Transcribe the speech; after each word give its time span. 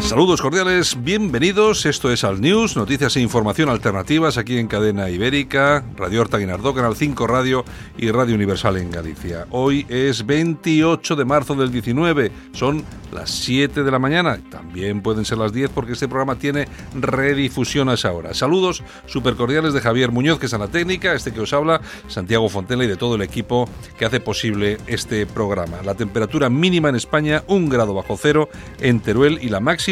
Saludos 0.00 0.40
cordiales, 0.40 1.02
bienvenidos. 1.02 1.86
Esto 1.86 2.12
es 2.12 2.22
Al 2.22 2.40
News, 2.40 2.76
noticias 2.76 3.16
e 3.16 3.20
información 3.20 3.70
alternativas 3.70 4.36
aquí 4.36 4.58
en 4.58 4.68
Cadena 4.68 5.08
Ibérica, 5.10 5.84
Radio 5.96 6.20
Horta 6.20 6.38
Guinardó, 6.38 6.74
Canal 6.74 6.94
5 6.94 7.26
Radio 7.26 7.64
y 7.96 8.10
Radio 8.10 8.34
Universal 8.34 8.76
en 8.76 8.90
Galicia. 8.90 9.46
Hoy 9.50 9.86
es 9.88 10.24
28 10.24 11.16
de 11.16 11.24
marzo 11.24 11.54
del 11.54 11.72
19, 11.72 12.30
son 12.52 12.84
las 13.10 13.30
7 13.30 13.82
de 13.82 13.90
la 13.90 13.98
mañana, 13.98 14.38
también 14.50 15.00
pueden 15.00 15.24
ser 15.24 15.38
las 15.38 15.52
10 15.52 15.70
porque 15.70 15.92
este 15.92 16.08
programa 16.08 16.36
tiene 16.36 16.68
redifusión 16.94 17.88
a 17.88 17.94
esa 17.94 18.12
hora. 18.12 18.34
Saludos 18.34 18.84
super 19.06 19.34
cordiales 19.34 19.72
de 19.72 19.80
Javier 19.80 20.12
Muñoz, 20.12 20.38
que 20.38 20.46
es 20.46 20.52
en 20.52 20.60
la 20.60 20.68
técnica, 20.68 21.14
este 21.14 21.32
que 21.32 21.40
os 21.40 21.52
habla, 21.52 21.80
Santiago 22.06 22.48
Fontela 22.48 22.84
y 22.84 22.88
de 22.88 22.96
todo 22.96 23.16
el 23.16 23.22
equipo 23.22 23.68
que 23.98 24.04
hace 24.04 24.20
posible 24.20 24.78
este 24.86 25.26
programa. 25.26 25.78
La 25.84 25.94
temperatura 25.94 26.48
mínima 26.48 26.90
en 26.90 26.96
España, 26.96 27.42
un 27.48 27.68
grado 27.68 27.94
bajo 27.94 28.16
cero 28.16 28.48
en 28.80 29.00
Teruel 29.00 29.38
y 29.42 29.48
la 29.48 29.60
máxima 29.60 29.85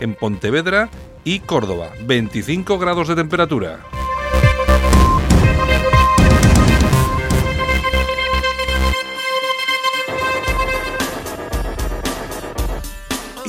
en 0.00 0.14
Pontevedra 0.14 0.88
y 1.24 1.40
Córdoba, 1.40 1.90
25 2.06 2.78
grados 2.78 3.08
de 3.08 3.16
temperatura. 3.16 3.80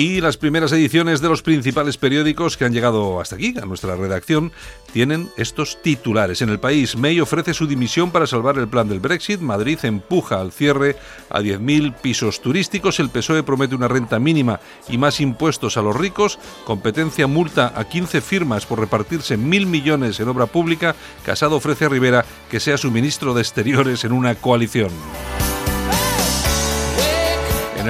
Y 0.02 0.20
las 0.20 0.36
primeras 0.36 0.72
ediciones 0.72 1.22
de 1.22 1.30
los 1.30 1.44
principales 1.44 1.96
periódicos 1.96 2.58
que 2.58 2.66
han 2.66 2.74
llegado 2.74 3.22
hasta 3.22 3.36
aquí, 3.36 3.54
a 3.62 3.68
nuestra 3.68 3.96
redacción, 3.96 4.52
tienen 4.94 5.30
estos 5.38 5.80
titulares. 5.84 6.42
En 6.42 6.50
el 6.50 6.60
país, 6.60 6.96
May 6.96 7.20
ofrece 7.20 7.54
su 7.54 7.68
dimisión 7.68 8.10
para 8.10 8.26
salvar 8.26 8.58
el 8.58 8.68
plan 8.68 8.90
del 8.90 9.00
Brexit. 9.00 9.42
Madrid 9.42 9.78
empuja 9.84 10.42
al 10.42 10.54
cierre 10.54 10.96
a 11.30 11.42
10.000 11.42 11.94
pisos 12.02 12.42
turísticos. 12.42 13.00
El 13.00 13.12
PSOE 13.12 13.44
promete 13.44 13.76
una 13.76 13.88
renta 13.88 14.18
mínima 14.18 14.60
y 14.90 14.98
más 14.98 15.22
impuestos 15.22 15.78
a 15.78 15.84
los 15.84 15.96
ricos. 15.96 16.40
Competencia 16.66 17.28
multa 17.28 17.72
a 17.76 17.88
15 17.88 18.22
firmas 18.22 18.66
por 18.66 18.80
repartirse 18.80 19.38
mil 19.38 19.68
millones 19.68 20.20
en 20.20 20.30
obra 20.30 20.48
pública. 20.48 20.96
Casado 21.24 21.58
ofrece 21.58 21.86
a 21.86 21.90
Rivera 21.90 22.26
que 22.50 22.60
sea 22.60 22.80
su 22.80 22.90
ministro 22.90 23.36
de 23.36 23.42
Exteriores 23.42 24.04
en 24.04 24.14
una 24.14 24.34
coalición. 24.34 24.90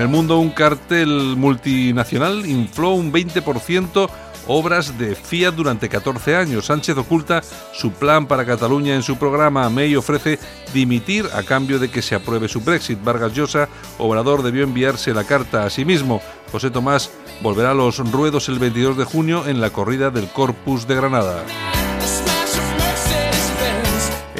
En 0.01 0.07
el 0.07 0.11
mundo, 0.11 0.39
un 0.39 0.49
cartel 0.49 1.35
multinacional 1.37 2.47
infló 2.47 2.93
un 2.93 3.13
20% 3.13 4.09
obras 4.47 4.97
de 4.97 5.13
Fiat 5.13 5.53
durante 5.53 5.89
14 5.89 6.35
años. 6.35 6.65
Sánchez 6.65 6.97
oculta 6.97 7.43
su 7.71 7.91
plan 7.91 8.25
para 8.25 8.43
Cataluña 8.43 8.95
en 8.95 9.03
su 9.03 9.17
programa. 9.17 9.69
May 9.69 9.95
ofrece 9.95 10.39
dimitir 10.73 11.27
a 11.35 11.43
cambio 11.43 11.77
de 11.77 11.91
que 11.91 12.01
se 12.01 12.15
apruebe 12.15 12.47
su 12.47 12.61
Brexit. 12.61 13.03
Vargas 13.03 13.35
Llosa, 13.35 13.69
Obrador, 13.99 14.41
debió 14.41 14.63
enviarse 14.63 15.13
la 15.13 15.23
carta 15.23 15.65
a 15.65 15.69
sí 15.69 15.85
mismo. 15.85 16.19
José 16.51 16.71
Tomás 16.71 17.11
volverá 17.43 17.69
a 17.69 17.75
los 17.75 17.99
ruedos 18.11 18.49
el 18.49 18.57
22 18.57 18.97
de 18.97 19.05
junio 19.05 19.45
en 19.45 19.61
la 19.61 19.69
corrida 19.69 20.09
del 20.09 20.29
Corpus 20.29 20.87
de 20.87 20.95
Granada. 20.95 21.43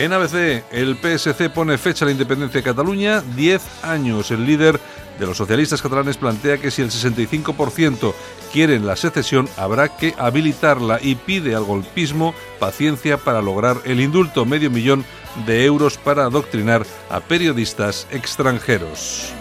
En 0.02 0.14
ABC, 0.14 0.64
el 0.72 0.98
PSC 0.98 1.52
pone 1.52 1.78
fecha 1.78 2.06
a 2.06 2.08
la 2.08 2.14
independencia 2.14 2.60
de 2.60 2.64
Cataluña, 2.64 3.22
10 3.36 3.84
años. 3.84 4.32
El 4.32 4.48
líder 4.48 4.80
de 5.22 5.28
los 5.28 5.38
socialistas 5.38 5.84
catalanes 5.84 6.18
plantea 6.18 6.58
que 6.58 6.72
si 6.72 6.82
el 6.82 6.90
65% 6.90 8.16
quieren 8.52 8.88
la 8.88 8.96
secesión, 8.96 9.48
habrá 9.56 9.96
que 9.96 10.16
habilitarla 10.18 10.98
y 11.00 11.14
pide 11.14 11.54
al 11.54 11.64
golpismo 11.64 12.34
paciencia 12.60 13.18
para 13.18 13.40
lograr 13.40 13.78
el 13.86 14.02
indulto, 14.02 14.46
medio 14.46 14.72
millón 14.72 15.06
de 15.46 15.64
euros 15.66 16.00
para 16.00 16.24
adoctrinar 16.24 16.88
a 17.12 17.20
periodistas 17.20 18.08
extranjeros. 18.10 19.32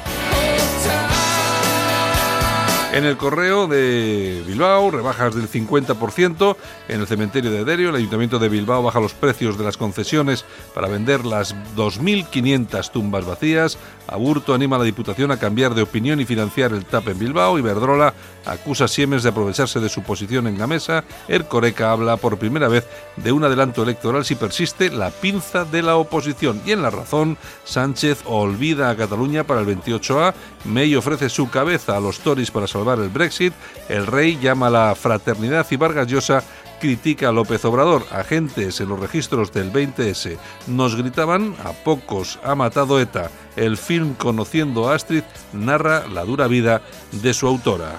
En 2.93 3.05
el 3.05 3.17
correo 3.17 3.69
de 3.69 4.43
Bilbao, 4.49 4.91
rebajas 4.91 5.37
del 5.37 5.49
50%. 5.49 6.57
En 6.89 7.01
el 7.01 7.07
cementerio 7.07 7.53
de 7.53 7.65
Derio, 7.65 7.91
el 7.91 7.95
Ayuntamiento 7.95 8.41
de 8.41 8.49
Bilbao 8.49 8.83
baja 8.83 8.99
los 8.99 9.15
precios 9.15 9.57
de 9.57 9.63
las 9.63 9.77
concesiones 9.77 10.45
para 10.75 10.89
vender 10.89 11.25
las 11.25 11.55
2.500 11.77 12.91
tumbas 12.91 13.25
vacías. 13.25 13.79
Aburto 14.09 14.55
anima 14.55 14.75
a 14.75 14.81
la 14.81 14.85
Diputación 14.85 15.31
a 15.31 15.39
cambiar 15.39 15.77
de 15.77 15.83
opinión 15.83 16.21
y 16.21 16.25
financiar 16.25 16.73
el 16.73 16.85
TAP 16.85 17.11
en 17.11 17.19
Bilbao. 17.21 17.61
Iberdrola 17.61 18.13
acusa 18.45 18.87
a 18.87 18.89
Siemens 18.89 19.23
de 19.23 19.29
aprovecharse 19.29 19.79
de 19.79 19.89
su 19.89 20.03
posición 20.03 20.49
en 20.49 20.59
la 20.59 20.67
mesa. 20.67 21.05
Ercoreca 21.29 21.93
habla 21.93 22.17
por 22.17 22.39
primera 22.39 22.67
vez 22.67 22.89
de 23.17 23.31
un 23.31 23.45
adelanto 23.45 23.85
electoral 23.85 24.25
si 24.25 24.35
persiste 24.35 24.91
la 24.91 25.11
pinza 25.11 25.65
de 25.65 25.83
la 25.83 25.95
oposición. 25.95 26.61
Y 26.67 26.73
en 26.73 26.83
la 26.83 26.91
razón, 26.91 27.39
Sánchez 27.65 28.23
olvida 28.25 28.91
a 28.91 28.97
Cataluña 28.97 29.45
para 29.45 29.61
el 29.61 29.67
28A. 29.69 30.35
May 30.65 30.97
ofrece 30.97 31.29
su 31.29 31.49
cabeza 31.51 31.97
a 31.97 32.01
los 32.01 32.19
Tories 32.19 32.51
para 32.51 32.67
salvar 32.67 32.80
el 32.89 33.09
Brexit. 33.09 33.53
El 33.89 34.07
rey 34.07 34.39
llama 34.41 34.69
a 34.69 34.71
la 34.71 34.95
fraternidad 34.95 35.67
y 35.71 35.77
Vargas 35.77 36.07
Llosa 36.07 36.43
critica 36.81 37.29
a 37.29 37.33
López 37.33 37.65
Obrador. 37.65 38.05
Agentes 38.11 38.81
en 38.81 38.89
los 38.89 38.99
registros 38.99 39.53
del 39.53 39.73
20S 39.73 40.39
nos 40.67 40.97
gritaban 40.97 41.55
a 41.63 41.73
pocos 41.73 42.39
ha 42.43 42.55
matado 42.55 42.99
ETA. 43.01 43.31
El 43.57 43.77
film 43.77 44.15
Conociendo 44.15 44.89
a 44.89 44.95
Astrid 44.95 45.23
narra 45.53 46.09
la 46.09 46.25
dura 46.25 46.47
vida 46.47 46.83
de 47.13 47.35
su 47.35 47.47
autora. 47.47 47.97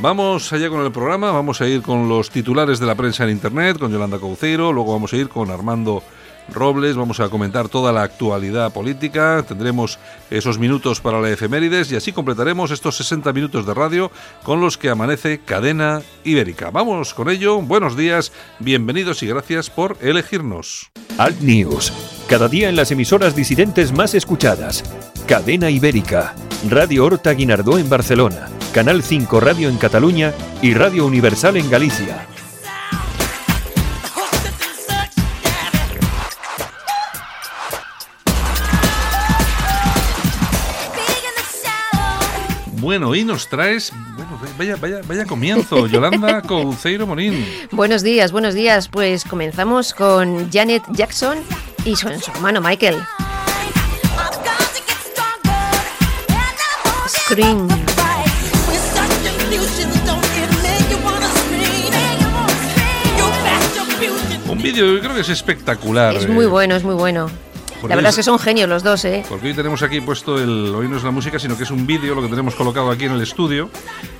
Vamos 0.00 0.52
allá 0.52 0.68
con 0.70 0.80
el 0.82 0.92
programa, 0.92 1.32
vamos 1.32 1.60
a 1.60 1.66
ir 1.66 1.82
con 1.82 2.08
los 2.08 2.30
titulares 2.30 2.78
de 2.78 2.86
la 2.86 2.94
prensa 2.94 3.24
en 3.24 3.30
Internet, 3.30 3.80
con 3.80 3.90
Yolanda 3.90 4.20
Cauceiro, 4.20 4.72
luego 4.72 4.92
vamos 4.92 5.12
a 5.12 5.16
ir 5.16 5.28
con 5.28 5.50
Armando 5.50 6.04
Robles, 6.52 6.96
vamos 6.96 7.20
a 7.20 7.28
comentar 7.28 7.68
toda 7.68 7.92
la 7.92 8.02
actualidad 8.02 8.72
política, 8.72 9.44
tendremos 9.46 9.98
esos 10.30 10.58
minutos 10.58 11.00
para 11.00 11.20
la 11.20 11.30
efemérides 11.30 11.92
y 11.92 11.96
así 11.96 12.12
completaremos 12.12 12.70
estos 12.70 12.96
60 12.96 13.32
minutos 13.32 13.66
de 13.66 13.74
radio 13.74 14.10
con 14.42 14.60
los 14.60 14.78
que 14.78 14.90
amanece 14.90 15.40
Cadena 15.44 16.02
Ibérica. 16.24 16.70
Vamos 16.70 17.14
con 17.14 17.28
ello, 17.28 17.60
buenos 17.60 17.96
días, 17.96 18.32
bienvenidos 18.58 19.22
y 19.22 19.26
gracias 19.26 19.70
por 19.70 19.96
elegirnos. 20.00 20.90
Alt 21.18 21.40
News, 21.40 21.92
cada 22.28 22.48
día 22.48 22.68
en 22.68 22.76
las 22.76 22.90
emisoras 22.90 23.36
disidentes 23.36 23.92
más 23.92 24.14
escuchadas. 24.14 24.84
Cadena 25.26 25.68
Ibérica, 25.68 26.34
Radio 26.68 27.04
Horta 27.04 27.32
Guinardó 27.32 27.78
en 27.78 27.88
Barcelona, 27.90 28.48
Canal 28.72 29.02
5 29.02 29.40
Radio 29.40 29.68
en 29.68 29.76
Cataluña 29.76 30.32
y 30.62 30.74
Radio 30.74 31.06
Universal 31.06 31.56
en 31.56 31.68
Galicia. 31.68 32.26
Bueno, 42.88 43.14
y 43.14 43.22
nos 43.22 43.48
traes, 43.48 43.92
bueno, 44.16 44.40
vaya, 44.56 44.76
vaya, 44.76 45.00
vaya 45.06 45.26
comienzo, 45.26 45.86
Yolanda 45.88 46.40
Couceiro 46.40 47.06
Morín. 47.06 47.44
Buenos 47.70 48.02
días, 48.02 48.32
buenos 48.32 48.54
días. 48.54 48.88
Pues 48.88 49.24
comenzamos 49.24 49.92
con 49.92 50.50
Janet 50.50 50.82
Jackson 50.92 51.36
y 51.84 51.96
su, 51.96 52.08
su 52.18 52.30
hermano 52.30 52.62
Michael. 52.62 52.96
Scream. 57.06 57.68
Un 64.48 64.62
vídeo 64.62 64.94
que 64.94 65.00
creo 65.00 65.14
que 65.14 65.20
es 65.20 65.28
espectacular. 65.28 66.16
Es 66.16 66.26
muy 66.26 66.46
bueno, 66.46 66.74
es 66.74 66.84
muy 66.84 66.94
bueno. 66.94 67.28
Porque 67.80 67.88
La 67.88 67.96
verdad 67.96 68.10
es- 68.10 68.16
que 68.16 68.22
son 68.22 68.38
genios 68.38 68.68
los 68.68 68.82
dos, 68.82 69.04
¿eh? 69.04 69.24
Porque 69.28 69.48
hoy 69.48 69.54
tenemos 69.54 69.82
aquí 69.82 70.00
puesto 70.00 70.38
el. 70.38 70.74
Hoy 70.74 70.88
no 70.88 70.96
es 70.96 71.04
la 71.04 71.10
música, 71.10 71.38
sino 71.38 71.56
que 71.56 71.62
es 71.64 71.70
un 71.70 71.86
vídeo 71.86 72.14
lo 72.14 72.22
que 72.22 72.28
tenemos 72.28 72.54
colocado 72.54 72.90
aquí 72.90 73.04
en 73.04 73.12
el 73.12 73.20
estudio. 73.22 73.70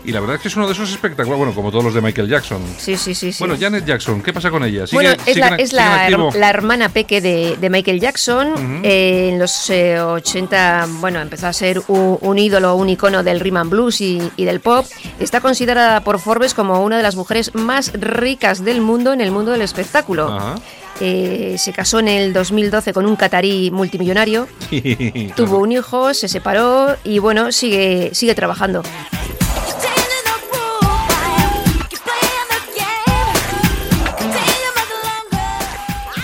Y 0.05 0.12
la 0.12 0.20
verdad 0.20 0.37
es 0.37 0.43
que 0.43 0.49
es 0.49 0.56
uno 0.56 0.66
de 0.66 0.72
esos 0.72 0.90
espectáculos, 0.90 1.37
bueno, 1.38 1.55
como 1.55 1.70
todos 1.70 1.84
los 1.84 1.93
de 1.94 2.00
Michael 2.00 2.28
Jackson. 2.28 2.62
Sí, 2.78 2.96
sí, 2.96 3.14
sí. 3.14 3.32
sí. 3.32 3.38
Bueno, 3.40 3.56
Janet 3.60 3.84
Jackson, 3.84 4.22
¿qué 4.22 4.32
pasa 4.32 4.50
con 4.50 4.64
ella? 4.64 4.87
¿Sigue- 4.87 4.94
Bueno, 4.94 5.22
es 5.26 5.37
la, 5.37 5.49
es 5.56 5.72
la, 5.72 6.08
la 6.34 6.50
hermana 6.50 6.88
peque 6.88 7.20
de, 7.20 7.56
de 7.60 7.70
Michael 7.70 8.00
Jackson. 8.00 8.81
Eh, 8.84 9.31
en 9.32 9.38
los 9.38 9.69
eh, 9.70 10.00
80, 10.00 10.87
bueno, 11.00 11.20
empezó 11.20 11.46
a 11.49 11.52
ser 11.52 11.82
un, 11.88 12.19
un 12.20 12.38
ídolo, 12.38 12.75
un 12.76 12.88
icono 12.88 13.22
del 13.22 13.40
rhythm 13.40 13.56
and 13.58 13.70
blues 13.70 14.00
y, 14.00 14.31
y 14.37 14.44
del 14.44 14.61
pop. 14.61 14.87
Está 15.19 15.40
considerada 15.40 16.00
por 16.02 16.19
Forbes 16.20 16.54
como 16.54 16.82
una 16.82 16.96
de 16.96 17.02
las 17.02 17.16
mujeres 17.16 17.54
más 17.54 17.93
ricas 17.94 18.64
del 18.64 18.81
mundo 18.81 19.12
en 19.12 19.20
el 19.20 19.31
mundo 19.31 19.50
del 19.52 19.62
espectáculo. 19.62 20.28
Ajá. 20.32 20.54
Eh, 21.00 21.56
se 21.59 21.73
casó 21.73 22.00
en 22.00 22.09
el 22.09 22.33
2012 22.33 22.93
con 22.93 23.06
un 23.06 23.17
catarí 23.17 23.71
multimillonario. 23.71 24.49
Tuvo 25.37 25.59
un 25.59 25.73
hijo, 25.73 26.12
se 26.15 26.29
separó 26.29 26.97
y 27.05 27.19
bueno, 27.19 27.53
sigue, 27.53 28.11
sigue 28.15 28.35
trabajando. 28.35 28.83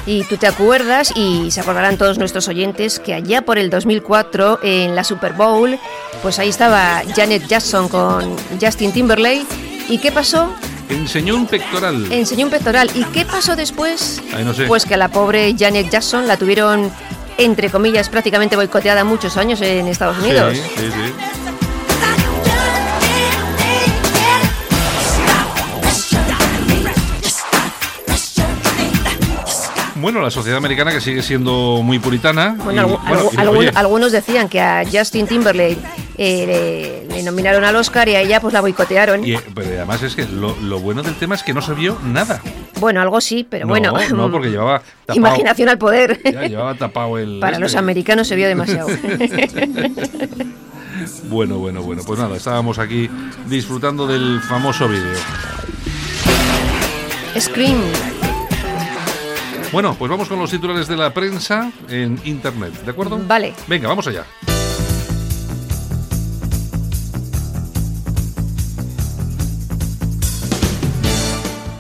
Y 0.07 0.25
tú 0.25 0.37
te 0.37 0.47
acuerdas, 0.47 1.15
y 1.17 1.51
se 1.51 1.61
acordarán 1.61 1.97
todos 1.97 2.19
nuestros 2.19 2.47
oyentes, 2.49 2.99
que 2.99 3.15
allá 3.15 3.43
por 3.43 3.57
el 3.57 3.71
2004, 3.71 4.61
en 4.63 4.95
la 4.95 5.03
Super 5.03 5.33
Bowl, 5.33 5.79
pues 6.23 6.39
ahí 6.39 6.51
estaba 6.51 7.03
Janet 7.17 7.47
Jackson 7.47 7.89
con 7.89 8.37
Justin 8.61 8.93
Timberlake. 8.93 9.47
¿Y 9.89 9.97
qué 9.99 10.13
pasó? 10.13 10.55
Enseñó 10.89 11.35
un 11.37 11.47
pectoral. 11.47 12.11
Enseñó 12.13 12.45
un 12.47 12.51
pectoral. 12.51 12.91
¿Y 12.95 13.05
qué 13.05 13.25
pasó 13.25 13.57
después? 13.57 14.21
Ay, 14.35 14.45
no 14.45 14.53
sé. 14.55 14.65
Pues 14.65 14.85
que 14.85 14.95
a 14.95 14.97
la 14.97 15.09
pobre 15.09 15.55
Janet 15.59 15.91
Jackson 15.91 16.27
la 16.29 16.37
tuvieron, 16.37 16.91
entre 17.39 17.71
comillas, 17.71 18.09
prácticamente 18.09 18.57
boicoteada 18.57 19.05
muchos 19.05 19.37
años 19.37 19.61
en 19.63 19.87
Estados 19.89 20.19
Unidos. 20.19 20.57
Sí, 20.57 20.63
sí, 20.77 20.83
sí. 20.91 21.13
Bueno, 29.97 30.21
la 30.21 30.31
sociedad 30.31 30.59
americana 30.59 30.91
que 30.93 31.01
sigue 31.01 31.23
siendo 31.23 31.81
muy 31.83 31.99
puritana. 31.99 32.57
Bueno, 32.63 33.01
y- 33.33 33.65
y- 33.65 33.71
algunos 33.75 34.13
decían 34.13 34.49
que 34.49 34.61
a 34.61 34.83
Justin 34.91 35.27
Timberlake 35.27 35.79
eh, 36.17 37.05
le, 37.09 37.15
le 37.17 37.23
nominaron 37.23 37.65
al 37.65 37.75
Oscar 37.77 38.09
y 38.09 38.15
a 38.15 38.21
ella 38.21 38.41
pues 38.41 38.53
la 38.55 38.61
boicotearon. 38.61 39.25
y, 39.25 39.35
eh, 39.35 39.41
pero 39.55 39.69
además 39.69 40.03
es 40.03 40.15
que 40.15 40.27
lo, 40.27 40.55
lo 40.63 40.79
bueno 40.81 41.03
del 41.03 41.15
tema 41.15 41.35
es 41.35 41.43
que 41.43 41.53
no 41.55 41.63
se 41.63 41.75
vio 41.75 41.99
nada. 42.05 42.41
Bueno, 42.81 43.01
algo 43.01 43.21
sí, 43.21 43.47
pero 43.49 43.67
no, 43.67 43.71
bueno. 43.71 43.93
no, 44.17 44.31
porque 44.31 44.51
llevaba 44.51 44.81
tapado. 45.07 45.17
Imaginación 45.19 45.69
al 45.69 45.79
poder. 45.79 46.21
Ya 46.25 46.47
llevaba 46.47 46.75
tapado 46.75 47.19
el. 47.19 47.39
Para 47.41 47.53
este. 47.53 47.63
los 47.63 47.75
americanos 47.77 48.29
se 48.29 48.37
vio 48.37 48.49
demasiado. 48.49 48.89
Bueno, 51.29 51.59
bueno, 51.59 51.83
bueno. 51.83 52.03
Pues 52.07 52.19
nada, 52.21 52.37
estábamos 52.37 52.79
aquí 52.79 53.11
disfrutando 53.47 54.07
del 54.07 54.41
famoso 54.41 54.89
vídeo. 54.89 55.13
Scream. 57.39 57.81
Bueno, 59.73 59.97
pues 59.99 60.09
vamos 60.11 60.29
con 60.29 60.39
los 60.39 60.51
titulares 60.51 60.87
de 60.87 60.97
la 60.97 61.13
prensa 61.13 61.73
en 61.89 62.19
internet, 62.25 62.73
¿de 62.85 62.91
acuerdo? 62.93 63.21
Vale. 63.27 63.55
Venga, 63.67 63.89
vamos 63.89 64.07
allá. 64.07 64.25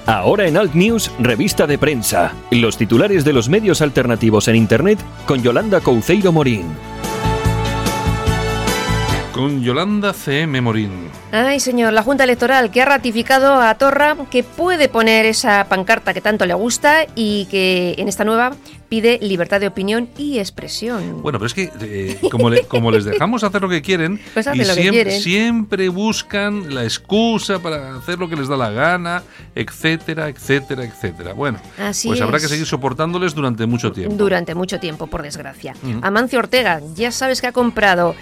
Ahora 0.06 0.46
en 0.46 0.58
Alt 0.58 0.74
News, 0.74 1.10
revista 1.18 1.66
de 1.66 1.78
prensa. 1.78 2.34
Los 2.50 2.76
titulares 2.76 3.24
de 3.24 3.32
los 3.32 3.48
medios 3.48 3.80
alternativos 3.80 4.48
en 4.48 4.56
Internet 4.56 4.98
con 5.26 5.42
Yolanda 5.42 5.80
Couceiro 5.80 6.30
Morín. 6.30 6.66
Con 9.32 9.62
Yolanda 9.62 10.12
C.M. 10.12 10.60
Morín. 10.60 11.23
Ay, 11.36 11.58
señor, 11.58 11.92
la 11.92 12.04
Junta 12.04 12.22
Electoral 12.22 12.70
que 12.70 12.81
ha 12.81 12.84
ratificado 12.84 13.54
a 13.60 13.75
Torra 13.75 14.16
que 14.31 14.44
puede 14.44 14.88
poner 14.88 15.26
esa 15.26 15.64
pancarta 15.69 16.14
que 16.14 16.20
tanto 16.20 16.46
le 16.46 16.54
gusta 16.54 17.06
y 17.16 17.46
que 17.46 17.96
en 17.98 18.06
esta 18.06 18.22
nueva 18.22 18.52
pide 18.88 19.19
libertad 19.20 19.58
de 19.58 19.66
opinión 19.66 20.08
y 20.16 20.38
expresión. 20.38 21.22
Bueno, 21.22 21.40
pero 21.40 21.46
es 21.48 21.54
que 21.54 21.72
eh, 21.81 22.19
como, 22.31 22.50
le- 22.50 22.62
como 22.66 22.92
les 22.92 23.04
dejamos 23.04 23.42
hacer 23.42 23.60
lo 23.62 23.69
que 23.69 23.82
quieren, 23.82 24.20
Pues 24.34 24.46
y 24.46 24.58
que 24.58 24.64
siempre, 24.64 24.90
quieren. 24.92 25.20
siempre 25.20 25.88
buscan 25.88 26.72
la 26.72 26.84
excusa 26.84 27.58
para 27.58 27.96
hacer 27.96 28.16
lo 28.20 28.28
que 28.28 28.36
les 28.36 28.46
da 28.46 28.56
la 28.56 28.70
gana, 28.70 29.25
etcétera, 29.56 30.28
etcétera, 30.28 30.84
etcétera. 30.84 31.32
Bueno, 31.32 31.58
Así 31.81 32.06
pues 32.06 32.20
habrá 32.20 32.38
que 32.38 32.46
seguir 32.46 32.66
soportándoles 32.66 33.34
durante 33.34 33.66
mucho 33.66 33.90
tiempo. 33.90 34.14
Durante 34.14 34.54
mucho 34.54 34.78
tiempo, 34.78 35.08
por 35.08 35.22
desgracia. 35.22 35.75
Amancio 36.02 36.38
Ortega, 36.38 36.81
ya 36.94 37.10
sabes 37.10 37.40
que 37.40 37.48
ha 37.48 37.52
comprado 37.52 38.14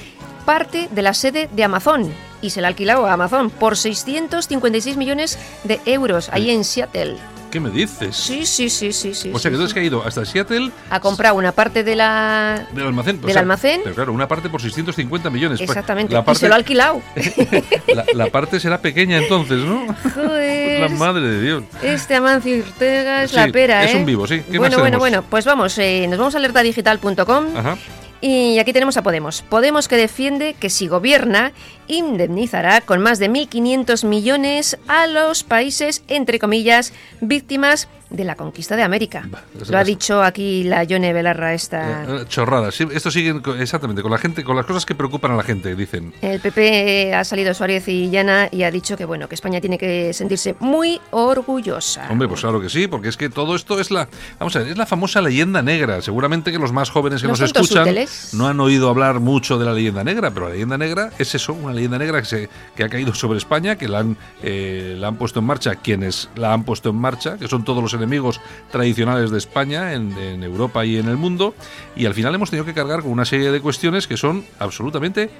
parte 0.46 0.88
de 0.90 1.02
la 1.02 1.12
sede 1.12 1.50
de 1.54 1.64
Amazon 1.64 2.10
y 2.42 2.50
se 2.50 2.60
la 2.60 2.68
ha 2.68 2.70
alquilado 2.70 3.06
a 3.06 3.14
Amazon 3.14 3.48
por 3.50 3.76
656 3.76 4.96
millones 4.96 5.38
de 5.64 5.80
euros 5.86 6.28
ahí 6.32 6.50
en 6.50 6.64
Seattle. 6.64 7.16
¿Qué 7.52 7.60
me 7.60 7.68
dices? 7.68 8.16
Sí, 8.16 8.46
sí, 8.46 8.70
sí, 8.70 8.94
sí, 8.94 9.12
sí. 9.12 9.30
o 9.30 9.38
sea, 9.38 9.50
que 9.50 9.56
sí, 9.58 9.60
entonces 9.60 9.68
sí. 9.68 9.74
que 9.74 9.80
ha 9.80 9.82
ido 9.82 10.02
hasta 10.06 10.24
Seattle 10.24 10.70
Ha 10.88 11.00
comprado 11.00 11.34
una 11.34 11.52
parte 11.52 11.84
de 11.84 11.94
la... 11.94 12.66
del 12.72 12.86
almacén. 12.86 13.20
o 13.22 13.26
¿Del 13.26 13.36
almacén? 13.36 13.82
Pero 13.84 13.94
claro, 13.94 14.12
una 14.14 14.26
parte 14.26 14.48
por 14.48 14.62
650 14.62 15.28
millones. 15.28 15.58
Pues, 15.58 15.68
Exactamente. 15.68 16.14
La 16.14 16.24
Y 16.26 16.34
se 16.34 16.48
lo 16.48 16.54
ha 16.54 16.56
alquilado. 16.56 17.02
la, 17.94 18.06
la 18.14 18.26
parte 18.30 18.58
será 18.58 18.80
pequeña 18.80 19.18
entonces, 19.18 19.58
¿no? 19.58 19.86
Joder. 20.14 20.80
La 20.80 20.96
madre 20.96 21.28
de 21.28 21.42
Dios. 21.42 21.64
Este 21.82 22.14
Amancio 22.14 22.56
Ortega 22.56 23.24
es 23.24 23.32
Sí, 23.32 23.36
la 23.36 23.48
pera, 23.48 23.84
es 23.84 23.94
¿eh? 23.94 23.98
un 23.98 24.06
vivo, 24.06 24.26
sí. 24.26 24.40
¿Qué 24.50 24.58
más 24.58 24.70
bueno, 24.70 24.78
bueno, 24.78 24.84
tenemos? 24.84 24.98
bueno. 25.00 25.24
Pues 25.28 25.44
vamos, 25.44 25.76
eh, 25.76 26.06
nos 26.08 26.18
vamos 26.18 26.34
a 26.34 26.38
alertadigital.com 26.38 27.54
Ajá. 27.54 27.76
Y 28.22 28.60
aquí 28.60 28.72
tenemos 28.72 28.96
a 28.96 29.02
Podemos. 29.02 29.42
Podemos 29.42 29.88
que 29.88 29.96
defiende 29.96 30.54
que 30.54 30.70
si 30.70 30.86
gobierna, 30.86 31.52
indemnizará 31.88 32.80
con 32.80 33.00
más 33.02 33.18
de 33.18 33.28
1.500 33.28 34.06
millones 34.06 34.78
a 34.86 35.08
los 35.08 35.42
países, 35.42 36.04
entre 36.06 36.38
comillas, 36.38 36.92
víctimas 37.20 37.88
de 38.12 38.24
la 38.24 38.34
conquista 38.36 38.76
de 38.76 38.82
América. 38.82 39.24
Bah, 39.30 39.42
Lo 39.68 39.78
ha 39.78 39.84
dicho 39.84 40.22
aquí 40.22 40.64
la 40.64 40.84
Yone 40.84 41.12
Belarra 41.12 41.54
esta... 41.54 42.04
Eh, 42.04 42.24
Chorradas. 42.28 42.74
Sí, 42.74 42.86
esto 42.92 43.10
sigue 43.10 43.34
exactamente 43.58 44.02
con 44.02 44.10
la 44.10 44.18
gente, 44.18 44.44
con 44.44 44.56
las 44.56 44.66
cosas 44.66 44.84
que 44.86 44.94
preocupan 44.94 45.32
a 45.32 45.36
la 45.36 45.42
gente, 45.42 45.74
dicen. 45.74 46.12
El 46.20 46.40
PP 46.40 47.14
ha 47.14 47.24
salido 47.24 47.54
Suárez 47.54 47.88
y 47.88 48.10
Llana 48.10 48.48
y 48.50 48.62
ha 48.62 48.70
dicho 48.70 48.96
que 48.96 49.04
bueno 49.04 49.28
que 49.28 49.34
España 49.34 49.60
tiene 49.60 49.78
que 49.78 50.12
sentirse 50.12 50.54
muy 50.60 51.00
orgullosa. 51.10 52.06
Hombre, 52.10 52.28
pues 52.28 52.40
claro 52.40 52.60
que 52.60 52.68
sí, 52.68 52.86
porque 52.86 53.08
es 53.08 53.16
que 53.16 53.30
todo 53.30 53.54
esto 53.56 53.80
es 53.80 53.90
la, 53.90 54.08
vamos 54.38 54.54
a 54.56 54.60
ver, 54.60 54.68
es 54.68 54.76
la 54.76 54.86
famosa 54.86 55.20
leyenda 55.20 55.62
negra. 55.62 56.02
Seguramente 56.02 56.52
que 56.52 56.58
los 56.58 56.72
más 56.72 56.90
jóvenes 56.90 57.20
que 57.22 57.26
No 57.28 57.32
nos 57.32 57.40
escuchan 57.40 57.82
útiles. 57.88 58.30
no 58.34 58.46
han 58.46 58.60
oído 58.60 58.88
hablar 58.88 59.20
mucho 59.20 59.58
de 59.58 59.64
la 59.64 59.72
leyenda 59.72 60.04
negra, 60.04 60.30
pero 60.30 60.46
la 60.48 60.52
leyenda 60.52 60.78
negra 60.78 61.10
es 61.18 61.34
eso, 61.34 61.52
una 61.54 61.72
leyenda 61.72 61.98
negra 61.98 62.20
que, 62.20 62.26
se, 62.26 62.48
que 62.76 62.84
ha 62.84 62.88
caído 62.88 63.14
sobre 63.14 63.38
España, 63.38 63.76
que 63.76 63.88
la 63.88 64.00
han, 64.00 64.16
eh, 64.42 64.96
la 64.98 65.08
han 65.08 65.16
puesto 65.16 65.40
en 65.40 65.46
marcha 65.46 65.74
quienes 65.76 66.28
la 66.36 66.52
han 66.52 66.64
puesto 66.64 66.90
en 66.90 66.96
marcha, 66.96 67.36
que 67.38 67.48
son 67.48 67.64
todos 67.64 67.82
los 67.82 67.94
enemigos 68.02 68.40
tradicionales 68.70 69.30
de 69.30 69.38
España 69.38 69.92
en, 69.94 70.16
en 70.18 70.42
Europa 70.42 70.84
y 70.84 70.96
en 70.98 71.08
el 71.08 71.16
mundo, 71.16 71.54
y 71.96 72.06
al 72.06 72.14
final 72.14 72.34
hemos 72.34 72.50
tenido 72.50 72.64
que 72.64 72.74
cargar 72.74 73.02
con 73.02 73.10
una 73.12 73.24
serie 73.24 73.50
de 73.50 73.60
cuestiones 73.60 74.06
que 74.06 74.16
son 74.16 74.44
absolutamente 74.58 75.30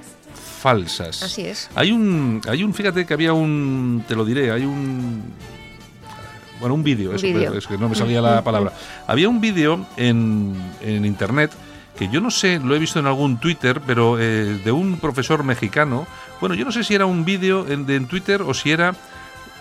falsas. 0.61 1.23
Así 1.23 1.43
es. 1.43 1.69
Hay 1.75 1.91
un, 1.93 2.41
hay 2.49 2.63
un, 2.63 2.73
fíjate 2.75 3.05
que 3.07 3.15
había 3.15 3.33
un, 3.33 4.05
te 4.07 4.15
lo 4.15 4.25
diré, 4.25 4.51
hay 4.53 4.65
un, 4.65 5.23
bueno, 6.61 6.75
un 6.75 6.85
vídeo, 6.85 7.13
es 7.15 7.67
que 7.67 7.77
no 7.79 7.89
me 7.89 7.95
salía 7.97 8.21
la 8.21 8.45
palabra. 8.45 8.73
Había 9.07 9.29
un 9.29 9.41
vídeo 9.41 9.85
en, 9.97 10.55
en 10.81 11.05
internet 11.05 11.51
que 11.99 12.09
yo 12.09 12.21
no 12.21 12.31
sé, 12.31 12.59
lo 12.59 12.75
he 12.75 12.79
visto 12.79 12.99
en 13.01 13.07
algún 13.07 13.39
Twitter, 13.39 13.81
pero 13.87 14.19
eh, 14.19 14.59
de 14.65 14.73
un 14.73 14.99
profesor 14.99 15.45
mexicano. 15.45 16.07
Bueno, 16.41 16.55
yo 16.55 16.65
no 16.65 16.73
sé 16.73 16.85
si 16.85 16.95
era 16.95 17.05
un 17.07 17.25
vídeo 17.25 17.67
en, 17.69 17.85
de- 17.85 17.97
en 17.97 18.07
Twitter 18.07 18.41
o 18.43 18.55
si 18.55 18.71
era 18.71 18.95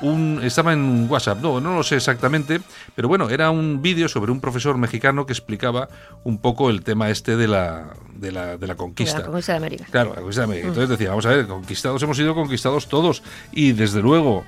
un 0.02 0.40
estaba 0.44 0.74
en 0.74 1.10
WhatsApp, 1.10 1.40
no, 1.42 1.60
no 1.60 1.76
lo 1.76 1.84
sé 1.84 1.96
exactamente, 1.96 2.62
pero 2.96 3.08
bueno, 3.08 3.30
era 3.30 3.52
un 3.52 3.82
vídeo 3.82 4.08
sobre 4.08 4.32
un 4.32 4.40
profesor 4.40 4.78
mexicano 4.78 5.26
que 5.26 5.34
explicaba 5.34 5.90
un 6.24 6.40
poco 6.40 6.70
el 6.70 6.84
tema 6.84 7.10
este 7.10 7.38
de 7.38 7.48
la 7.48 7.94
de 8.16 8.32
la, 8.32 8.58
de 8.58 8.58
la 8.58 8.58
De 8.58 8.68
la 8.68 8.76
conquista. 8.76 9.24
conquista 9.24 9.54
de 9.54 9.58
América. 9.58 9.86
Claro, 9.90 10.10
la 10.10 10.16
conquista 10.18 10.42
de 10.42 10.46
América. 10.46 10.68
Entonces 10.68 10.90
decía, 10.90 11.10
vamos 11.10 11.26
a 11.26 11.30
ver, 11.30 11.48
conquistados 11.48 12.02
hemos 12.04 12.18
sido 12.18 12.36
conquistados 12.36 12.88
todos. 12.88 13.24
Y 13.52 13.72
desde 13.74 14.02
luego, 14.02 14.44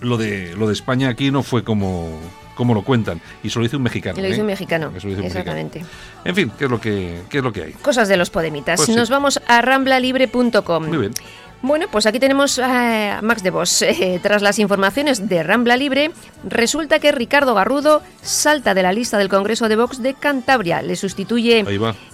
lo 0.00 0.16
de, 0.16 0.54
lo 0.56 0.66
de 0.66 0.72
España 0.72 1.08
aquí 1.08 1.30
no 1.30 1.42
fue 1.42 1.64
como, 1.64 2.18
como 2.54 2.74
lo 2.74 2.82
cuentan. 2.82 3.20
Y 3.42 3.48
eso 3.48 3.60
lo 3.60 3.66
hizo 3.66 3.76
un 3.76 3.82
mexicano. 3.82 4.18
Y 4.18 4.22
lo 4.22 4.28
hizo 4.28 4.38
¿eh? 4.38 4.40
un 4.40 4.46
mexicano. 4.46 4.92
Exactamente. 4.94 5.84
En 6.24 6.34
fin, 6.34 6.52
¿qué 6.58 6.64
es 6.64 6.70
lo 6.70 6.80
que, 6.80 7.22
qué 7.30 7.38
es 7.38 7.44
lo 7.44 7.52
que 7.52 7.62
hay? 7.62 7.72
Cosas 7.74 8.08
de 8.08 8.16
los 8.16 8.30
podemitas. 8.30 8.78
Pues 8.78 8.86
sí. 8.88 8.94
Nos 8.94 9.10
vamos 9.10 9.40
a 9.46 9.62
ramblalibre.com. 9.62 10.86
Muy 10.86 10.98
bien. 10.98 11.12
Bueno, 11.66 11.86
pues 11.90 12.06
aquí 12.06 12.20
tenemos 12.20 12.60
a 12.60 13.18
Max 13.22 13.42
de 13.42 13.50
Vos. 13.50 13.82
Eh, 13.98 14.20
tras 14.22 14.42
las 14.42 14.58
informaciones 14.58 15.28
de 15.28 15.42
Rambla 15.42 15.76
Libre, 15.76 16.10
resulta 16.44 16.98
que 16.98 17.12
Ricardo 17.12 17.54
Garrudo 17.54 18.02
salta 18.20 18.74
de 18.74 18.82
la 18.82 18.92
lista 18.92 19.16
del 19.16 19.28
Congreso 19.28 19.68
de 19.68 19.76
Vox 19.76 20.02
de 20.02 20.12
Cantabria. 20.14 20.82
Le 20.82 20.96
sustituye. 20.96 21.64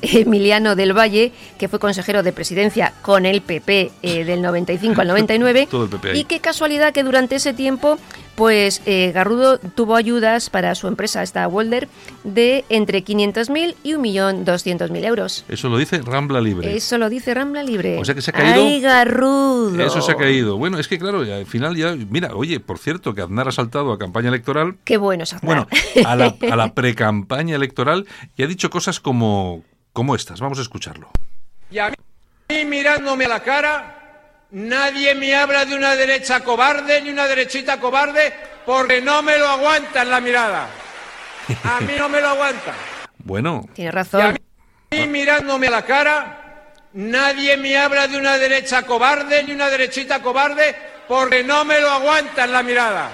Emiliano 0.01 0.77
del 0.77 0.97
Valle, 0.97 1.33
que 1.59 1.69
fue 1.69 1.81
consejero 1.81 2.23
de 2.23 2.33
presidencia 2.33 2.93
con 3.03 3.27
el 3.27 3.43
PP 3.43 3.91
eh, 4.03 4.25
del 4.25 4.43
95 4.43 5.01
al 5.01 5.09
99. 5.09 5.67
Todo 5.71 5.85
el 5.85 5.91
PP. 5.91 6.17
Y 6.17 6.25
qué 6.25 6.41
casualidad 6.41 6.93
que 6.93 7.03
durante 7.03 7.37
ese 7.37 7.53
tiempo 7.53 7.99
Pues 8.35 8.81
eh, 8.87 9.13
Garrudo 9.13 9.59
tuvo 9.59 9.95
ayudas 9.95 10.49
para 10.49 10.75
su 10.75 10.89
empresa, 10.89 11.23
esta 11.23 11.47
Walder, 11.49 11.89
de 12.25 12.65
entre 12.71 13.05
500.000 13.05 13.75
y 13.83 13.93
1.200.000 13.93 15.05
euros. 15.05 15.45
Eso 15.49 15.69
lo 15.69 15.77
dice 15.77 16.01
Rambla 16.01 16.41
Libre. 16.41 16.75
Eso 16.75 16.97
lo 16.97 17.11
dice 17.11 17.35
Rambla 17.35 17.63
Libre. 17.63 17.99
O 17.99 18.05
sea 18.05 18.15
que 18.15 18.23
se 18.23 18.31
ha 18.31 18.35
caído. 18.35 18.65
¡Ay, 18.65 18.81
Garrudo! 18.81 19.85
Eso 19.85 20.01
se 20.01 20.13
ha 20.13 20.17
caído. 20.17 20.57
Bueno, 20.57 20.79
es 20.79 20.89
que 20.89 20.99
claro, 20.99 21.21
al 21.21 21.47
final 21.47 21.77
ya. 21.77 21.95
Mira, 21.95 22.35
oye, 22.35 22.59
por 22.59 22.79
cierto, 22.79 23.15
que 23.15 23.23
Aznar 23.23 23.49
ha 23.49 23.53
saltado 23.53 23.93
a 23.93 23.99
campaña 23.99 24.29
electoral. 24.29 24.77
Qué 24.85 24.97
bueno 24.97 25.25
es 25.25 25.35
Aznar. 25.35 25.67
Bueno, 25.67 26.07
a 26.07 26.17
la, 26.17 26.35
a 26.51 26.57
la 26.57 26.73
pre-campaña 26.75 27.55
electoral 27.57 28.07
y 28.37 28.43
ha 28.43 28.47
dicho 28.47 28.71
cosas 28.71 28.99
como, 29.01 29.63
como 29.93 30.15
estas. 30.15 30.41
Vamos 30.41 30.59
a 30.59 30.63
escucharlo. 30.63 31.11
Y 31.71 31.79
a 31.79 31.91
mí, 31.91 32.65
mirándome 32.65 33.27
a 33.27 33.29
la 33.29 33.41
cara, 33.41 34.02
nadie 34.53 35.15
me 35.15 35.35
habla 35.35 35.65
de 35.65 35.75
una 35.75 35.97
derecha 35.97 36.41
cobarde 36.41 37.03
ni 37.03 37.11
una 37.11 37.27
derechita 37.27 37.81
cobarde 37.81 38.33
porque 38.65 39.01
no 39.01 39.23
me 39.23 39.37
lo 39.39 39.49
aguantan 39.49 40.09
la 40.11 40.21
mirada. 40.21 40.69
A 41.65 41.81
mí 41.81 41.95
no 41.99 42.09
me 42.09 42.21
lo 42.21 42.29
aguantan. 42.29 42.75
Bueno, 43.19 43.69
Tiene 43.75 43.89
Y 43.89 43.89
a 43.89 43.93
razón. 43.93 44.39
mí, 44.91 45.07
mirándome 45.09 45.67
a 45.67 45.71
la 45.71 45.83
cara, 45.83 46.65
nadie 46.93 47.57
me 47.57 47.77
habla 47.77 48.07
de 48.07 48.17
una 48.17 48.39
derecha 48.39 48.83
cobarde 48.83 49.43
ni 49.45 49.53
una 49.53 49.69
derechita 49.69 50.21
cobarde 50.23 50.75
porque 51.09 51.43
no 51.43 51.65
me 51.65 51.81
lo 51.81 51.91
aguantan 51.91 52.53
la 52.53 52.63
mirada. 52.63 53.11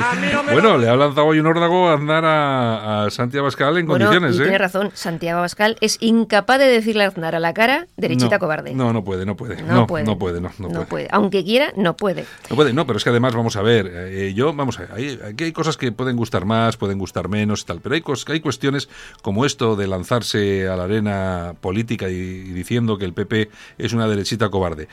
A 0.00 0.14
mí 0.16 0.26
no 0.32 0.42
me 0.42 0.52
bueno, 0.52 0.70
lo 0.72 0.78
le 0.78 0.88
ha 0.88 0.96
lanzado 0.96 1.26
hoy 1.26 1.38
un 1.38 1.46
órdago 1.46 1.88
a 1.88 1.94
Aznar 1.94 2.24
a, 2.24 3.04
a 3.04 3.10
Santiago 3.10 3.44
Abascal 3.46 3.76
en 3.78 3.86
Bueno, 3.86 4.06
condiciones, 4.06 4.36
y 4.36 4.40
¿eh? 4.40 4.42
tiene 4.44 4.58
razón, 4.58 4.90
Santiago 4.94 5.38
Abascal 5.38 5.76
es 5.80 5.98
incapaz 6.00 6.58
de 6.58 6.66
decirle 6.66 7.04
a 7.04 7.08
Aznar 7.08 7.34
a 7.34 7.40
la 7.40 7.52
cara 7.54 7.86
derechita 7.96 8.36
no, 8.36 8.40
cobarde. 8.40 8.74
No, 8.74 8.92
no 8.92 9.04
puede, 9.04 9.26
no 9.26 9.36
puede. 9.36 9.62
No 9.62 9.74
No, 9.74 9.86
puede. 9.86 10.04
no 10.04 10.18
puede, 10.18 10.40
no, 10.40 10.50
no 10.58 10.84
puede. 10.86 11.08
Aunque 11.10 11.44
quiera, 11.44 11.72
no 11.76 11.96
puede. 11.96 12.24
No 12.50 12.56
puede, 12.56 12.72
no, 12.72 12.86
pero 12.86 12.96
es 12.96 13.04
que 13.04 13.10
además 13.10 13.34
vamos 13.34 13.56
a 13.56 13.62
ver, 13.62 13.90
eh, 13.92 14.32
yo, 14.34 14.52
vamos 14.54 14.78
a 14.78 14.82
ver, 14.82 14.92
hay, 14.92 15.20
aquí 15.30 15.44
hay 15.44 15.52
cosas 15.52 15.76
que 15.76 15.92
pueden 15.92 16.16
gustar 16.16 16.44
más, 16.44 16.76
pueden 16.76 16.98
gustar 16.98 17.28
menos 17.28 17.62
y 17.62 17.64
tal, 17.66 17.80
pero 17.80 17.94
hay, 17.94 18.00
cos- 18.02 18.28
hay 18.30 18.40
cuestiones 18.40 18.88
como 19.22 19.44
esto 19.44 19.76
de 19.76 19.86
lanzarse 19.86 20.68
a 20.68 20.76
la 20.76 20.84
arena 20.84 21.54
política 21.60 22.08
y, 22.08 22.14
y 22.14 22.52
diciendo 22.52 22.98
que 22.98 23.04
el 23.04 23.12
PP 23.12 23.50
es 23.78 23.92
una 23.92 24.08
derechita 24.08 24.48
cobarde. 24.48 24.88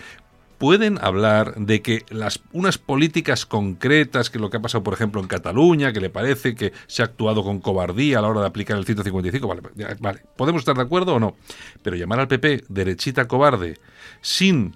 Pueden 0.62 1.04
hablar 1.04 1.56
de 1.56 1.82
que 1.82 2.06
las 2.10 2.40
unas 2.52 2.78
políticas 2.78 3.48
concretas, 3.48 4.30
que 4.30 4.38
lo 4.38 4.52
que 4.52 4.58
ha 4.58 4.62
pasado, 4.62 4.84
por 4.84 4.94
ejemplo, 4.94 5.20
en 5.20 5.26
Cataluña, 5.26 5.92
que 5.92 6.00
le 6.00 6.12
parece 6.12 6.54
que 6.54 6.72
se 6.86 7.02
ha 7.02 7.06
actuado 7.06 7.44
con 7.44 7.62
cobardía 7.62 8.20
a 8.20 8.22
la 8.22 8.28
hora 8.28 8.42
de 8.42 8.46
aplicar 8.46 8.78
el 8.78 8.86
155, 8.86 9.48
vale, 9.48 9.62
vale, 10.00 10.22
podemos 10.38 10.60
estar 10.60 10.76
de 10.76 10.84
acuerdo 10.84 11.16
o 11.16 11.20
no, 11.20 11.36
pero 11.82 11.96
llamar 11.96 12.20
al 12.20 12.28
PP 12.28 12.66
derechita 12.70 13.28
cobarde 13.28 13.80
sin 14.22 14.76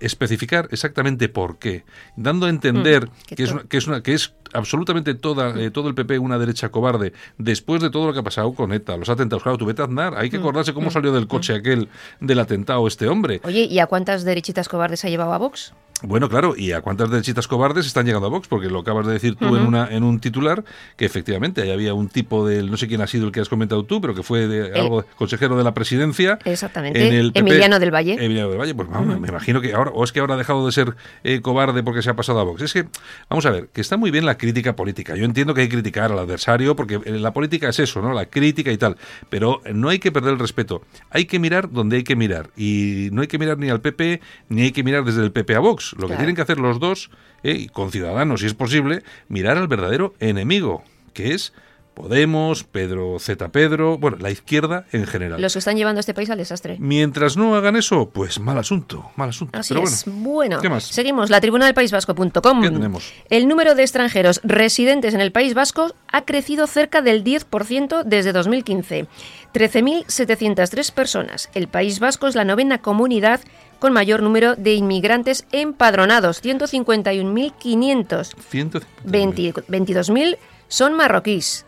especificar 0.00 0.68
exactamente 0.70 1.28
por 1.28 1.58
qué, 1.58 1.84
dando 2.16 2.46
a 2.46 2.50
entender 2.50 3.08
que 3.26 3.36
que, 3.36 3.42
es 3.44 3.52
una, 3.52 3.62
que 3.64 3.76
es 3.76 3.86
una 3.86 4.02
que 4.02 4.14
es 4.14 4.34
absolutamente 4.52 5.14
toda 5.14 5.58
eh, 5.58 5.70
todo 5.70 5.88
el 5.88 5.94
PP 5.94 6.18
una 6.18 6.38
derecha 6.38 6.68
cobarde 6.68 7.12
después 7.38 7.80
de 7.82 7.90
todo 7.90 8.06
lo 8.06 8.12
que 8.12 8.20
ha 8.20 8.22
pasado 8.22 8.52
con 8.52 8.72
ETA, 8.72 8.96
los 8.96 9.08
atentados, 9.08 9.42
claro, 9.42 9.58
tú 9.58 9.66
vete 9.66 9.82
a 9.82 9.86
Aznar, 9.86 10.14
hay 10.16 10.30
que 10.30 10.36
acordarse 10.36 10.74
cómo 10.74 10.90
salió 10.90 11.12
del 11.12 11.26
coche 11.26 11.54
aquel 11.54 11.88
del 12.20 12.38
atentado 12.38 12.86
este 12.86 13.08
hombre. 13.08 13.40
Oye, 13.44 13.64
¿y 13.64 13.78
a 13.78 13.86
cuántas 13.86 14.24
derechitas 14.24 14.68
cobardes 14.68 15.04
ha 15.04 15.08
llevado 15.08 15.32
a 15.32 15.38
Vox? 15.38 15.72
Bueno, 16.04 16.28
claro, 16.28 16.54
¿y 16.56 16.72
a 16.72 16.80
cuántas 16.80 17.10
derechitas 17.10 17.46
cobardes 17.46 17.86
están 17.86 18.06
llegando 18.06 18.26
a 18.26 18.30
Vox? 18.30 18.48
Porque 18.48 18.68
lo 18.68 18.80
acabas 18.80 19.06
de 19.06 19.12
decir 19.12 19.36
tú 19.36 19.56
en, 19.56 19.64
una, 19.64 19.88
en 19.88 20.02
un 20.02 20.18
titular, 20.18 20.64
que 20.96 21.04
efectivamente 21.04 21.62
ahí 21.62 21.70
había 21.70 21.94
un 21.94 22.08
tipo 22.08 22.46
del, 22.46 22.70
no 22.70 22.76
sé 22.76 22.88
quién 22.88 23.00
ha 23.02 23.06
sido 23.06 23.26
el 23.26 23.32
que 23.32 23.40
has 23.40 23.48
comentado 23.48 23.84
tú, 23.84 24.00
pero 24.00 24.14
que 24.14 24.24
fue 24.24 24.48
de, 24.48 24.78
algo 24.78 25.04
consejero 25.16 25.56
de 25.56 25.62
la 25.62 25.74
presidencia. 25.74 26.38
Exactamente, 26.44 27.06
en 27.06 27.14
el 27.14 27.32
PP. 27.32 27.48
Emiliano 27.48 27.78
del 27.78 27.94
Valle. 27.94 28.14
Emiliano 28.14 28.50
del 28.50 28.58
Valle, 28.58 28.74
pues 28.74 28.88
vamos, 28.88 29.20
me 29.20 29.28
imagino 29.28 29.60
que 29.62 29.72
ahora, 29.72 29.90
o 29.92 30.04
es 30.04 30.12
que 30.12 30.20
ahora 30.20 30.34
ha 30.34 30.36
dejado 30.36 30.66
de 30.66 30.72
ser 30.72 30.94
eh, 31.24 31.40
cobarde 31.40 31.82
porque 31.82 32.02
se 32.02 32.10
ha 32.10 32.16
pasado 32.16 32.40
a 32.40 32.44
Vox. 32.44 32.62
Es 32.62 32.72
que, 32.72 32.86
vamos 33.30 33.46
a 33.46 33.50
ver, 33.50 33.68
que 33.68 33.80
está 33.80 33.96
muy 33.96 34.10
bien 34.10 34.26
la 34.26 34.36
crítica 34.36 34.76
política. 34.76 35.16
Yo 35.16 35.24
entiendo 35.24 35.54
que 35.54 35.62
hay 35.62 35.68
que 35.68 35.76
criticar 35.76 36.12
al 36.12 36.18
adversario, 36.18 36.76
porque 36.76 37.00
eh, 37.04 37.12
la 37.12 37.32
política 37.32 37.68
es 37.68 37.78
eso, 37.78 38.02
¿no? 38.02 38.12
La 38.12 38.26
crítica 38.26 38.70
y 38.70 38.76
tal. 38.76 38.96
Pero 39.30 39.62
no 39.72 39.88
hay 39.88 39.98
que 39.98 40.12
perder 40.12 40.34
el 40.34 40.38
respeto. 40.38 40.82
Hay 41.10 41.24
que 41.24 41.38
mirar 41.38 41.70
donde 41.70 41.96
hay 41.96 42.04
que 42.04 42.16
mirar. 42.16 42.50
Y 42.56 43.08
no 43.12 43.22
hay 43.22 43.28
que 43.28 43.38
mirar 43.38 43.58
ni 43.58 43.70
al 43.70 43.80
PP, 43.80 44.20
ni 44.48 44.62
hay 44.62 44.72
que 44.72 44.82
mirar 44.82 45.04
desde 45.04 45.22
el 45.22 45.32
PP 45.32 45.54
a 45.54 45.60
Vox. 45.60 45.94
Lo 45.98 46.08
que 46.08 46.16
tienen 46.16 46.34
que 46.34 46.42
hacer 46.42 46.58
los 46.58 46.80
dos, 46.80 47.10
eh, 47.42 47.52
y 47.52 47.68
con 47.68 47.90
Ciudadanos, 47.90 48.40
si 48.40 48.46
es 48.46 48.54
posible, 48.54 49.02
mirar 49.28 49.56
al 49.56 49.68
verdadero 49.68 50.14
enemigo, 50.20 50.82
que 51.14 51.34
es 51.34 51.52
Podemos, 51.94 52.64
Pedro 52.64 53.18
Z. 53.18 53.48
Pedro, 53.50 53.98
bueno, 53.98 54.16
la 54.18 54.30
izquierda 54.30 54.86
en 54.92 55.06
general. 55.06 55.40
Los 55.42 55.52
que 55.52 55.58
están 55.58 55.76
llevando 55.76 55.98
a 55.98 56.00
este 56.00 56.14
país 56.14 56.30
al 56.30 56.38
desastre. 56.38 56.76
Mientras 56.80 57.36
no 57.36 57.54
hagan 57.54 57.76
eso, 57.76 58.08
pues 58.08 58.40
mal 58.40 58.56
asunto, 58.56 59.10
mal 59.16 59.28
asunto. 59.28 59.58
Así 59.58 59.74
Pero 59.74 59.86
es. 59.86 60.04
bueno, 60.06 60.22
Bueno, 60.32 60.60
¿qué 60.60 60.68
más? 60.70 60.84
seguimos. 60.84 61.28
La 61.28 61.40
tribuna 61.40 61.66
del 61.66 61.74
País 61.74 61.92
Vasco.com. 61.92 62.62
¿Qué 62.62 62.70
tenemos? 62.70 63.12
El 63.28 63.46
número 63.46 63.74
de 63.74 63.82
extranjeros 63.82 64.40
residentes 64.42 65.12
en 65.14 65.20
el 65.20 65.32
País 65.32 65.52
Vasco 65.54 65.94
ha 66.08 66.24
crecido 66.24 66.66
cerca 66.66 67.02
del 67.02 67.22
10% 67.24 68.04
desde 68.04 68.32
2015. 68.32 69.06
13.703 69.52 70.92
personas. 70.92 71.50
El 71.54 71.68
País 71.68 72.00
Vasco 72.00 72.26
es 72.26 72.34
la 72.34 72.44
novena 72.44 72.78
comunidad 72.78 73.40
con 73.78 73.92
mayor 73.92 74.22
número 74.22 74.56
de 74.56 74.74
inmigrantes 74.74 75.44
empadronados, 75.52 76.42
151.500. 76.42 78.34
150. 78.48 78.86
20 79.04 79.52
22.000 79.52 80.38
son 80.68 80.94
marroquíes. 80.94 81.66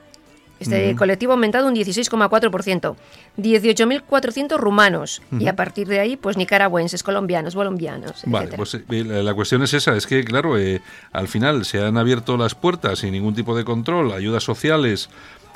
Este 0.64 0.96
colectivo 0.96 1.32
ha 1.32 1.34
aumentado 1.34 1.66
un 1.68 1.74
16,4%. 1.74 2.96
18.400 3.38 4.56
rumanos. 4.58 5.22
Y 5.38 5.46
a 5.48 5.56
partir 5.56 5.86
de 5.88 6.00
ahí, 6.00 6.16
pues 6.16 6.36
nicaragüenses, 6.36 7.02
colombianos, 7.02 7.54
colombianos, 7.54 8.22
Vale, 8.26 8.46
etcétera. 8.46 8.56
pues 8.56 8.74
eh, 8.74 9.04
la 9.04 9.22
la 9.22 9.34
cuestión 9.34 9.62
es 9.62 9.74
esa, 9.74 9.96
es 9.96 10.06
que 10.06 10.22
claro, 10.24 10.56
eh, 10.58 10.80
al 11.12 11.28
final 11.28 11.64
se 11.64 11.82
han 11.82 11.96
abierto 11.98 12.36
las 12.36 12.54
puertas 12.54 13.00
sin 13.00 13.12
ningún 13.12 13.34
tipo 13.34 13.56
de 13.56 13.64
control, 13.64 14.12
ayudas 14.12 14.44
sociales, 14.44 15.08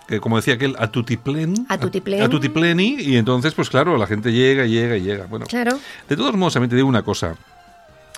que 0.09 0.21
como 0.21 0.37
decía 0.37 0.55
aquel, 0.55 0.75
a 0.79 0.91
tutiplén, 0.91 1.55
A 1.69 1.79
tutiplén. 1.79 2.23
a 2.23 2.29
tutipleni, 2.29 2.97
y 2.99 3.17
entonces 3.17 3.55
pues 3.55 3.69
claro, 3.71 3.97
la 3.97 4.07
gente 4.07 4.33
llega, 4.33 4.65
llega 4.67 4.97
y 4.97 5.03
llega. 5.03 5.27
Bueno, 5.27 5.47
Claro. 5.47 5.79
de 6.09 6.17
todos 6.17 6.35
modos, 6.35 6.55
también 6.55 6.71
te 6.71 6.77
digo 6.77 6.89
una 6.89 7.03
cosa. 7.03 7.37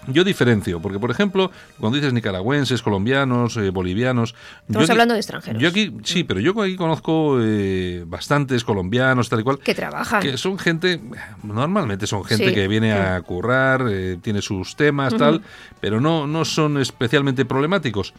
Yo 0.06 0.24
diferencio, 0.24 0.80
porque 0.80 0.98
por 0.98 1.10
ejemplo, 1.10 1.50
cuando 1.78 1.96
dices 1.96 2.12
nicaragüenses, 2.14 2.82
colombianos, 2.82 3.56
eh, 3.58 3.68
bolivianos... 3.70 4.34
Estamos 4.62 4.68
yo 4.72 4.80
aquí- 4.80 4.90
hablando 4.92 5.14
de 5.14 5.20
extranjeros. 5.20 5.60
Yo 5.62 5.68
aquí, 5.68 5.94
sí, 6.04 6.24
pero 6.24 6.40
yo 6.40 6.60
aquí 6.62 6.74
conozco 6.76 7.36
eh, 7.40 8.04
bastantes 8.06 8.64
colombianos, 8.64 9.28
tal 9.28 9.40
y 9.40 9.42
cual. 9.42 9.58
Que 9.58 9.74
trabajan. 9.74 10.22
Que 10.22 10.38
son 10.38 10.58
gente, 10.58 11.00
normalmente 11.42 12.06
son 12.06 12.24
gente 12.24 12.48
Sí, 12.48 12.54
que 12.54 12.66
viene 12.66 12.92
sí. 12.92 12.98
a 12.98 13.20
currar, 13.20 13.84
eh, 13.90 14.16
tiene 14.22 14.40
sus 14.40 14.74
temas, 14.74 15.14
tal, 15.16 15.42
pero 15.80 16.00
no, 16.00 16.26
no 16.26 16.44
son 16.46 16.78
especialmente 16.78 17.44
problemáticos. 17.44 18.14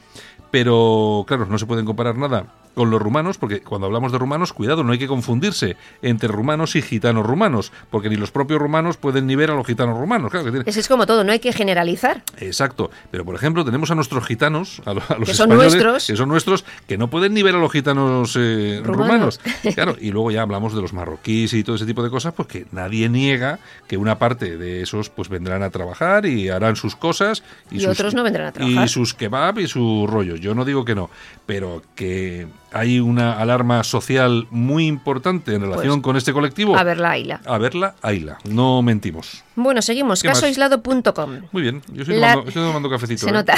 Pero, 0.51 1.23
claro, 1.27 1.45
no 1.45 1.57
se 1.57 1.65
pueden 1.65 1.85
comparar 1.85 2.17
nada 2.17 2.45
con 2.73 2.89
los 2.89 3.01
rumanos, 3.01 3.37
porque 3.37 3.59
cuando 3.59 3.87
hablamos 3.87 4.13
de 4.13 4.17
rumanos, 4.17 4.53
cuidado, 4.53 4.81
no 4.85 4.93
hay 4.93 4.97
que 4.99 5.07
confundirse 5.07 5.75
entre 6.01 6.29
rumanos 6.29 6.77
y 6.77 6.81
gitanos 6.81 7.25
rumanos, 7.25 7.73
porque 7.89 8.07
ni 8.09 8.15
los 8.15 8.31
propios 8.31 8.61
rumanos 8.61 8.95
pueden 8.95 9.27
ni 9.27 9.35
ver 9.35 9.51
a 9.51 9.55
los 9.55 9.67
gitanos 9.67 9.97
rumanos. 9.97 10.31
Claro, 10.31 10.45
que 10.45 10.51
tiene- 10.51 10.69
Ese 10.69 10.79
es 10.79 10.87
como 10.87 11.05
todo, 11.05 11.25
no 11.25 11.33
hay 11.33 11.39
que 11.39 11.51
generalizar. 11.51 12.23
Exacto, 12.37 12.89
pero 13.11 13.25
por 13.25 13.35
ejemplo 13.35 13.65
tenemos 13.65 13.91
a 13.91 13.95
nuestros 13.95 14.25
gitanos, 14.25 14.81
a, 14.85 14.93
lo- 14.93 15.01
a 15.09 15.17
los 15.17 15.27
Que 15.27 15.33
son 15.35 15.49
nuestros. 15.49 16.07
que 16.07 16.15
son 16.15 16.29
nuestros, 16.29 16.63
que 16.87 16.97
no 16.97 17.09
pueden 17.09 17.33
ni 17.33 17.43
ver 17.43 17.55
a 17.55 17.59
los 17.59 17.71
gitanos 17.73 18.37
eh, 18.39 18.79
Rumanos. 18.85 19.39
rumanos. 19.43 19.73
Claro, 19.75 19.95
y 19.99 20.11
luego 20.11 20.31
ya 20.31 20.41
hablamos 20.41 20.73
de 20.73 20.81
los 20.81 20.93
marroquíes 20.93 21.53
y 21.53 21.65
todo 21.65 21.75
ese 21.75 21.85
tipo 21.85 22.03
de 22.03 22.09
cosas, 22.09 22.33
pues 22.33 22.47
que 22.47 22.65
nadie 22.71 23.09
niega 23.09 23.59
que 23.89 23.97
una 23.97 24.17
parte 24.17 24.57
de 24.57 24.81
esos 24.81 25.09
pues 25.09 25.27
vendrán 25.27 25.61
a 25.63 25.71
trabajar 25.71 26.25
y 26.25 26.47
harán 26.47 26.77
sus 26.77 26.95
cosas. 26.95 27.43
Y 27.69 27.79
sus- 27.81 27.89
otros 27.89 28.13
no 28.13 28.23
vendrán 28.23 28.47
a 28.47 28.51
trabajar. 28.53 28.85
Y 28.85 28.87
sus 28.87 29.13
kebab 29.13 29.59
y 29.59 29.67
sus 29.67 30.09
rollos. 30.09 30.39
Yo 30.41 30.53
no 30.55 30.65
digo 30.65 30.83
que 30.83 30.95
no, 30.95 31.09
pero 31.45 31.81
que 31.95 32.47
hay 32.73 32.99
una 32.99 33.39
alarma 33.39 33.83
social 33.83 34.47
muy 34.49 34.87
importante 34.87 35.53
en 35.55 35.61
relación 35.61 36.01
Pues, 36.01 36.03
con 36.03 36.17
este 36.17 36.33
colectivo. 36.33 36.75
A 36.77 36.83
ver 36.83 36.97
la 36.97 37.17
isla. 37.17 37.39
A 37.45 37.57
verla, 37.57 37.95
ahila. 38.01 38.37
No 38.43 38.81
mentimos. 38.81 39.43
Bueno, 39.55 39.81
seguimos. 39.81 40.23
Casoaislado.com. 40.23 41.41
Muy 41.51 41.61
bien, 41.61 41.81
yo 41.93 42.01
estoy 42.01 42.17
La- 42.17 42.31
tomando, 42.33 42.49
estoy 42.49 42.63
tomando 42.67 42.89
cafecito. 42.89 43.21
Se 43.25 43.29
¿eh? 43.29 43.33
nota. 43.33 43.55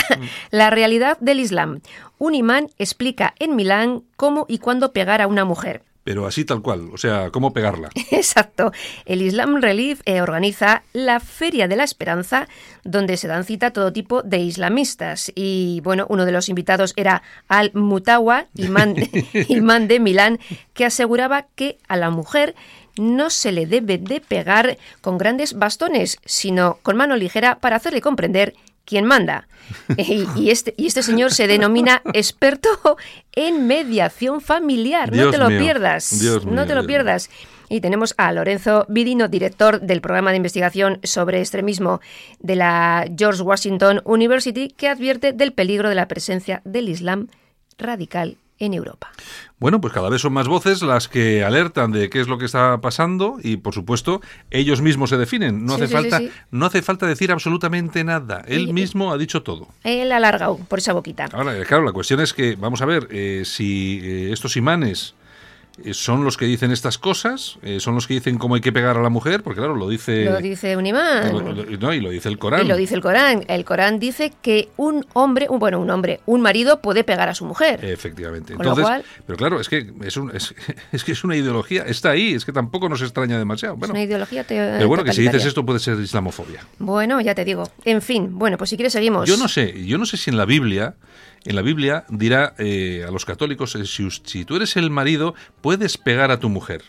La 0.52 0.70
realidad 0.70 1.18
del 1.20 1.40
Islam. 1.40 1.80
Un 2.20 2.36
imán 2.36 2.70
explica 2.78 3.34
en 3.40 3.56
Milán 3.56 4.04
cómo 4.16 4.46
y 4.48 4.60
cuándo 4.60 4.94
pegar 4.94 5.22
a 5.22 5.28
una 5.28 5.46
mujer. 5.46 5.82
Pero 6.04 6.28
así 6.28 6.44
tal 6.44 6.62
cual, 6.62 6.90
o 6.94 6.98
sea, 6.98 7.30
cómo 7.32 7.54
pegarla. 7.54 7.90
Exacto. 8.12 8.72
El 9.06 9.22
Islam 9.22 9.62
Relief 9.62 10.02
eh, 10.06 10.22
organiza 10.22 10.84
la 10.92 11.20
Feria 11.20 11.68
de 11.68 11.76
la 11.76 11.84
Esperanza, 11.84 12.48
donde 12.84 13.18
se 13.18 13.28
dan 13.28 13.46
cita 13.46 13.72
todo 13.72 13.94
tipo 13.94 14.22
de 14.22 14.40
islamistas. 14.40 15.32
Y 15.36 15.82
bueno, 15.84 16.06
uno 16.10 16.26
de 16.26 16.32
los 16.32 16.50
invitados 16.50 16.94
era 16.98 17.24
Al-Mutawa, 17.48 18.48
imán, 18.56 18.96
imán 19.48 19.88
de 19.88 20.00
Milán, 20.00 20.40
que 20.74 20.86
aseguraba 20.86 21.48
que 21.56 21.78
a 21.88 21.96
la 21.96 22.10
mujer 22.10 22.56
no 22.98 23.30
se 23.30 23.52
le 23.52 23.66
debe 23.66 23.98
de 23.98 24.22
pegar 24.22 24.78
con 25.02 25.18
grandes 25.18 25.54
bastones, 25.54 26.18
sino 26.26 26.80
con 26.84 26.96
mano 26.98 27.16
ligera 27.16 27.60
para 27.60 27.78
hacerle 27.78 28.02
comprender 28.02 28.54
quien 28.86 29.06
manda. 29.06 29.48
Y, 30.36 30.50
este, 30.50 30.74
y 30.78 30.88
este 30.88 31.04
señor 31.04 31.32
se 31.32 31.48
denomina 31.48 32.02
experto 32.14 32.98
en 33.32 33.66
mediación 33.66 34.42
familiar. 34.42 35.16
no 35.16 35.32
te 35.32 35.38
lo 35.38 35.48
pierdas. 35.48 36.12
no 36.46 36.66
te 36.66 36.76
lo 36.76 36.86
pierdas. 36.86 37.30
Y 37.70 37.82
tenemos 37.82 38.14
a 38.18 38.32
Lorenzo 38.34 38.86
Vidino, 38.90 39.30
director 39.30 39.82
del 39.82 40.02
programa 40.02 40.32
de 40.32 40.38
investigación 40.38 41.00
sobre 41.04 41.40
extremismo 41.40 42.02
de 42.40 42.56
la 42.56 43.08
George 43.18 43.42
Washington 43.42 44.02
University, 44.04 44.68
que 44.68 44.90
advierte 44.90 45.32
del 45.32 45.54
peligro 45.54 45.90
de 45.90 45.96
la 45.96 46.08
presencia 46.08 46.62
del 46.66 46.90
Islam 46.90 47.30
radical 47.78 48.38
en 48.66 48.74
Europa. 48.74 49.12
Bueno, 49.60 49.80
pues 49.80 49.94
cada 49.94 50.10
vez 50.10 50.22
son 50.22 50.34
más 50.34 50.48
voces 50.48 50.82
las 50.82 51.08
que 51.08 51.44
alertan 51.44 51.92
de 51.92 52.10
qué 52.10 52.20
es 52.20 52.28
lo 52.28 52.38
que 52.38 52.46
está 52.46 52.82
pasando 52.82 53.38
y, 53.42 53.58
por 53.58 53.74
supuesto, 53.74 54.22
ellos 54.52 54.82
mismos 54.82 55.10
se 55.10 55.18
definen. 55.18 55.66
No 55.66 55.76
hace 55.76 55.88
falta, 55.88 56.22
no 56.52 56.66
hace 56.66 56.82
falta 56.82 57.06
decir 57.06 57.32
absolutamente 57.32 58.04
nada. 58.04 58.44
Él 58.48 58.74
mismo 58.74 59.12
ha 59.12 59.18
dicho 59.18 59.44
todo. 59.44 59.68
Él 59.84 60.12
ha 60.12 60.18
alargado 60.18 60.58
por 60.58 60.80
esa 60.80 60.94
boquita. 60.94 61.30
Ahora, 61.32 61.64
claro, 61.64 61.84
la 61.84 61.92
cuestión 61.92 62.20
es 62.20 62.34
que 62.34 62.56
vamos 62.56 62.82
a 62.82 62.86
ver 62.86 63.08
eh, 63.12 63.44
si 63.46 64.00
eh, 64.04 64.34
estos 64.34 64.58
imanes 64.58 65.16
son 65.92 66.24
los 66.24 66.38
que 66.38 66.46
dicen 66.46 66.72
estas 66.72 66.98
cosas, 67.00 67.58
eh, 67.64 67.80
son 67.80 67.96
los 67.96 68.06
que 68.06 68.14
dicen 68.14 68.38
cómo 68.38 68.56
hay 68.56 68.62
que 68.62 68.72
pegar 68.72 68.96
a 68.98 69.02
la 69.02 69.10
mujer, 69.10 69.42
porque 69.42 69.60
claro, 69.60 69.76
lo 69.76 69.90
dice... 69.90 70.26
Lo 70.26 70.38
dice 70.38 70.78
un 70.78 70.86
imán. 70.86 71.32
no, 71.80 71.94
y 71.94 72.00
lo 72.00 72.12
dice 72.12 72.30
el 72.30 72.38
Corán. 72.38 72.66
Y 72.66 72.68
lo 72.68 72.78
dice 72.78 72.94
el 72.94 73.02
Corán. 73.02 73.44
El 73.48 73.66
Corán 73.66 74.00
dice 74.00 74.32
que 74.42 74.70
un 74.78 75.06
hombre, 75.14 75.48
un, 75.50 75.58
bueno, 75.58 75.80
un 75.80 75.90
hombre, 75.90 76.20
un 76.28 76.42
marido 76.42 76.80
puede 76.80 77.04
pegar 77.04 77.28
a 77.28 77.34
su 77.34 77.46
mujer. 77.46 77.84
Efectivamente. 77.84 78.54
Entonces, 78.54 78.86
pero 79.26 79.38
claro, 79.38 79.60
es 79.60 79.68
que 79.68 79.92
es, 80.04 80.16
un, 80.16 80.32
es, 80.92 81.04
que 81.04 81.12
es 81.12 81.24
una 81.24 81.36
ideología, 81.36 81.84
está 81.84 82.12
ahí, 82.12 82.34
es 82.34 82.46
que 82.46 82.52
tampoco 82.52 82.88
nos 82.88 83.02
extraña 83.02 83.40
demasiado. 83.40 83.76
Bueno, 83.76 83.94
es 83.94 83.98
una 83.98 84.04
ideología 84.04 84.44
te, 84.44 84.56
Pero 84.56 84.88
bueno, 84.88 85.04
que 85.04 85.14
si 85.14 85.24
dices 85.24 85.44
esto 85.46 85.66
puede 85.66 85.80
ser 85.80 86.00
islamofobia. 86.00 86.66
Bueno, 86.78 87.20
ya 87.20 87.34
te 87.34 87.46
digo. 87.46 87.64
En 87.84 88.02
fin, 88.04 88.38
bueno, 88.38 88.58
pues 88.58 88.70
si 88.70 88.76
quieres 88.76 88.94
seguimos. 88.94 89.28
Yo 89.28 89.38
no 89.38 89.48
sé, 89.48 89.86
yo 89.86 89.98
no 89.98 90.06
sé 90.06 90.18
si 90.18 90.30
en 90.30 90.38
la 90.38 90.46
Biblia 90.46 90.96
en 91.46 91.56
la 91.56 91.62
Biblia 91.62 92.06
dirá 92.10 92.54
eh, 92.58 93.06
a 93.08 93.12
los 93.12 93.26
católicos, 93.26 93.76
eh, 93.76 93.86
si, 93.86 94.08
si, 94.10 94.46
tú 94.46 94.56
eres 94.56 94.76
el 94.78 94.90
marido, 94.90 95.36
puedes 95.62 95.98
pegar 95.98 96.32
a 96.32 96.40
tu 96.40 96.50
mujer. 96.50 96.84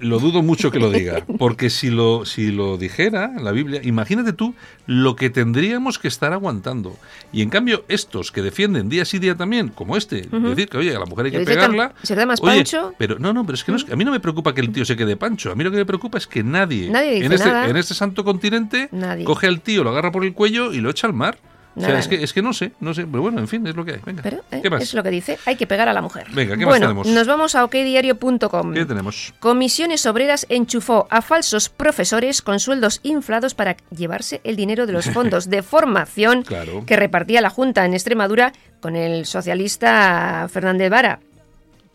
Lo 0.00 0.20
dudo 0.20 0.42
mucho 0.42 0.70
que 0.70 0.78
lo 0.78 0.92
diga, 0.92 1.24
porque 1.38 1.70
si 1.70 1.90
lo, 1.90 2.24
si 2.24 2.52
lo 2.52 2.76
dijera 2.76 3.32
en 3.36 3.44
la 3.44 3.50
Biblia, 3.50 3.80
imagínate 3.82 4.32
tú 4.32 4.54
lo 4.86 5.16
que 5.16 5.28
tendríamos 5.28 5.98
que 5.98 6.06
estar 6.06 6.32
aguantando. 6.32 6.96
Y 7.32 7.42
en 7.42 7.50
cambio, 7.50 7.84
estos 7.88 8.30
que 8.30 8.42
defienden 8.42 8.88
día 8.88 9.04
sí 9.04 9.18
día 9.18 9.34
también, 9.34 9.68
como 9.68 9.96
este, 9.96 10.28
decir 10.30 10.68
que, 10.68 10.78
oye, 10.78 10.94
a 10.94 11.00
la 11.00 11.06
mujer 11.06 11.26
hay 11.26 11.32
que 11.32 11.40
pegarla. 11.40 11.94
¿Se 12.02 12.14
queda 12.14 12.26
más 12.26 12.40
pancho? 12.40 12.94
Pero 12.96 13.18
no, 13.18 13.32
no, 13.32 13.44
pero 13.44 13.54
es 13.54 13.64
que 13.64 13.72
a 13.72 13.96
mí 13.96 14.04
no 14.04 14.12
me 14.12 14.20
preocupa 14.20 14.54
que 14.54 14.60
el 14.60 14.70
tío 14.70 14.84
se 14.84 14.96
quede 14.96 15.16
pancho. 15.16 15.50
A 15.50 15.54
mí 15.56 15.64
lo 15.64 15.70
que 15.70 15.78
me 15.78 15.86
preocupa 15.86 16.18
es 16.18 16.26
que 16.26 16.44
nadie, 16.44 16.86
en, 16.86 17.32
este, 17.32 17.48
en 17.48 17.76
este 17.76 17.94
santo 17.94 18.24
continente 18.24 18.88
coge 19.24 19.46
al 19.48 19.60
tío, 19.60 19.82
lo 19.82 19.90
agarra 19.90 20.12
por 20.12 20.24
el 20.24 20.32
cuello 20.32 20.72
y 20.72 20.80
lo 20.80 20.90
echa 20.90 21.06
al 21.06 21.12
mar 21.14 21.38
es, 21.78 22.08
que, 22.08 22.22
es 22.22 22.32
que 22.32 22.42
no 22.42 22.52
sé, 22.52 22.72
no 22.80 22.94
sé, 22.94 23.06
pero 23.06 23.22
bueno, 23.22 23.38
en 23.38 23.48
fin, 23.48 23.66
es 23.66 23.76
lo 23.76 23.84
que 23.84 23.92
hay. 23.92 24.00
Venga. 24.04 24.22
Pero, 24.22 24.42
¿qué 24.50 24.70
Es 24.82 24.94
lo 24.94 25.02
que 25.02 25.10
dice, 25.10 25.38
hay 25.46 25.56
que 25.56 25.66
pegar 25.66 25.88
a 25.88 25.92
la 25.92 26.02
mujer. 26.02 26.26
Venga, 26.32 26.56
¿qué 26.56 26.64
bueno, 26.64 26.86
más 26.86 27.04
tenemos? 27.04 27.06
Nos 27.06 27.26
vamos 27.26 27.54
a 27.54 27.64
okdiario.com. 27.64 28.74
¿Qué 28.74 28.84
tenemos? 28.84 29.34
Comisiones 29.40 30.06
Obreras 30.06 30.46
enchufó 30.48 31.06
a 31.10 31.22
falsos 31.22 31.68
profesores 31.68 32.42
con 32.42 32.60
sueldos 32.60 33.00
inflados 33.02 33.54
para 33.54 33.76
llevarse 33.90 34.40
el 34.44 34.56
dinero 34.56 34.86
de 34.86 34.92
los 34.92 35.06
fondos 35.10 35.48
de 35.50 35.62
formación 35.62 36.44
que 36.86 36.96
repartía 36.96 37.40
la 37.40 37.50
Junta 37.50 37.84
en 37.84 37.94
Extremadura 37.94 38.52
con 38.80 38.96
el 38.96 39.26
socialista 39.26 40.48
Fernández 40.50 40.90
Vara. 40.90 41.20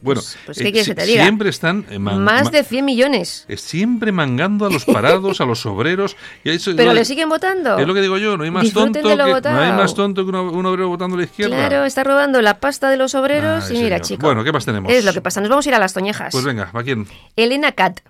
Bueno, 0.03 0.19
pues, 0.21 0.37
pues 0.45 0.57
¿qué 0.57 0.71
quieres 0.71 0.87
que 0.87 0.95
te 0.95 1.05
diga? 1.05 1.23
Siempre 1.23 1.49
están... 1.49 1.85
Eh, 1.89 1.97
Más 1.97 2.51
de 2.51 2.63
100 2.63 2.83
millones. 2.83 3.45
Siempre 3.55 4.11
mangando 4.11 4.65
a 4.65 4.69
los 4.69 4.83
parados, 4.83 5.39
a 5.39 5.45
los 5.45 5.65
obreros. 5.65 6.17
Pero 6.43 6.93
le 6.93 7.05
siguen 7.05 7.29
votando. 7.29 7.77
Es 7.77 7.87
lo 7.87 7.93
que 7.93 8.01
digo 8.01 8.17
yo, 8.17 8.35
no 8.35 8.43
hay 8.43 8.51
más 8.51 8.71
tonto 8.73 9.01
que, 9.01 9.15
no 9.15 9.61
hay 9.61 9.71
más 9.71 9.95
tonto 9.95 10.25
que 10.25 10.31
un, 10.31 10.65
obrero 10.65 10.89
votando 10.89 11.15
a 11.15 11.19
la 11.19 11.25
izquierda. 11.25 11.55
Claro, 11.55 11.85
está 11.85 12.03
robando 12.03 12.41
la 12.41 12.59
pasta 12.59 12.89
de 12.89 12.97
los 12.97 13.15
obreros 13.15 13.71
y 13.71 13.75
mira, 13.75 14.01
chico. 14.01 14.25
Bueno, 14.25 14.43
¿qué 14.43 14.51
más 14.51 14.65
tenemos? 14.65 14.91
Es 14.91 15.05
lo 15.05 15.13
que 15.13 15.21
pasa, 15.21 15.39
nos 15.39 15.49
vamos 15.49 15.65
a 15.65 15.69
ir 15.69 15.75
a 15.75 15.79
las 15.79 15.93
toñejas. 15.93 16.33
Pues 16.33 16.43
venga, 16.43 16.69
¿a 16.73 16.83
quién? 16.83 17.07
Elena 17.37 17.71
Cat. 17.71 18.01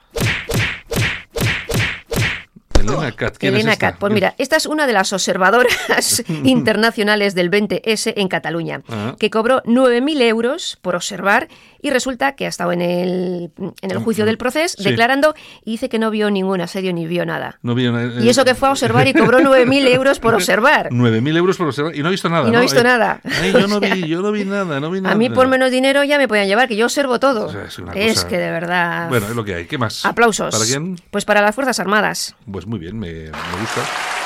Elena 2.84 3.12
Cat. 3.12 3.38
¿quién 3.38 3.54
Elena 3.54 3.76
Cat. 3.78 3.98
Pues 4.00 4.14
mira, 4.14 4.36
esta 4.38 4.56
es 4.56 4.66
una 4.66 4.88
de 4.88 4.94
las 4.94 5.14
observadoras 5.14 6.24
internacionales 6.44 7.36
del 7.36 7.50
20S 7.50 8.14
en 8.16 8.28
Cataluña, 8.28 8.82
ah. 8.90 9.16
que 9.20 9.30
cobró 9.30 9.62
9.000 9.64 10.22
euros 10.22 10.78
por 10.82 10.96
observar 10.96 11.48
y 11.84 11.90
resulta 11.90 12.32
que 12.32 12.46
ha 12.46 12.50
estado 12.50 12.72
en 12.72 12.82
el, 12.82 13.52
en 13.82 13.92
el 13.92 13.98
juicio 13.98 14.26
del 14.26 14.38
proceso 14.38 14.82
declarando 14.82 15.36
y 15.66 15.72
dice 15.72 15.90
que 15.90 16.00
no 16.00 16.10
vio 16.10 16.32
ningún 16.32 16.62
asedio 16.62 16.94
ni 16.94 17.06
vio 17.06 17.26
nada. 17.26 17.60
No 17.62 17.76
vio 17.76 17.94
Y 18.22 18.30
eso 18.30 18.46
que 18.46 18.56
fue 18.56 18.70
a 18.70 18.72
observar 18.72 19.06
y 19.08 19.14
cobró 19.14 19.40
9.000 19.40 19.90
euros 19.90 20.20
por 20.20 20.34
observar. 20.36 20.90
9.000 20.92 21.38
euros 21.38 21.58
por 21.58 21.68
observar 21.68 21.94
y 21.94 22.02
no 22.02 22.08
ha 22.08 22.12
visto 22.12 22.30
nada. 22.30 22.48
Y 22.48 22.52
no, 22.52 22.60
ha 22.60 22.62
visto 22.62 22.80
eh, 22.80 22.84
nada. 22.84 23.20
yo, 23.52 23.68
no 23.68 23.80
vi, 23.82 24.08
yo 24.08 24.22
no 24.22 24.32
vi 24.32 24.46
nada, 24.46 24.80
no 24.80 24.90
vi 24.90 25.02
nada. 25.02 25.14
A 25.14 25.18
mí 25.18 25.30
por 25.30 25.48
menos 25.48 25.72
dinero 25.72 26.06
ya 26.06 26.18
me 26.18 26.30
podían 26.30 26.48
llevar, 26.48 26.70
que 26.70 26.78
yo 26.78 26.86
observo 26.86 27.20
todo. 27.20 27.54
es, 27.94 28.24
que 28.24 28.38
de 28.38 28.50
verdad... 28.50 29.10
Bueno, 29.10 29.28
es 29.28 29.36
lo 29.36 29.44
que 29.44 29.56
hay. 29.56 29.66
¿Qué 29.66 29.78
más? 29.78 30.06
Aplausos. 30.06 30.56
¿Para 30.56 30.66
quién? 30.66 30.98
Pues 31.12 31.26
para 31.26 31.42
las 31.42 31.54
Fuerzas 31.54 31.82
Armadas. 31.82 32.34
Pues 32.50 32.66
muy 32.66 32.80
bien, 32.80 32.98
me, 32.98 33.12
me 33.12 33.60
gusta. 33.60 34.23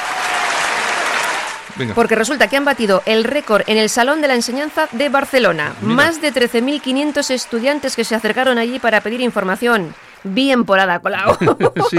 Porque 1.95 2.15
resulta 2.15 2.47
que 2.47 2.57
han 2.57 2.65
batido 2.65 3.03
el 3.05 3.23
récord 3.23 3.63
en 3.67 3.77
el 3.77 3.89
Salón 3.89 4.21
de 4.21 4.27
la 4.27 4.35
Enseñanza 4.35 4.87
de 4.91 5.09
Barcelona. 5.09 5.73
Más 5.81 6.21
de 6.21 6.33
13.500 6.33 7.29
estudiantes 7.31 7.95
que 7.95 8.03
se 8.03 8.15
acercaron 8.15 8.57
allí 8.57 8.79
para 8.79 9.01
pedir 9.01 9.21
información 9.21 9.93
bien 10.23 10.65
por 10.65 10.79
Ada 10.79 10.99
Colau. 10.99 11.37
sí, 11.89 11.97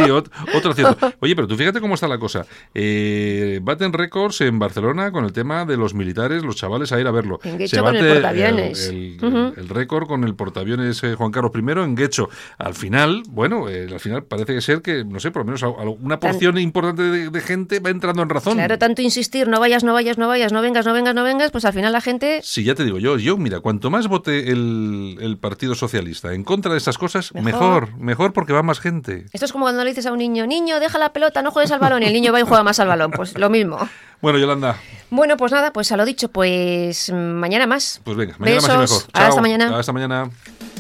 otro 0.55 0.75
cierto. 0.75 1.13
Oye, 1.21 1.35
pero 1.35 1.49
tú 1.49 1.57
fíjate 1.57 1.81
cómo 1.81 1.95
está 1.95 2.09
la 2.09 2.19
cosa. 2.19 2.47
Eh, 2.75 3.61
baten 3.63 3.93
récords 3.93 4.41
en 4.41 4.59
Barcelona 4.59 5.11
con 5.11 5.25
el 5.25 5.33
tema 5.33 5.65
de 5.65 5.77
los 5.77 5.95
militares, 5.95 6.45
los 6.45 6.57
chavales 6.57 6.93
a 6.93 7.01
ir 7.01 7.07
a 7.07 7.11
verlo. 7.11 7.41
En 7.45 7.59
Guecho 7.59 7.83
con 7.83 7.97
el 7.97 8.13
portaaviones. 8.15 8.89
El, 8.89 9.69
récord 9.69 10.07
con 10.07 10.25
el 10.25 10.35
portaaviones 10.35 11.03
eh, 11.05 11.15
Juan 11.15 11.31
Carlos 11.31 11.53
I 11.55 11.59
en 11.81 11.95
Guecho. 11.95 12.29
Al 12.59 12.75
final, 12.75 13.23
bueno, 13.29 13.69
eh, 13.69 13.89
al 13.91 14.01
final 14.01 14.25
parece 14.25 14.61
ser 14.61 14.83
que, 14.83 15.05
no 15.05 15.21
sé, 15.21 15.31
por 15.31 15.43
lo 15.43 15.47
menos 15.47 15.63
una 16.01 16.21
porción 16.21 16.59
importante 16.59 17.03
de, 17.03 17.41
gente 17.41 17.81
va 17.81 17.91
entrando 17.91 18.23
en 18.23 18.29
razón. 18.29 18.55
Claro, 18.55 18.79
tanto 18.79 19.01
insistir, 19.01 19.49
no 19.49 19.61
vayas, 19.61 19.85
no 19.85 19.93
vayas, 19.93 20.19
no 20.19 20.29
vayas, 20.29 20.53
no 20.53 20.61
vengas, 20.61 20.85
no 20.85 20.93
vengas, 20.93 21.15
no 21.15 21.23
vengas, 21.23 21.51
pues 21.51 21.65
al 21.65 21.73
final 21.73 21.93
la 21.93 22.01
gente... 22.01 22.41
Sí, 22.43 22.65
ya 22.65 22.75
te 22.75 22.85
digo 22.85 22.99
yo, 22.99 23.17
yo, 23.17 23.37
mira, 23.37 23.61
cuanto 23.61 23.91
más 23.91 24.09
vote 24.09 24.51
el, 24.51 25.39
Partido 25.41 25.77
Socialista 25.77 26.35
en 26.35 26.43
contra 26.43 26.73
de 26.73 26.79
estas 26.79 26.99
cosas, 26.99 27.33
mejor, 27.33 27.97
mejor 27.97 28.18
Mejor 28.18 28.18
porque 28.33 28.53
va 28.53 28.63
más 28.63 28.81
gente. 28.81 29.27
Esto 29.33 29.47
es 29.47 29.53
como 29.53 29.65
cuando 29.65 29.85
le 29.85 29.91
dices 29.91 30.07
a 30.07 30.13
un 30.13 30.19
niño, 30.19 30.47
niño, 30.47 30.81
deja 30.81 30.99
la 30.99 31.13
pelota, 31.13 31.43
no 31.43 31.51
juegues 31.51 31.71
al 31.71 31.79
balón, 31.79 32.03
y 32.03 32.07
el 32.07 32.13
niño 32.13 32.33
va 32.33 32.41
y 32.41 32.43
juega 32.43 32.63
más 32.63 32.81
al 32.81 32.89
balón. 32.89 33.11
Pues 33.13 33.39
lo 33.39 33.49
mismo. 33.49 33.79
Bueno, 34.21 34.39
Yolanda. 34.39 34.77
Bueno, 35.11 35.37
pues 35.37 35.53
nada, 35.53 35.73
pues 35.73 35.93
a 35.93 35.97
lo 35.97 36.05
dicho, 36.05 36.29
pues 36.29 37.11
mañana 37.13 37.67
más. 37.67 38.01
Pues 38.05 38.17
venga, 38.17 38.35
mañana 38.39 38.61
más 38.61 38.75
y 38.75 38.79
mejor. 38.79 39.03
Hasta 39.13 39.41
mañana. 39.41 39.79
Hasta 39.79 39.93
mañana. 39.93 40.31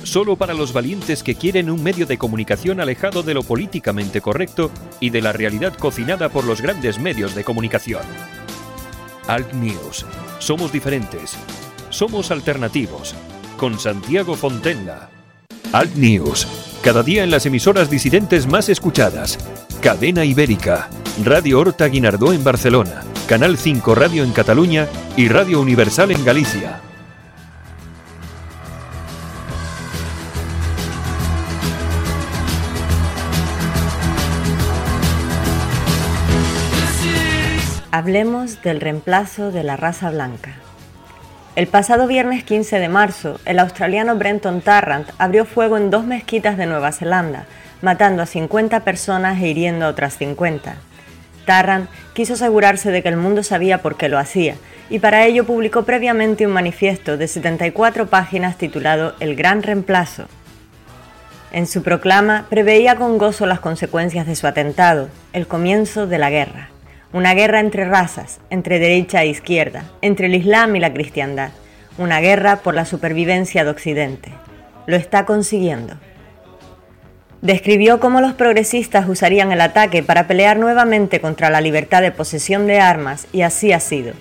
Solo 0.02 0.36
para 0.36 0.54
los 0.54 0.72
valientes 0.72 1.22
que 1.22 1.34
quieren 1.34 1.70
un 1.70 1.82
medio 1.82 2.06
de 2.06 2.18
comunicación 2.18 2.80
alejado 2.80 3.22
de 3.22 3.34
lo 3.34 3.42
políticamente 3.42 4.20
correcto 4.20 4.70
y 5.00 5.10
de 5.10 5.22
la 5.22 5.32
realidad 5.32 5.74
cocinada 5.74 6.28
por 6.28 6.44
los 6.44 6.60
grandes 6.60 6.98
medios 6.98 7.34
de 7.34 7.44
comunicación. 7.44 8.02
Alt 9.26 9.52
News. 9.52 10.06
Somos 10.38 10.72
diferentes. 10.72 11.36
Somos 11.90 12.30
alternativos. 12.30 13.14
Con 13.56 13.78
Santiago 13.78 14.34
Fontenla. 14.34 15.17
Alt 15.72 15.94
News 15.96 16.46
cada 16.82 17.02
día 17.02 17.24
en 17.24 17.30
las 17.30 17.44
emisoras 17.44 17.90
disidentes 17.90 18.46
más 18.46 18.68
escuchadas. 18.68 19.38
Cadena 19.82 20.24
Ibérica, 20.24 20.88
Radio 21.24 21.60
Horta 21.60 21.86
Guinardó 21.86 22.32
en 22.32 22.42
Barcelona, 22.42 23.02
Canal 23.28 23.58
5 23.58 23.94
Radio 23.94 24.24
en 24.24 24.32
Cataluña 24.32 24.86
y 25.16 25.28
Radio 25.28 25.60
Universal 25.60 26.12
en 26.12 26.24
Galicia. 26.24 26.80
Hablemos 37.90 38.62
del 38.62 38.80
reemplazo 38.80 39.50
de 39.50 39.64
la 39.64 39.76
raza 39.76 40.10
blanca. 40.10 40.67
El 41.58 41.66
pasado 41.66 42.06
viernes 42.06 42.44
15 42.44 42.78
de 42.78 42.88
marzo, 42.88 43.40
el 43.44 43.58
australiano 43.58 44.14
Brenton 44.14 44.60
Tarrant 44.60 45.08
abrió 45.18 45.44
fuego 45.44 45.76
en 45.76 45.90
dos 45.90 46.04
mezquitas 46.04 46.56
de 46.56 46.66
Nueva 46.66 46.92
Zelanda, 46.92 47.46
matando 47.82 48.22
a 48.22 48.26
50 48.26 48.84
personas 48.84 49.42
e 49.42 49.48
hiriendo 49.48 49.84
a 49.84 49.88
otras 49.88 50.16
50. 50.18 50.76
Tarrant 51.46 51.90
quiso 52.12 52.34
asegurarse 52.34 52.92
de 52.92 53.02
que 53.02 53.08
el 53.08 53.16
mundo 53.16 53.42
sabía 53.42 53.82
por 53.82 53.96
qué 53.96 54.08
lo 54.08 54.20
hacía, 54.20 54.54
y 54.88 55.00
para 55.00 55.26
ello 55.26 55.46
publicó 55.46 55.82
previamente 55.82 56.46
un 56.46 56.52
manifiesto 56.52 57.16
de 57.16 57.26
74 57.26 58.06
páginas 58.06 58.56
titulado 58.56 59.16
El 59.18 59.34
Gran 59.34 59.64
Reemplazo. 59.64 60.28
En 61.50 61.66
su 61.66 61.82
proclama 61.82 62.46
preveía 62.48 62.94
con 62.94 63.18
gozo 63.18 63.46
las 63.46 63.58
consecuencias 63.58 64.28
de 64.28 64.36
su 64.36 64.46
atentado, 64.46 65.08
el 65.32 65.48
comienzo 65.48 66.06
de 66.06 66.18
la 66.18 66.30
guerra. 66.30 66.68
Una 67.10 67.32
guerra 67.32 67.60
entre 67.60 67.86
razas, 67.86 68.38
entre 68.50 68.78
derecha 68.78 69.22
e 69.22 69.28
izquierda, 69.28 69.84
entre 70.02 70.26
el 70.26 70.34
Islam 70.34 70.76
y 70.76 70.80
la 70.80 70.92
cristiandad. 70.92 71.52
Una 71.96 72.20
guerra 72.20 72.56
por 72.56 72.74
la 72.74 72.84
supervivencia 72.84 73.64
de 73.64 73.70
Occidente. 73.70 74.30
Lo 74.86 74.94
está 74.94 75.24
consiguiendo. 75.24 75.94
Describió 77.40 77.98
cómo 77.98 78.20
los 78.20 78.34
progresistas 78.34 79.08
usarían 79.08 79.52
el 79.52 79.62
ataque 79.62 80.02
para 80.02 80.26
pelear 80.26 80.58
nuevamente 80.58 81.18
contra 81.22 81.48
la 81.48 81.62
libertad 81.62 82.02
de 82.02 82.12
posesión 82.12 82.66
de 82.66 82.78
armas 82.78 83.26
y 83.32 83.40
así 83.40 83.72
ha 83.72 83.80
sido. 83.80 84.12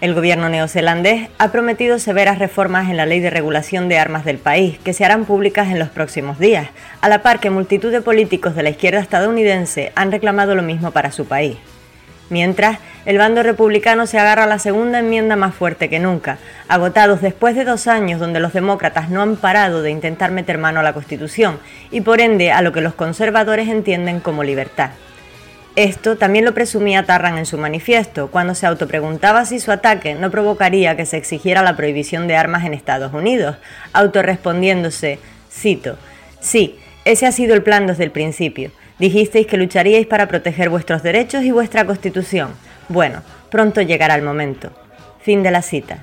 El 0.00 0.14
gobierno 0.14 0.48
neozelandés 0.48 1.28
ha 1.38 1.50
prometido 1.50 1.98
severas 1.98 2.38
reformas 2.38 2.88
en 2.88 2.96
la 2.96 3.06
ley 3.06 3.18
de 3.18 3.30
regulación 3.30 3.88
de 3.88 3.98
armas 3.98 4.24
del 4.24 4.38
país, 4.38 4.78
que 4.78 4.92
se 4.92 5.04
harán 5.04 5.24
públicas 5.24 5.66
en 5.66 5.80
los 5.80 5.88
próximos 5.88 6.38
días, 6.38 6.68
a 7.00 7.08
la 7.08 7.22
par 7.22 7.40
que 7.40 7.50
multitud 7.50 7.90
de 7.90 8.02
políticos 8.02 8.54
de 8.54 8.62
la 8.62 8.70
izquierda 8.70 9.00
estadounidense 9.00 9.90
han 9.96 10.12
reclamado 10.12 10.54
lo 10.54 10.62
mismo 10.62 10.92
para 10.92 11.10
su 11.10 11.24
país. 11.24 11.56
Mientras, 12.28 12.78
el 13.04 13.18
bando 13.18 13.44
republicano 13.44 14.06
se 14.06 14.18
agarra 14.18 14.44
a 14.44 14.48
la 14.48 14.58
segunda 14.58 14.98
enmienda 14.98 15.36
más 15.36 15.54
fuerte 15.54 15.88
que 15.88 16.00
nunca, 16.00 16.38
agotados 16.66 17.22
después 17.22 17.54
de 17.54 17.64
dos 17.64 17.86
años 17.86 18.18
donde 18.18 18.40
los 18.40 18.52
demócratas 18.52 19.10
no 19.10 19.22
han 19.22 19.36
parado 19.36 19.82
de 19.82 19.92
intentar 19.92 20.32
meter 20.32 20.58
mano 20.58 20.80
a 20.80 20.82
la 20.82 20.92
Constitución 20.92 21.60
y 21.92 22.00
por 22.00 22.20
ende 22.20 22.50
a 22.50 22.62
lo 22.62 22.72
que 22.72 22.80
los 22.80 22.94
conservadores 22.94 23.68
entienden 23.68 24.18
como 24.18 24.42
libertad. 24.42 24.90
Esto 25.76 26.16
también 26.16 26.46
lo 26.46 26.54
presumía 26.54 27.04
Tarran 27.04 27.36
en 27.38 27.46
su 27.46 27.58
manifiesto, 27.58 28.28
cuando 28.28 28.54
se 28.54 28.66
autopreguntaba 28.66 29.44
si 29.44 29.60
su 29.60 29.70
ataque 29.70 30.14
no 30.14 30.30
provocaría 30.30 30.96
que 30.96 31.04
se 31.06 31.18
exigiera 31.18 31.62
la 31.62 31.76
prohibición 31.76 32.26
de 32.26 32.34
armas 32.34 32.64
en 32.64 32.72
Estados 32.74 33.12
Unidos, 33.12 33.56
autorrespondiéndose, 33.92 35.20
cito, 35.52 35.98
sí, 36.40 36.78
ese 37.04 37.26
ha 37.26 37.30
sido 37.30 37.54
el 37.54 37.62
plan 37.62 37.86
desde 37.86 38.04
el 38.04 38.10
principio. 38.10 38.70
Dijisteis 38.98 39.46
que 39.46 39.56
lucharíais 39.56 40.06
para 40.06 40.26
proteger 40.26 40.70
vuestros 40.70 41.02
derechos 41.02 41.44
y 41.44 41.50
vuestra 41.50 41.84
constitución. 41.84 42.54
Bueno, 42.88 43.22
pronto 43.50 43.82
llegará 43.82 44.14
el 44.14 44.22
momento. 44.22 44.70
Fin 45.20 45.42
de 45.42 45.50
la 45.50 45.62
cita. 45.62 45.98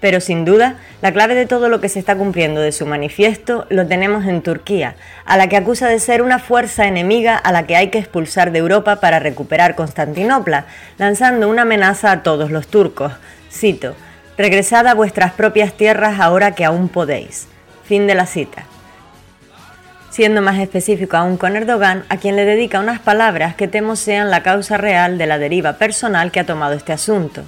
Pero 0.00 0.20
sin 0.20 0.44
duda, 0.44 0.76
la 1.00 1.12
clave 1.12 1.34
de 1.34 1.46
todo 1.46 1.68
lo 1.68 1.80
que 1.80 1.88
se 1.88 1.98
está 1.98 2.16
cumpliendo 2.16 2.60
de 2.60 2.72
su 2.72 2.84
manifiesto 2.84 3.66
lo 3.70 3.86
tenemos 3.86 4.26
en 4.26 4.42
Turquía, 4.42 4.96
a 5.24 5.36
la 5.36 5.48
que 5.48 5.56
acusa 5.56 5.88
de 5.88 5.98
ser 6.00 6.20
una 6.20 6.38
fuerza 6.38 6.86
enemiga 6.86 7.36
a 7.36 7.50
la 7.52 7.66
que 7.66 7.76
hay 7.76 7.88
que 7.88 7.98
expulsar 7.98 8.52
de 8.52 8.58
Europa 8.58 9.00
para 9.00 9.20
recuperar 9.20 9.74
Constantinopla, 9.74 10.66
lanzando 10.98 11.48
una 11.48 11.62
amenaza 11.62 12.12
a 12.12 12.22
todos 12.22 12.50
los 12.50 12.68
turcos. 12.68 13.12
Cito, 13.50 13.94
regresad 14.36 14.86
a 14.86 14.94
vuestras 14.94 15.32
propias 15.32 15.72
tierras 15.72 16.20
ahora 16.20 16.54
que 16.54 16.64
aún 16.64 16.88
podéis. 16.88 17.48
Fin 17.84 18.06
de 18.06 18.14
la 18.14 18.26
cita. 18.26 18.64
Siendo 20.16 20.40
más 20.40 20.58
específico 20.58 21.18
aún 21.18 21.36
con 21.36 21.56
Erdogan, 21.56 22.04
a 22.08 22.16
quien 22.16 22.36
le 22.36 22.46
dedica 22.46 22.80
unas 22.80 23.00
palabras 23.00 23.54
que 23.54 23.68
temo 23.68 23.96
sean 23.96 24.30
la 24.30 24.42
causa 24.42 24.78
real 24.78 25.18
de 25.18 25.26
la 25.26 25.38
deriva 25.38 25.74
personal 25.74 26.30
que 26.30 26.40
ha 26.40 26.46
tomado 26.46 26.72
este 26.72 26.94
asunto. 26.94 27.42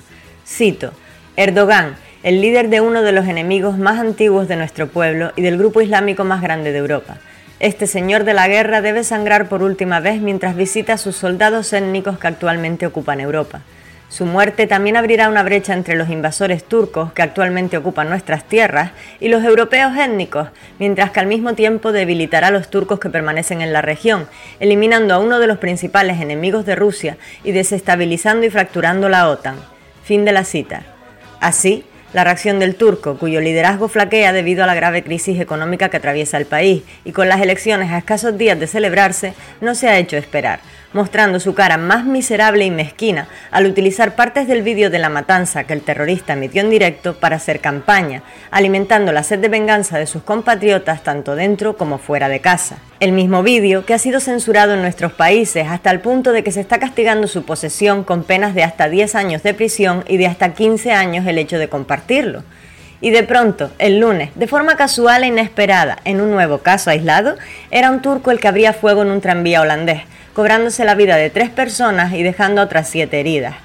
Cito, 0.47 0.93
Erdogan, 1.37 1.97
el 2.23 2.43
líder 2.43 2.69
de 2.69 2.83
uno 2.83 3.01
de 3.01 3.13
los 3.13 3.27
enemigos 3.27 3.79
más 3.79 3.99
antiguos 3.99 4.49
de 4.49 4.57
nuestro 4.57 4.87
pueblo 4.87 5.33
y 5.35 5.41
del 5.41 5.57
grupo 5.57 5.81
islámico 5.81 6.25
más 6.25 6.43
grande 6.43 6.73
de 6.73 6.79
Europa. 6.81 7.17
Este 7.59 7.87
señor 7.87 8.25
de 8.25 8.35
la 8.35 8.49
guerra 8.49 8.83
debe 8.83 9.03
sangrar 9.03 9.49
por 9.49 9.63
última 9.63 10.01
vez 10.01 10.21
mientras 10.21 10.55
visita 10.55 10.93
a 10.93 10.99
sus 10.99 11.17
soldados 11.17 11.73
étnicos 11.73 12.19
que 12.19 12.27
actualmente 12.27 12.85
ocupan 12.85 13.23
Europa. 13.23 13.63
Su 14.09 14.25
muerte 14.25 14.67
también 14.67 14.97
abrirá 14.97 15.29
una 15.29 15.43
brecha 15.43 15.75
entre 15.75 15.95
los 15.95 16.09
invasores 16.09 16.65
turcos 16.65 17.13
que 17.13 17.21
actualmente 17.21 17.77
ocupan 17.77 18.09
nuestras 18.09 18.45
tierras 18.45 18.93
y 19.21 19.29
los 19.29 19.45
europeos 19.45 19.95
étnicos, 19.99 20.49
mientras 20.79 21.11
que 21.11 21.21
al 21.21 21.27
mismo 21.27 21.53
tiempo 21.53 21.93
debilitará 21.93 22.47
a 22.47 22.51
los 22.51 22.71
turcos 22.71 23.01
que 23.01 23.11
permanecen 23.11 23.61
en 23.61 23.75
la 23.75 23.83
región, 23.83 24.27
eliminando 24.61 25.13
a 25.13 25.19
uno 25.19 25.39
de 25.39 25.47
los 25.47 25.59
principales 25.59 26.23
enemigos 26.23 26.65
de 26.65 26.75
Rusia 26.75 27.19
y 27.45 27.53
desestabilizando 27.53 28.47
y 28.47 28.51
fracturando 28.51 29.11
la 29.11 29.29
OTAN. 29.29 29.57
Fin 30.05 30.25
de 30.25 30.33
la 30.33 30.45
cita. 30.45 30.85
Así, 31.39 31.85
la 32.15 32.25
reacción 32.25 32.59
del 32.59 32.77
turco, 32.77 33.19
cuyo 33.19 33.43
liderazgo 33.43 33.89
flaquea 33.89 34.33
debido 34.33 34.65
a 34.65 34.67
la 34.67 34.75
grave 34.75 35.05
crisis 35.05 35.39
económica 35.39 35.91
que 35.91 35.99
atraviesa 35.99 36.39
el 36.39 36.47
país 36.47 36.83
y 37.05 37.13
con 37.13 37.29
las 37.29 37.43
elecciones 37.43 37.91
a 37.91 37.99
escasos 37.99 38.39
días 38.39 38.59
de 38.59 38.67
celebrarse, 38.67 39.35
no 39.61 39.75
se 39.75 39.89
ha 39.89 39.99
hecho 39.99 40.17
esperar, 40.17 40.61
mostrando 40.93 41.39
su 41.41 41.55
cara 41.55 41.77
más 41.77 42.05
miserable 42.05 42.65
y 42.65 42.71
mezquina 42.71 43.29
al 43.51 43.67
utilizar 43.67 44.15
partes 44.15 44.49
del 44.49 44.63
vídeo 44.63 44.91
de 44.91 44.99
la 44.99 45.09
matanza 45.09 45.65
que 45.65 45.75
el 45.75 45.83
terrorista 45.83 46.33
emitió 46.33 46.63
en 46.63 46.71
directo 46.71 47.15
para 47.19 47.37
hacer 47.37 47.61
campaña, 47.61 48.23
alimentando 48.51 49.13
la 49.13 49.23
sed 49.23 49.39
de 49.39 49.49
venganza 49.49 49.99
de 49.99 50.07
sus 50.07 50.23
compatriotas 50.23 51.03
tanto 51.03 51.35
dentro 51.37 51.77
como 51.77 51.99
fuera 51.99 52.29
de 52.29 52.41
casa. 52.41 52.79
El 53.01 53.13
mismo 53.13 53.43
vídeo 53.43 53.85
que 53.85 53.95
ha 53.95 53.99
sido 53.99 54.21
censurado 54.21 54.75
en 54.75 54.83
nuestros 54.83 55.13
países 55.13 55.67
hasta 55.69 55.91
el 55.91 56.01
punto 56.01 56.33
de 56.33 56.43
que 56.43 56.53
se 56.53 56.61
está 56.61 56.79
castigando 56.79 57.29
su 57.29 57.45
posesión 57.45 58.03
con 58.05 58.25
penas 58.25 58.55
de 58.55 58.65
hasta 58.65 58.89
10 58.89 59.15
años 59.15 59.43
de 59.43 59.55
prisión 59.55 60.05
y 60.09 60.17
de 60.17 60.27
hasta 60.27 60.55
15 60.55 60.93
años 60.93 61.27
el 61.27 61.39
hecho 61.39 61.59
de 61.59 61.69
compartirlo. 61.69 62.43
Y 63.01 63.11
de 63.11 63.23
pronto, 63.23 63.71
el 63.79 64.01
lunes, 64.01 64.31
de 64.35 64.49
forma 64.49 64.77
casual 64.77 65.23
e 65.23 65.29
inesperada, 65.29 65.99
en 66.05 66.21
un 66.21 66.33
nuevo 66.33 66.59
caso 66.59 66.91
aislado, 66.91 67.37
era 67.71 67.93
un 67.93 68.03
turco 68.03 68.33
el 68.33 68.41
que 68.41 68.49
abría 68.49 68.73
fuego 68.73 69.03
en 69.03 69.13
un 69.13 69.21
tranvía 69.21 69.61
holandés, 69.61 70.03
cobrándose 70.39 70.85
la 70.85 70.95
vida 70.95 71.17
de 71.17 71.31
tres 71.31 71.51
personas 71.51 72.13
y 72.13 72.23
dejando 72.23 72.63
otras 72.63 72.89
siete 72.89 73.19
heridas. 73.19 73.57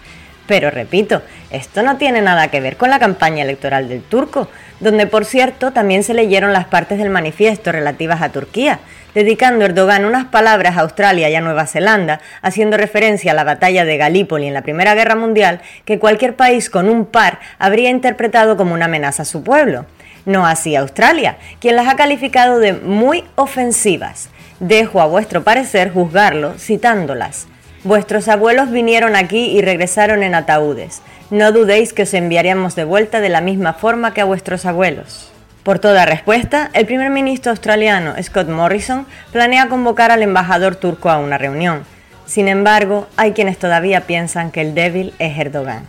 Pero 0.48 0.72
repito, 0.72 1.22
esto 1.52 1.84
no 1.84 1.98
tiene 1.98 2.20
nada 2.20 2.48
que 2.48 2.62
ver 2.62 2.78
con 2.78 2.90
la 2.90 2.98
campaña 2.98 3.44
electoral 3.44 3.88
del 3.88 4.02
turco, 4.02 4.50
donde 4.80 5.06
por 5.06 5.24
cierto 5.24 5.72
también 5.72 6.04
se 6.04 6.16
leyeron 6.16 6.52
las 6.52 6.66
partes 6.66 6.98
del 6.98 7.12
manifiesto 7.12 7.72
relativas 7.72 8.24
a 8.24 8.30
Turquía, 8.30 8.80
dedicando 9.14 9.66
Erdogan 9.66 10.04
unas 10.04 10.26
palabras 10.26 10.76
a 10.76 10.80
Australia 10.80 11.30
y 11.30 11.36
a 11.36 11.42
Nueva 11.42 11.68
Zelanda, 11.68 12.22
haciendo 12.42 12.76
referencia 12.76 13.34
a 13.34 13.36
la 13.36 13.44
batalla 13.44 13.86
de 13.86 13.98
Galípoli 13.98 14.48
en 14.48 14.56
la 14.56 14.64
Primera 14.64 14.96
Guerra 14.96 15.16
Mundial, 15.16 15.62
que 15.86 16.00
cualquier 16.00 16.36
país 16.36 16.72
con 16.72 16.90
un 16.90 17.06
par 17.06 17.38
habría 17.60 17.92
interpretado 17.92 18.58
como 18.58 18.74
una 18.74 18.86
amenaza 18.86 19.22
a 19.22 19.26
su 19.26 19.44
pueblo. 19.44 19.86
No 20.26 20.48
así 20.48 20.76
Australia, 20.76 21.38
quien 21.62 21.76
las 21.76 21.88
ha 21.88 21.96
calificado 21.96 22.58
de 22.58 22.74
muy 22.74 23.26
ofensivas. 23.36 24.32
Dejo 24.64 25.02
a 25.02 25.08
vuestro 25.08 25.44
parecer 25.44 25.92
juzgarlo 25.92 26.54
citándolas. 26.58 27.48
Vuestros 27.84 28.30
abuelos 28.30 28.72
vinieron 28.72 29.14
aquí 29.18 29.48
y 29.48 29.62
regresaron 29.62 30.24
en 30.24 30.36
ataúdes. 30.36 31.02
No 31.30 31.52
dudéis 31.52 31.92
que 31.92 32.04
os 32.04 32.14
enviaremos 32.14 32.74
de 32.74 32.86
vuelta 32.86 33.20
de 33.20 33.28
la 33.28 33.42
misma 33.42 33.74
forma 33.74 34.14
que 34.14 34.22
a 34.22 34.26
vuestros 34.26 34.66
abuelos. 34.66 35.34
Por 35.64 35.80
toda 35.80 36.06
respuesta, 36.06 36.70
el 36.72 36.86
primer 36.86 37.10
ministro 37.10 37.52
australiano 37.52 38.14
Scott 38.24 38.48
Morrison 38.48 39.06
planea 39.34 39.68
convocar 39.68 40.12
al 40.12 40.22
embajador 40.22 40.78
turco 40.78 41.10
a 41.10 41.18
una 41.18 41.38
reunión. 41.38 41.84
Sin 42.26 42.48
embargo, 42.48 43.10
hay 43.18 43.34
quienes 43.34 43.58
todavía 43.58 44.08
piensan 44.08 44.50
que 44.50 44.62
el 44.62 44.74
débil 44.74 45.14
es 45.20 45.38
Erdogan. 45.38 45.84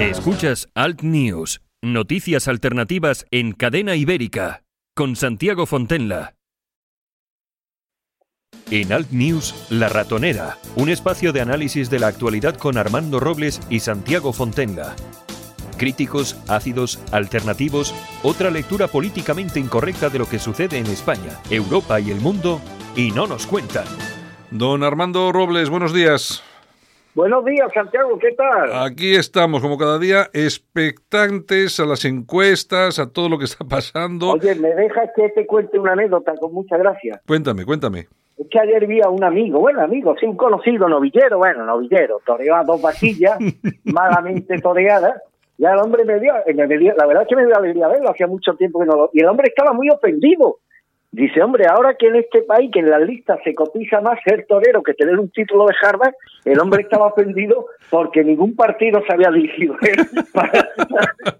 Escuchas 0.00 0.68
Alt 0.76 1.02
News, 1.02 1.60
noticias 1.82 2.46
alternativas 2.46 3.26
en 3.32 3.50
cadena 3.50 3.96
ibérica, 3.96 4.62
con 4.94 5.16
Santiago 5.16 5.66
Fontenla. 5.66 6.36
En 8.70 8.92
Alt 8.92 9.10
News, 9.10 9.66
La 9.70 9.88
Ratonera, 9.88 10.56
un 10.76 10.88
espacio 10.88 11.32
de 11.32 11.40
análisis 11.40 11.90
de 11.90 11.98
la 11.98 12.06
actualidad 12.06 12.54
con 12.54 12.78
Armando 12.78 13.18
Robles 13.18 13.60
y 13.70 13.80
Santiago 13.80 14.32
Fontenla. 14.32 14.94
Críticos, 15.78 16.36
ácidos, 16.46 17.00
alternativos, 17.10 17.92
otra 18.22 18.52
lectura 18.52 18.86
políticamente 18.86 19.58
incorrecta 19.58 20.10
de 20.10 20.20
lo 20.20 20.28
que 20.28 20.38
sucede 20.38 20.78
en 20.78 20.86
España, 20.86 21.40
Europa 21.50 21.98
y 21.98 22.12
el 22.12 22.20
mundo, 22.20 22.60
y 22.94 23.10
no 23.10 23.26
nos 23.26 23.48
cuentan. 23.48 23.86
Don 24.52 24.84
Armando 24.84 25.32
Robles, 25.32 25.68
buenos 25.70 25.92
días. 25.92 26.44
Buenos 27.18 27.44
días, 27.44 27.68
Santiago, 27.74 28.16
¿qué 28.16 28.30
tal? 28.36 28.70
Aquí 28.86 29.16
estamos, 29.16 29.60
como 29.60 29.76
cada 29.76 29.98
día, 29.98 30.28
expectantes 30.32 31.80
a 31.80 31.84
las 31.84 32.04
encuestas, 32.04 33.00
a 33.00 33.12
todo 33.12 33.28
lo 33.28 33.38
que 33.40 33.46
está 33.46 33.64
pasando. 33.64 34.30
Oye, 34.30 34.54
¿me 34.54 34.72
dejas 34.72 35.10
que 35.16 35.28
te 35.30 35.44
cuente 35.44 35.80
una 35.80 35.94
anécdota 35.94 36.34
con 36.36 36.54
mucha 36.54 36.76
gracia? 36.76 37.20
Cuéntame, 37.26 37.64
cuéntame. 37.64 38.06
Es 38.36 38.46
que 38.48 38.60
ayer 38.60 38.86
vi 38.86 39.00
a 39.00 39.08
un 39.08 39.24
amigo, 39.24 39.58
bueno, 39.58 39.80
amigo, 39.80 40.14
sí, 40.20 40.26
un 40.26 40.36
conocido 40.36 40.88
novillero, 40.88 41.38
bueno, 41.38 41.64
novillero, 41.64 42.20
toreó 42.24 42.54
a 42.54 42.62
dos 42.62 42.80
vaquillas, 42.80 43.36
malamente 43.82 44.60
toreadas, 44.60 45.20
y 45.58 45.64
el 45.64 45.76
hombre 45.76 46.04
me 46.04 46.20
dio, 46.20 46.34
me 46.46 46.78
dio, 46.78 46.94
la 46.96 47.04
verdad 47.04 47.24
es 47.24 47.28
que 47.28 47.34
me 47.34 47.46
dio 47.46 47.56
alegría 47.56 47.88
verlo, 47.88 48.10
hacía 48.10 48.28
mucho 48.28 48.54
tiempo 48.54 48.78
que 48.78 48.86
no 48.86 48.94
lo... 48.94 49.10
Y 49.12 49.22
el 49.22 49.26
hombre 49.26 49.48
estaba 49.48 49.72
muy 49.72 49.90
ofendido, 49.90 50.58
Dice, 51.10 51.42
hombre, 51.42 51.64
ahora 51.66 51.94
que 51.94 52.06
en 52.06 52.16
este 52.16 52.42
país, 52.42 52.70
que 52.70 52.80
en 52.80 52.90
la 52.90 52.98
lista 52.98 53.38
se 53.42 53.54
cotiza 53.54 54.02
más 54.02 54.18
ser 54.24 54.44
torero 54.46 54.82
que 54.82 54.92
tener 54.92 55.18
un 55.18 55.30
título 55.30 55.64
de 55.64 55.74
Harvard, 55.82 56.12
el 56.44 56.60
hombre 56.60 56.82
estaba 56.82 57.06
ofendido 57.06 57.66
porque 57.88 58.22
ningún 58.22 58.54
partido 58.54 59.02
se 59.06 59.14
había 59.14 59.30
dirigido 59.30 59.74
para, 60.34 60.68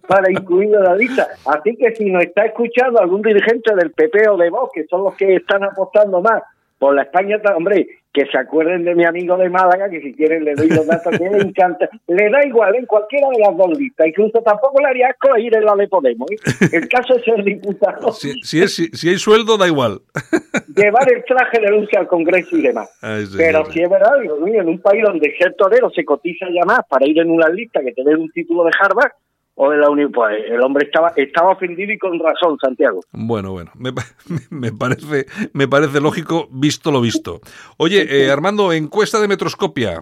para 0.06 0.30
incluirlo 0.32 0.78
en 0.78 0.84
la 0.84 0.96
lista. 0.96 1.28
Así 1.46 1.76
que 1.76 1.94
si 1.94 2.10
nos 2.10 2.24
está 2.24 2.46
escuchando 2.46 2.98
algún 2.98 3.20
dirigente 3.20 3.74
del 3.74 3.92
PP 3.92 4.30
o 4.30 4.38
de 4.38 4.48
Vox, 4.48 4.72
que 4.72 4.86
son 4.86 5.04
los 5.04 5.14
que 5.16 5.36
están 5.36 5.62
apostando 5.62 6.22
más 6.22 6.42
por 6.78 6.94
la 6.94 7.02
España, 7.02 7.40
hombre, 7.56 7.86
que 8.12 8.26
se 8.26 8.38
acuerden 8.38 8.84
de 8.84 8.94
mi 8.94 9.04
amigo 9.04 9.36
de 9.36 9.48
Málaga, 9.50 9.88
que 9.90 10.00
si 10.00 10.14
quieren 10.14 10.44
le 10.44 10.54
doy 10.54 10.68
los 10.68 10.86
datos, 10.86 11.16
que 11.16 11.28
le 11.28 11.38
encanta. 11.38 11.88
Le 12.06 12.30
da 12.30 12.44
igual 12.46 12.74
en 12.76 12.86
cualquiera 12.86 13.28
de 13.30 13.38
las 13.40 13.56
dos 13.56 13.78
listas, 13.78 14.06
incluso 14.08 14.40
tampoco 14.42 14.80
le 14.80 14.88
haría 14.88 15.08
asco 15.08 15.36
ir 15.36 15.54
en 15.54 15.64
la 15.64 15.74
de 15.76 15.88
Podemos. 15.88 16.30
¿eh? 16.30 16.36
El 16.72 16.88
caso 16.88 17.16
es 17.16 17.24
ser 17.24 17.42
diputado. 17.44 18.12
Si, 18.18 18.32
si, 18.42 18.60
es, 18.60 18.74
si, 18.74 19.08
hay 19.08 19.18
sueldo, 19.18 19.56
da 19.56 19.66
igual. 19.66 20.00
Llevar 20.76 21.12
el 21.12 21.24
traje 21.24 21.60
de 21.60 21.70
lucha 21.70 22.00
al 22.00 22.08
Congreso 22.08 22.56
y 22.56 22.62
demás. 22.62 22.90
Pero 23.36 23.64
si 23.66 23.82
es 23.82 23.88
verdad, 23.88 24.12
digo, 24.20 24.44
en 24.46 24.68
un 24.68 24.80
país 24.80 25.04
donde 25.04 25.36
ser 25.38 25.54
torero 25.54 25.90
se 25.90 26.04
cotiza 26.04 26.46
ya 26.52 26.64
más 26.64 26.80
para 26.88 27.06
ir 27.06 27.18
en 27.18 27.30
una 27.30 27.48
lista 27.48 27.80
que 27.80 27.92
tener 27.92 28.16
un 28.16 28.30
título 28.30 28.64
de 28.64 28.70
Harvard, 28.80 29.12
o 29.60 29.70
de 29.70 29.76
la 29.76 29.90
Unión, 29.90 30.12
pues 30.12 30.36
el 30.48 30.62
hombre 30.62 30.86
estaba 30.86 31.12
estaba 31.16 31.50
ofendido 31.50 31.92
y 31.92 31.98
con 31.98 32.16
razón, 32.20 32.56
Santiago. 32.60 33.00
Bueno, 33.10 33.50
bueno, 33.50 33.72
me, 33.74 33.90
me 34.50 34.70
parece 34.72 35.26
me 35.52 35.66
parece 35.66 36.00
lógico 36.00 36.48
visto 36.52 36.92
lo 36.92 37.00
visto. 37.00 37.40
Oye, 37.76 38.06
eh, 38.08 38.30
Armando, 38.30 38.72
encuesta 38.72 39.20
de 39.20 39.26
Metroscopia. 39.26 40.00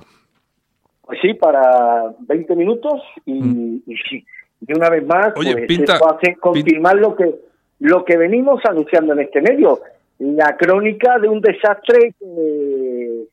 Pues 1.01 1.19
sí, 1.23 1.33
para 1.35 2.15
20 2.29 2.55
minutos 2.55 3.01
y, 3.25 3.33
mm. 3.33 3.83
sí, 4.11 4.27
de 4.61 4.75
una 4.75 4.91
vez 4.91 5.07
más, 5.07 5.33
Oye, 5.37 5.53
pues, 5.53 5.67
pinta, 5.67 5.99
hace 6.07 6.37
confirmar 6.37 6.97
lo 6.97 7.17
que 7.17 7.35
lo 7.79 8.05
que 8.05 8.19
venimos 8.19 8.61
anunciando 8.65 9.15
en 9.15 9.21
este 9.21 9.41
medio, 9.41 9.81
la 10.19 10.55
crónica 10.57 11.19
de 11.19 11.29
un 11.29 11.41
desastre 11.41 12.15
que, 12.19 13.25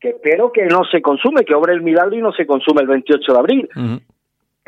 que 0.00 0.08
espero 0.08 0.50
que 0.50 0.66
no 0.66 0.82
se 0.90 1.00
consume, 1.00 1.44
que 1.44 1.54
obre 1.54 1.74
el 1.74 1.82
milagro 1.82 2.16
y 2.16 2.22
no 2.22 2.32
se 2.32 2.44
consume 2.44 2.82
el 2.82 2.88
28 2.88 3.32
de 3.32 3.38
abril. 3.38 3.68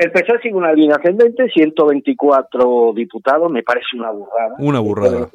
El 0.03 0.11
PSOE 0.11 0.41
sigue 0.41 0.55
una 0.55 0.73
línea 0.73 0.97
ascendente, 0.97 1.47
124 1.47 2.91
diputados, 2.93 3.49
me 3.49 3.63
parece 3.63 3.95
una 3.95 4.11
burrada. 4.11 4.55
Una 4.59 4.79
burrada. 4.81 5.29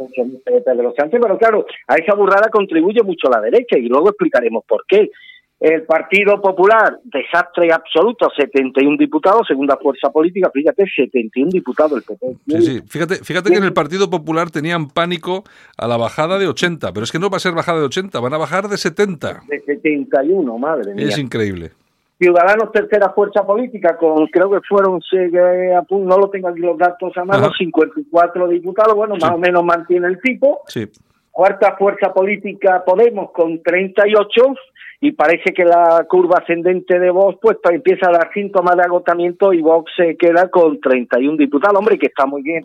Pero 1.11 1.39
claro, 1.39 1.65
a 1.87 1.95
esa 1.95 2.15
burrada 2.15 2.51
contribuye 2.51 3.03
mucho 3.03 3.31
la 3.31 3.41
derecha 3.41 3.79
y 3.79 3.89
luego 3.89 4.11
explicaremos 4.11 4.63
por 4.69 4.85
qué. 4.87 5.11
El 5.59 5.85
Partido 5.85 6.39
Popular, 6.43 7.01
desastre 7.03 7.73
absoluto, 7.73 8.29
71 8.37 8.99
diputados, 8.99 9.47
segunda 9.49 9.79
fuerza 9.79 10.11
política, 10.11 10.51
fíjate, 10.53 10.85
71 10.95 11.51
diputados 11.51 11.99
el 11.99 12.03
PP. 12.03 12.37
Sí, 12.47 12.63
sí, 12.63 12.83
fíjate, 12.87 13.15
fíjate 13.25 13.51
que 13.51 13.57
en 13.57 13.65
el 13.65 13.73
Partido 13.73 14.11
Popular 14.11 14.51
tenían 14.51 14.89
pánico 14.91 15.45
a 15.79 15.89
la 15.89 15.97
bajada 15.97 16.39
de 16.39 16.47
80, 16.47 16.93
pero 16.93 17.05
es 17.05 17.11
que 17.11 17.19
no 17.19 17.31
va 17.31 17.39
a 17.39 17.41
ser 17.41 17.55
bajada 17.55 17.79
de 17.79 17.87
80, 17.87 18.21
van 18.21 18.35
a 18.35 18.39
bajar 18.39 18.69
de 18.69 18.77
70. 18.77 19.45
De 19.49 19.61
71, 19.61 20.59
madre 20.59 20.95
mía. 20.95 21.09
Es 21.09 21.17
increíble. 21.17 21.71
Ciudadanos 22.19 22.73
tercera 22.73 23.11
fuerza 23.11 23.47
política 23.47 23.97
con 23.97 24.27
creo 24.27 24.51
que 24.51 24.61
fueron 24.69 25.01
no 25.91 26.19
lo 26.19 26.29
tengo 26.31 26.49
aquí 26.49 26.61
los 26.61 26.77
datos 26.77 27.17
a 27.17 27.25
mano 27.25 27.51
54 27.57 28.49
diputados 28.49 28.95
bueno 28.95 29.15
más 29.21 29.31
o 29.31 29.39
menos 29.39 29.65
mantiene 29.65 30.09
el 30.09 30.21
tipo. 30.21 30.63
Sí. 30.67 30.89
cuarta 31.31 31.77
fuerza 31.77 32.13
política 32.13 32.83
Podemos 32.85 33.31
con 33.31 33.63
38 33.63 34.43
y 35.01 35.13
parece 35.13 35.53
que 35.55 35.65
la 35.65 36.05
curva 36.09 36.39
ascendente 36.43 36.99
de 36.99 37.11
Vox 37.11 37.39
pues 37.41 37.59
empieza 37.71 38.09
a 38.09 38.13
dar 38.13 38.33
síntomas 38.33 38.77
de 38.77 38.83
agotamiento 38.83 39.53
y 39.53 39.63
Vox 39.63 39.93
se 39.97 40.17
queda 40.17 40.49
con 40.49 40.81
31 40.81 41.37
diputados. 41.37 41.79
Hombre 41.79 41.99
que 41.99 42.07
está 42.07 42.27
muy 42.27 42.43
bien 42.43 42.65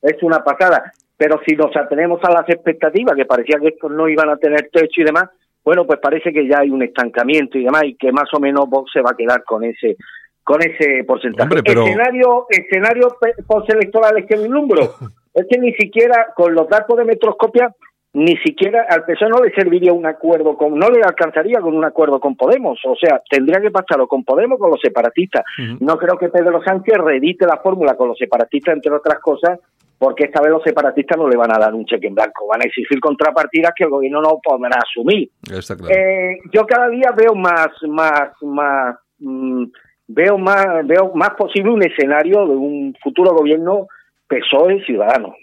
es 0.00 0.22
una 0.22 0.42
pasada. 0.42 0.90
Pero 1.18 1.38
si 1.46 1.54
nos 1.54 1.76
atenemos 1.76 2.18
a 2.24 2.32
las 2.32 2.48
expectativas 2.48 3.14
que 3.14 3.26
parecía 3.26 3.60
que 3.60 3.68
estos 3.68 3.90
no 3.90 4.08
iban 4.08 4.30
a 4.30 4.38
tener 4.38 4.70
techo 4.72 5.02
y 5.02 5.04
demás 5.04 5.28
bueno, 5.64 5.86
pues 5.86 6.00
parece 6.00 6.32
que 6.32 6.48
ya 6.48 6.60
hay 6.60 6.70
un 6.70 6.82
estancamiento 6.82 7.58
y 7.58 7.64
demás, 7.64 7.84
y 7.84 7.94
que 7.94 8.12
más 8.12 8.32
o 8.34 8.40
menos 8.40 8.68
Vox 8.68 8.90
se 8.92 9.00
va 9.00 9.10
a 9.10 9.16
quedar 9.16 9.44
con 9.44 9.64
ese 9.64 9.96
con 10.44 10.60
ese 10.60 11.04
porcentaje. 11.04 11.44
Hombre, 11.44 11.62
pero... 11.64 11.86
Escenario, 11.86 12.46
escenario 12.48 13.08
postelectorales 13.46 14.26
que 14.26 14.36
vislumbro, 14.36 14.80
es 15.34 15.46
que 15.48 15.58
ni 15.58 15.72
siquiera 15.74 16.28
con 16.34 16.52
los 16.54 16.68
datos 16.68 16.96
de 16.98 17.04
metroscopia, 17.04 17.72
ni 18.14 18.36
siquiera 18.38 18.84
al 18.90 19.04
PSOE 19.04 19.30
no 19.30 19.42
le 19.42 19.54
serviría 19.54 19.92
un 19.92 20.04
acuerdo 20.04 20.56
con, 20.56 20.78
no 20.78 20.90
le 20.90 21.02
alcanzaría 21.02 21.60
con 21.60 21.74
un 21.74 21.84
acuerdo 21.84 22.20
con 22.20 22.36
Podemos, 22.36 22.78
o 22.84 22.94
sea, 22.96 23.22
tendría 23.30 23.60
que 23.60 23.70
pasarlo 23.70 24.06
con 24.06 24.24
Podemos 24.24 24.58
con 24.58 24.70
los 24.70 24.80
separatistas. 24.80 25.44
No 25.80 25.96
creo 25.96 26.18
que 26.18 26.28
Pedro 26.28 26.62
Sánchez 26.62 26.98
reedite 26.98 27.46
la 27.46 27.58
fórmula 27.58 27.94
con 27.94 28.08
los 28.08 28.18
separatistas, 28.18 28.74
entre 28.74 28.92
otras 28.92 29.18
cosas, 29.20 29.60
porque 30.02 30.24
esta 30.24 30.42
vez 30.42 30.50
los 30.50 30.64
separatistas 30.64 31.16
no 31.16 31.28
le 31.28 31.36
van 31.36 31.54
a 31.54 31.60
dar 31.60 31.72
un 31.72 31.84
cheque 31.84 32.08
en 32.08 32.16
blanco, 32.16 32.48
van 32.48 32.60
a 32.60 32.64
exigir 32.64 32.98
contrapartidas 32.98 33.72
que 33.76 33.84
el 33.84 33.90
gobierno 33.90 34.20
no 34.20 34.40
podrá 34.42 34.76
asumir. 34.76 35.30
Eh, 35.96 36.38
yo 36.52 36.66
cada 36.66 36.88
día 36.88 37.10
veo 37.16 37.36
más, 37.36 37.68
más, 37.86 38.32
más, 38.40 38.96
mm, 39.20 39.66
veo 40.08 40.38
más, 40.38 40.84
veo 40.84 41.12
más 41.14 41.30
posible 41.38 41.70
un 41.70 41.84
escenario 41.84 42.44
de 42.48 42.56
un 42.56 42.96
futuro 43.00 43.30
gobierno 43.32 43.86
PSOE 44.26 44.84
ciudadano. 44.84 45.36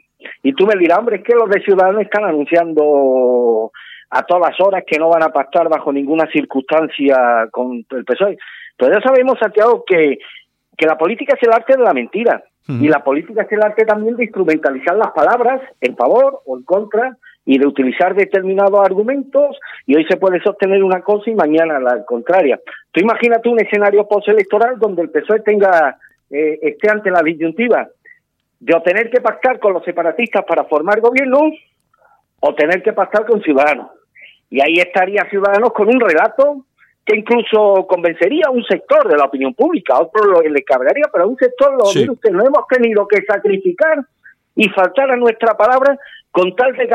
Y 0.44 0.52
tú 0.52 0.68
me 0.68 0.78
dirás, 0.78 1.00
hombre, 1.00 1.20
es 1.20 1.24
que 1.24 1.36
los 1.36 1.50
de 1.50 1.62
Ciudadanos 1.62 2.02
están 2.02 2.26
anunciando 2.26 3.72
a 4.10 4.24
todas 4.24 4.60
horas 4.60 4.84
que 4.86 5.00
no 5.00 5.08
van 5.08 5.24
a 5.24 5.32
pactar 5.32 5.70
bajo 5.70 5.94
ninguna 5.94 6.30
circunstancia 6.34 7.48
con 7.50 7.86
el 7.92 8.04
PSOE. 8.04 8.38
Pero 8.76 9.00
ya 9.00 9.08
sabemos, 9.08 9.40
Santiago, 9.40 9.86
que, 9.88 10.20
que 10.80 10.88
la 10.88 10.98
política 10.98 11.36
es 11.36 11.44
el 11.44 11.54
arte 11.54 11.76
de 11.78 11.84
la 11.84 11.94
mentira. 11.94 12.44
Y 12.68 12.88
la 12.88 13.04
política 13.04 13.42
es 13.42 13.52
el 13.52 13.64
arte 13.64 13.84
también 13.84 14.16
de 14.16 14.26
instrumentalizar 14.26 14.96
las 14.96 15.10
palabras 15.10 15.60
en 15.82 15.96
favor 15.96 16.42
o 16.46 16.56
en 16.56 16.64
contra 16.64 17.18
y 17.44 17.58
de 17.58 17.66
utilizar 17.66 18.14
determinados 18.14 18.80
argumentos 18.86 19.58
y 19.88 19.96
hoy 19.96 20.06
se 20.08 20.18
puede 20.18 20.40
sostener 20.40 20.84
una 20.84 21.02
cosa 21.02 21.32
y 21.32 21.34
mañana 21.34 21.80
la 21.80 22.06
contraria. 22.06 22.60
Tú 22.92 23.00
imagínate 23.00 23.50
un 23.50 23.60
escenario 23.60 24.08
postelectoral 24.08 24.78
donde 24.78 25.02
el 25.02 25.10
PSOE 25.10 25.40
tenga 25.40 25.98
eh, 26.30 26.60
esté 26.62 26.92
ante 26.92 27.10
la 27.10 27.24
disyuntiva 27.24 27.90
de 28.60 28.80
tener 28.82 29.10
que 29.10 29.20
pactar 29.20 29.58
con 29.58 29.74
los 29.74 29.84
separatistas 29.84 30.46
para 30.46 30.66
formar 30.66 31.02
gobierno 31.02 31.40
o 32.40 32.54
tener 32.54 32.84
que 32.84 32.94
pactar 32.94 33.26
con 33.26 33.42
Ciudadanos. 33.42 33.88
Y 34.52 34.62
ahí 34.62 34.74
estaría 34.76 35.28
Ciudadanos 35.28 35.74
con 35.74 35.88
un 35.88 36.00
relato 36.00 36.66
que 37.10 37.18
incluso 37.18 37.88
convencería 37.88 38.44
a 38.48 38.52
un 38.52 38.64
sector 38.66 39.08
de 39.10 39.18
la 39.18 39.26
opinión 39.26 39.56
pública, 39.56 39.96
a 39.96 40.02
otro 40.02 40.26
lo, 40.26 40.42
le 40.42 40.64
cargaría, 40.64 41.06
pero 41.12 41.24
a 41.24 41.28
un 41.28 41.38
sector 41.38 41.74
lo 41.74 41.86
sí. 41.88 42.08
usted, 42.08 42.30
no 42.30 42.46
hemos 42.46 42.68
tenido 42.68 43.08
que 43.08 43.24
sacrificar 43.24 44.06
y 44.56 44.70
faltar 44.70 45.10
a 45.10 45.16
nuestra 45.16 45.58
palabra 45.58 45.98
con 46.30 46.56
tal 46.56 46.74
de, 46.74 46.88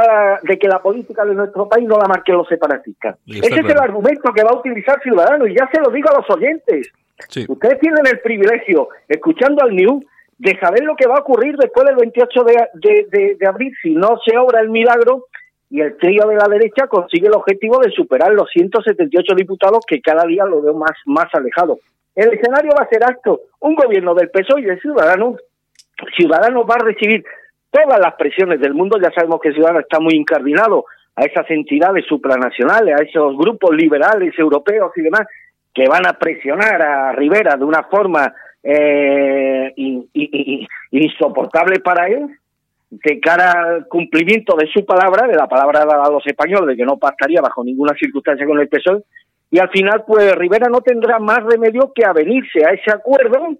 de 0.43 0.59
que 0.59 0.69
la 0.69 0.81
política 0.81 1.25
de 1.25 1.35
nuestro 1.35 1.69
país 1.69 1.89
no 1.89 1.99
la 1.99 2.07
marquen 2.07 2.37
los 2.37 2.47
separatistas. 2.47 3.17
Ese 3.27 3.61
es 3.61 3.67
el 3.69 3.79
argumento 3.79 4.33
que 4.33 4.45
va 4.45 4.51
a 4.51 4.59
utilizar 4.59 5.03
Ciudadanos 5.03 5.49
y 5.49 5.57
ya 5.57 5.69
se 5.73 5.81
lo 5.81 5.91
digo 5.91 6.09
a 6.11 6.19
los 6.19 6.31
oyentes. 6.31 6.93
Ustedes 7.49 7.81
tienen 7.81 8.07
el 8.07 8.21
privilegio, 8.21 8.91
escuchando 9.09 9.65
al 9.65 9.75
New, 9.75 10.01
de 10.39 10.57
saber 10.61 10.85
lo 10.85 10.95
que 10.95 11.09
va 11.09 11.17
a 11.17 11.23
ocurrir 11.23 11.57
después 11.57 11.87
del 11.87 11.97
28 11.97 12.45
de, 12.45 13.09
de, 13.11 13.37
de 13.37 13.47
abril 13.49 13.73
si 13.83 13.95
no 13.95 14.17
se 14.25 14.37
obra 14.39 14.61
el 14.61 14.69
milagro 14.69 15.25
y 15.75 15.81
el 15.81 15.97
trío 15.97 16.29
de 16.29 16.37
la 16.37 16.47
derecha 16.49 16.87
consigue 16.87 17.27
el 17.27 17.35
objetivo 17.35 17.81
de 17.81 17.91
superar 17.91 18.33
los 18.33 18.49
178 18.49 19.35
diputados 19.35 19.85
que 19.85 20.01
cada 20.01 20.25
día 20.25 20.45
lo 20.45 20.63
veo 20.63 20.75
más, 20.75 20.93
más 21.05 21.27
alejado. 21.33 21.81
El 22.15 22.33
escenario 22.33 22.71
va 22.79 22.85
a 22.85 22.89
ser 22.89 23.03
esto, 23.11 23.41
un 23.59 23.75
gobierno 23.75 24.15
del 24.15 24.31
PSOE 24.31 24.61
y 24.61 24.67
de 24.67 24.79
Ciudadanos. 24.79 25.41
Ciudadanos 26.17 26.65
va 26.71 26.77
a 26.77 26.85
recibir 26.85 27.25
todas 27.73 27.99
las 27.99 28.15
presiones 28.15 28.61
del 28.61 28.73
mundo, 28.73 29.01
ya 29.03 29.11
sabemos 29.11 29.41
que 29.43 29.53
Ciudadanos 29.53 29.83
está 29.83 29.99
muy 29.99 30.15
incardinado 30.15 30.85
a 31.17 31.25
esas 31.25 31.51
entidades 31.51 32.07
supranacionales, 32.07 32.95
a 32.95 33.03
esos 33.03 33.37
grupos 33.37 33.75
liberales 33.75 34.33
europeos 34.39 34.93
y 34.95 35.03
demás, 35.03 35.27
que 35.75 35.89
van 35.89 36.07
a 36.07 36.13
presionar 36.13 36.81
a 36.81 37.13
Rivera 37.15 37.57
de 37.57 37.65
una 37.65 37.83
forma 37.83 38.33
eh, 38.63 39.73
insoportable 40.93 41.81
para 41.81 42.07
él, 42.07 42.29
de 43.03 43.21
cara 43.21 43.53
al 43.53 43.89
cumplimiento 43.89 44.57
de 44.57 44.67
su 44.69 44.85
palabra, 44.85 45.27
de 45.27 45.37
la 45.37 45.47
palabra 45.47 45.85
dada 45.85 46.05
a 46.05 46.11
los 46.11 46.27
españoles, 46.27 46.69
de 46.69 46.77
que 46.77 46.85
no 46.85 46.99
pactaría 46.99 47.41
bajo 47.41 47.65
ninguna 47.65 47.95
circunstancia 47.99 48.47
con 48.47 48.61
el 48.61 48.69
PSOE, 48.69 49.03
y 49.51 49.59
al 49.59 49.71
final, 49.71 50.05
pues 50.07 50.35
Rivera 50.37 50.69
no 50.69 50.81
tendrá 50.81 51.19
más 51.19 51.43
remedio 51.45 51.93
que 51.95 52.05
avenirse 52.05 52.65
a 52.65 52.73
ese 52.73 52.91
acuerdo, 52.93 53.57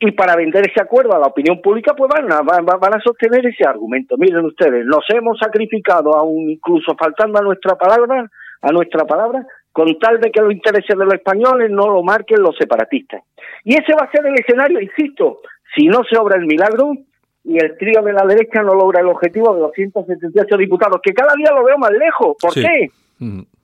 y 0.00 0.12
para 0.12 0.36
vender 0.36 0.68
ese 0.68 0.80
acuerdo 0.80 1.14
a 1.14 1.18
la 1.18 1.26
opinión 1.26 1.60
pública, 1.60 1.94
pues 1.94 2.08
van 2.08 2.30
a, 2.32 2.42
van, 2.42 2.64
van 2.64 2.94
a 2.94 3.00
sostener 3.00 3.44
ese 3.46 3.66
argumento. 3.66 4.16
Miren 4.16 4.44
ustedes, 4.44 4.84
nos 4.86 5.04
hemos 5.08 5.38
sacrificado, 5.38 6.14
aún 6.16 6.50
incluso 6.50 6.94
faltando 6.96 7.38
a 7.38 7.42
nuestra 7.42 7.74
palabra, 7.76 8.30
a 8.62 8.72
nuestra 8.72 9.04
palabra, 9.04 9.44
con 9.72 9.98
tal 9.98 10.20
de 10.20 10.30
que 10.30 10.40
los 10.40 10.52
intereses 10.52 10.96
de 10.96 11.04
los 11.04 11.14
españoles 11.14 11.70
no 11.70 11.88
lo 11.88 12.02
marquen 12.02 12.42
los 12.42 12.56
separatistas. 12.56 13.22
Y 13.64 13.74
ese 13.74 13.92
va 13.98 14.06
a 14.06 14.10
ser 14.10 14.24
el 14.26 14.34
escenario, 14.34 14.80
insisto, 14.80 15.40
si 15.74 15.86
no 15.86 16.02
se 16.04 16.16
obra 16.16 16.36
el 16.38 16.46
milagro, 16.46 16.92
y 17.48 17.56
el 17.56 17.78
trío 17.78 18.02
de 18.02 18.12
la 18.12 18.26
derecha 18.26 18.62
no 18.62 18.74
logra 18.74 19.00
el 19.00 19.06
objetivo 19.06 19.54
de 19.54 19.60
278 19.60 20.56
diputados, 20.58 21.00
que 21.02 21.14
cada 21.14 21.32
día 21.34 21.50
lo 21.50 21.64
veo 21.64 21.78
más 21.78 21.92
lejos. 21.92 22.36
¿Por 22.38 22.52
qué? 22.52 22.90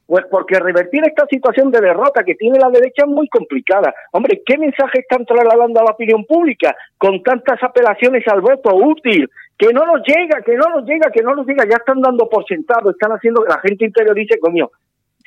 Pues 0.06 0.24
porque 0.30 0.58
revertir 0.58 1.02
esta 1.06 1.26
situación 1.26 1.70
de 1.70 1.80
derrota 1.80 2.24
que 2.24 2.34
tiene 2.34 2.58
la 2.58 2.70
derecha 2.70 3.04
es 3.04 3.08
muy 3.08 3.28
complicada. 3.28 3.94
Hombre, 4.12 4.42
¿qué 4.44 4.56
mensaje 4.56 5.00
están 5.00 5.26
trasladando 5.26 5.80
a 5.80 5.84
la 5.84 5.92
opinión 5.92 6.24
pública 6.24 6.74
con 6.96 7.22
tantas 7.22 7.62
apelaciones 7.62 8.26
al 8.26 8.40
voto 8.40 8.74
útil? 8.74 9.28
Que 9.58 9.72
no 9.72 9.84
nos 9.84 10.00
llega, 10.06 10.40
que 10.40 10.56
no 10.56 10.64
nos 10.74 10.86
llega, 10.86 11.10
que 11.10 11.22
no 11.22 11.34
nos 11.34 11.46
llega, 11.46 11.64
ya 11.64 11.76
están 11.76 12.00
dando 12.00 12.26
por 12.28 12.46
sentado, 12.46 12.90
están 12.90 13.12
haciendo 13.12 13.42
que 13.44 13.50
la 13.50 13.60
gente 13.60 13.84
interiorice, 13.84 14.38
coño, 14.38 14.70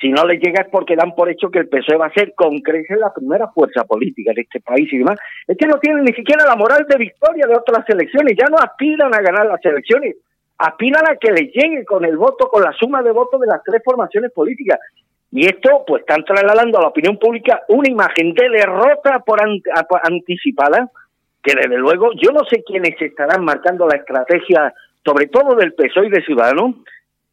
si 0.00 0.10
no 0.10 0.24
les 0.24 0.40
llega 0.40 0.62
es 0.62 0.68
porque 0.70 0.94
dan 0.94 1.14
por 1.14 1.28
hecho 1.28 1.50
que 1.50 1.58
el 1.58 1.68
PSOE 1.68 1.96
va 1.96 2.06
a 2.06 2.12
ser 2.12 2.32
con 2.34 2.58
creces 2.58 2.98
la 2.98 3.12
primera 3.12 3.48
fuerza 3.48 3.84
política 3.84 4.32
de 4.34 4.42
este 4.42 4.60
país 4.60 4.92
y 4.92 4.98
demás. 4.98 5.18
Es 5.46 5.56
que 5.56 5.66
no 5.66 5.78
tienen 5.80 6.04
ni 6.04 6.12
siquiera 6.12 6.46
la 6.46 6.54
moral 6.54 6.86
de 6.88 6.96
victoria 6.96 7.46
de 7.46 7.56
otras 7.56 7.88
elecciones, 7.88 8.36
ya 8.38 8.46
no 8.48 8.58
aspiran 8.58 9.12
a 9.12 9.20
ganar 9.20 9.46
las 9.46 9.64
elecciones. 9.64 10.16
aspiran 10.58 11.04
a 11.08 11.16
que 11.16 11.30
les 11.30 11.52
llegue 11.52 11.84
con 11.84 12.04
el 12.04 12.16
voto, 12.16 12.48
con 12.48 12.62
la 12.62 12.72
suma 12.72 13.02
de 13.02 13.12
votos 13.12 13.40
de 13.40 13.46
las 13.46 13.62
tres 13.62 13.80
formaciones 13.84 14.32
políticas. 14.32 14.80
Y 15.30 15.46
esto, 15.46 15.84
pues, 15.86 16.00
están 16.00 16.24
trasladando 16.24 16.78
a 16.78 16.82
la 16.82 16.88
opinión 16.88 17.16
pública 17.18 17.62
una 17.68 17.88
imagen 17.88 18.34
de 18.34 18.48
derrota 18.48 19.20
por 19.20 19.40
anticipada, 20.02 20.90
que 21.42 21.54
desde 21.54 21.76
luego 21.76 22.10
yo 22.14 22.32
no 22.32 22.44
sé 22.50 22.64
quiénes 22.64 23.00
estarán 23.00 23.44
marcando 23.44 23.86
la 23.86 23.98
estrategia, 23.98 24.74
sobre 25.04 25.26
todo 25.26 25.54
del 25.54 25.74
PSOE 25.74 26.06
y 26.06 26.10
de 26.10 26.24
Ciudadanos, 26.24 26.76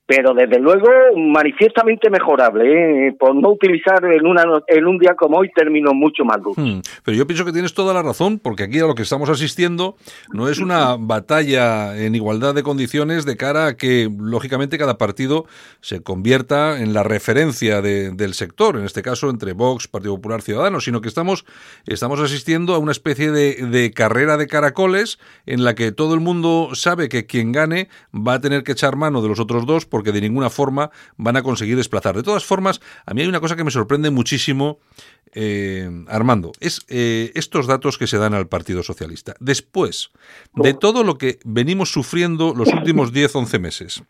pero 0.07 0.35
desde 0.35 0.59
luego 0.59 0.87
manifiestamente 1.17 2.09
mejorable, 2.11 3.07
¿eh? 3.07 3.15
por 3.17 3.35
no 3.35 3.49
utilizar 3.49 4.05
en, 4.05 4.27
una, 4.27 4.43
en 4.67 4.85
un 4.85 4.99
día 4.99 5.15
como 5.15 5.37
hoy 5.37 5.49
términos 5.55 5.93
mucho 5.95 6.23
más 6.23 6.37
duros. 6.37 6.57
Hmm, 6.57 6.81
pero 7.03 7.17
yo 7.17 7.25
pienso 7.25 7.43
que 7.43 7.51
tienes 7.51 7.73
toda 7.73 7.93
la 7.93 8.03
razón, 8.03 8.37
porque 8.37 8.63
aquí 8.63 8.79
a 8.79 8.85
lo 8.85 8.93
que 8.93 9.01
estamos 9.01 9.29
asistiendo 9.29 9.95
no 10.31 10.47
es 10.47 10.59
una 10.59 10.95
batalla 10.99 11.97
en 11.97 12.13
igualdad 12.13 12.53
de 12.53 12.61
condiciones 12.61 13.25
de 13.25 13.35
cara 13.35 13.65
a 13.67 13.77
que, 13.77 14.07
lógicamente, 14.15 14.77
cada 14.77 14.99
partido 14.99 15.45
se 15.81 16.03
convierta 16.03 16.79
en 16.79 16.93
la 16.93 17.01
referencia 17.01 17.81
del 17.81 18.33
sector, 18.35 18.77
en 18.77 18.85
este 18.85 19.01
caso 19.01 19.29
entre 19.31 19.53
Vox, 19.53 19.87
Partido 19.87 20.15
Popular, 20.15 20.43
Ciudadanos, 20.43 20.83
sino 20.83 21.01
que 21.01 21.07
estamos, 21.07 21.45
estamos 21.87 22.19
asistiendo 22.19 22.75
a 22.75 22.77
una 22.77 22.91
especie 22.91 23.31
de, 23.31 23.55
de 23.55 23.91
carrera 23.91 24.37
de 24.37 24.45
caracoles 24.45 25.17
en 25.47 25.63
la 25.63 25.73
que 25.73 25.91
todo 25.91 26.13
el 26.13 26.19
mundo 26.19 26.69
sabe 26.73 27.09
que 27.09 27.25
quien 27.25 27.51
gane 27.51 27.89
va 28.13 28.35
a 28.35 28.41
tener 28.41 28.63
que 28.63 28.73
echar 28.73 28.95
mano 28.95 29.23
de 29.23 29.29
los 29.29 29.39
otros 29.39 29.65
dos 29.65 29.85
porque 29.95 30.11
de 30.11 30.19
ninguna 30.19 30.49
forma 30.49 30.91
van 31.15 31.37
a 31.37 31.41
conseguir 31.41 31.77
desplazar. 31.77 32.17
De 32.17 32.21
todas 32.21 32.43
formas, 32.43 32.81
a 33.05 33.13
mí 33.13 33.21
hay 33.21 33.29
una 33.29 33.39
cosa 33.39 33.55
que 33.55 33.63
me 33.63 33.71
sorprende 33.71 34.09
muchísimo, 34.09 34.79
eh, 35.33 35.89
Armando, 36.09 36.51
es 36.59 36.81
eh, 36.89 37.31
estos 37.33 37.65
datos 37.65 37.97
que 37.97 38.05
se 38.05 38.17
dan 38.17 38.33
al 38.33 38.49
Partido 38.49 38.83
Socialista. 38.83 39.35
Después 39.39 40.09
de 40.53 40.73
todo 40.73 41.05
lo 41.05 41.17
que 41.17 41.39
venimos 41.45 41.93
sufriendo 41.93 42.53
los 42.53 42.67
últimos 42.73 43.13
10, 43.13 43.37
11 43.37 43.59
meses, 43.59 44.03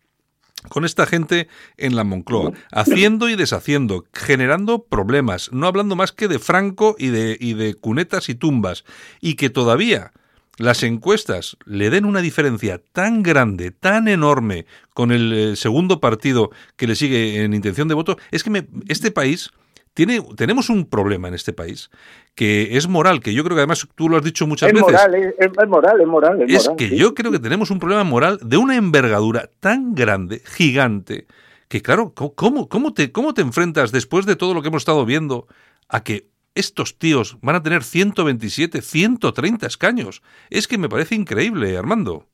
con 0.70 0.86
esta 0.86 1.06
gente 1.06 1.50
en 1.78 1.96
la 1.96 2.04
Moncloa, 2.04 2.54
haciendo 2.72 3.30
y 3.30 3.36
deshaciendo, 3.36 4.06
generando 4.12 4.86
problemas, 4.86 5.52
no 5.52 5.68
hablando 5.68 5.96
más 5.96 6.12
que 6.12 6.28
de 6.28 6.40
Franco 6.40 6.96
y 6.98 7.10
de, 7.10 7.38
y 7.40 7.54
de 7.54 7.76
cunetas 7.76 8.28
y 8.30 8.34
tumbas, 8.34 8.86
y 9.22 9.36
que 9.36 9.52
todavía 9.52 10.14
las 10.58 10.84
encuestas 10.84 11.58
le 11.66 11.90
den 11.90 12.06
una 12.06 12.22
diferencia 12.22 12.82
tan 12.94 13.24
grande, 13.24 13.72
tan 13.72 14.08
enorme 14.08 14.66
con 14.94 15.12
el 15.12 15.34
eh, 15.34 15.56
segundo 15.56 16.00
partido 16.00 16.52
que 16.76 16.88
le 16.88 16.96
sigue 16.96 17.44
en 17.44 17.54
intención 17.54 17.88
de 17.88 17.96
voto, 17.96 18.18
es 18.32 18.44
que 18.44 18.68
este 18.88 19.12
país 19.12 19.52
tiene, 19.94 20.22
tenemos 20.36 20.70
un 20.70 20.86
problema 20.86 21.30
en 21.30 21.34
este 21.34 21.54
país 21.54 21.90
que 22.36 22.76
es 22.76 22.88
moral, 22.88 23.22
que 23.22 23.34
yo 23.34 23.44
creo 23.44 23.56
que 23.56 23.62
además 23.62 23.88
tú 23.96 24.10
lo 24.10 24.18
has 24.18 24.24
dicho 24.24 24.46
muchas 24.46 24.72
veces. 24.72 24.84
Moral, 24.84 25.16
es, 25.16 25.68
moral, 25.68 26.02
es 26.02 26.08
moral, 26.08 26.46
es 26.48 26.70
que 26.78 26.96
yo 26.98 27.14
creo 27.14 27.32
que 27.32 27.40
tenemos 27.40 27.72
un 27.72 27.80
problema 27.80 28.04
moral 28.04 28.38
de 28.42 28.58
una 28.58 28.76
envergadura 28.76 29.50
tan 29.62 29.96
grande, 29.96 30.42
gigante, 30.46 31.28
que 31.70 31.82
claro, 31.82 32.14
¿cómo, 32.14 32.68
cómo, 32.68 32.94
te, 32.94 33.12
¿cómo 33.12 33.34
te 33.34 33.42
enfrentas 33.42 33.92
después 33.92 34.26
de 34.26 34.36
todo 34.36 34.54
lo 34.54 34.62
que 34.62 34.68
hemos 34.68 34.82
estado 34.82 35.06
viendo 35.06 35.48
a 35.88 36.04
que 36.04 36.28
estos 36.56 36.98
tíos 36.98 37.38
van 37.42 37.56
a 37.56 37.64
tener 37.64 37.84
127, 37.84 38.82
130 38.82 39.68
escaños. 39.68 40.24
Es 40.50 40.68
que 40.68 40.78
me 40.78 40.90
parece 40.90 41.16
increíble, 41.16 41.78
Armando. 41.78 42.26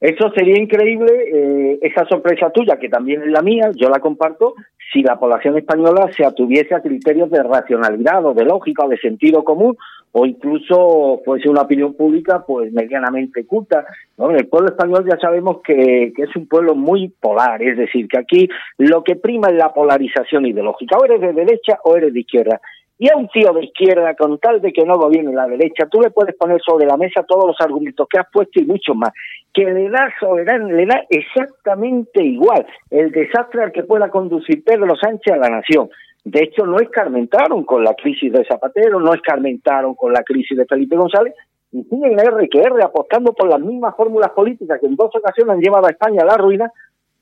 Eso 0.00 0.30
sería 0.30 0.56
increíble, 0.56 1.10
eh, 1.12 1.78
esa 1.82 2.06
sorpresa 2.06 2.50
tuya, 2.50 2.78
que 2.78 2.88
también 2.88 3.22
es 3.22 3.28
la 3.28 3.42
mía, 3.42 3.70
yo 3.74 3.88
la 3.88 3.98
comparto, 3.98 4.54
si 4.92 5.02
la 5.02 5.18
población 5.18 5.58
española 5.58 6.08
se 6.16 6.24
atuviese 6.24 6.74
a 6.74 6.80
criterios 6.80 7.30
de 7.30 7.42
racionalidad 7.42 8.24
o 8.24 8.32
de 8.32 8.44
lógica 8.44 8.84
o 8.84 8.88
de 8.88 8.96
sentido 8.98 9.42
común, 9.42 9.76
o 10.12 10.24
incluso 10.24 11.20
fuese 11.24 11.48
una 11.48 11.62
opinión 11.62 11.94
pública 11.94 12.44
pues 12.46 12.72
medianamente 12.72 13.44
culta. 13.44 13.84
¿no? 14.16 14.30
El 14.30 14.46
pueblo 14.46 14.68
español 14.68 15.04
ya 15.08 15.18
sabemos 15.18 15.58
que, 15.62 16.12
que 16.14 16.22
es 16.22 16.36
un 16.36 16.46
pueblo 16.46 16.74
muy 16.76 17.08
polar, 17.20 17.60
es 17.60 17.76
decir, 17.76 18.06
que 18.08 18.18
aquí 18.18 18.48
lo 18.78 19.02
que 19.02 19.16
prima 19.16 19.48
es 19.48 19.56
la 19.56 19.74
polarización 19.74 20.46
ideológica, 20.46 20.96
o 20.96 21.04
eres 21.04 21.20
de 21.20 21.32
derecha 21.32 21.78
o 21.84 21.96
eres 21.96 22.14
de 22.14 22.20
izquierda. 22.20 22.60
Y 23.00 23.08
a 23.08 23.16
un 23.16 23.28
tío 23.28 23.52
de 23.52 23.64
izquierda, 23.64 24.14
con 24.14 24.38
tal 24.38 24.60
de 24.60 24.72
que 24.72 24.84
no 24.84 24.96
gobierne 24.96 25.32
la 25.32 25.46
derecha, 25.46 25.86
tú 25.86 26.00
le 26.00 26.10
puedes 26.10 26.34
poner 26.34 26.60
sobre 26.60 26.84
la 26.84 26.96
mesa 26.96 27.22
todos 27.22 27.46
los 27.46 27.56
argumentos 27.60 28.08
que 28.10 28.18
has 28.18 28.26
puesto 28.32 28.60
y 28.60 28.64
mucho 28.64 28.92
más, 28.94 29.10
que 29.54 29.64
le 29.64 29.88
da 29.88 30.12
le 30.58 30.86
da 30.86 31.04
exactamente 31.08 32.24
igual 32.24 32.66
el 32.90 33.12
desastre 33.12 33.62
al 33.62 33.72
que 33.72 33.84
pueda 33.84 34.10
conducir 34.10 34.64
Pedro 34.64 34.96
Sánchez 34.96 35.32
a 35.32 35.36
la 35.36 35.48
nación. 35.48 35.88
De 36.24 36.42
hecho, 36.42 36.66
no 36.66 36.80
escarmentaron 36.80 37.64
con 37.64 37.84
la 37.84 37.94
crisis 37.94 38.32
de 38.32 38.44
Zapatero, 38.44 38.98
no 38.98 39.14
escarmentaron 39.14 39.94
con 39.94 40.12
la 40.12 40.22
crisis 40.24 40.58
de 40.58 40.66
Felipe 40.66 40.96
González, 40.96 41.34
y 41.70 41.84
siguen 41.84 42.18
R 42.18 42.48
que 42.48 42.58
R 42.58 42.82
apostando 42.82 43.32
por 43.32 43.48
las 43.48 43.60
mismas 43.60 43.94
fórmulas 43.94 44.30
políticas 44.30 44.80
que 44.80 44.86
en 44.86 44.96
dos 44.96 45.14
ocasiones 45.14 45.54
han 45.54 45.60
llevado 45.60 45.86
a 45.86 45.90
España 45.90 46.22
a 46.22 46.26
la 46.26 46.36
ruina, 46.36 46.72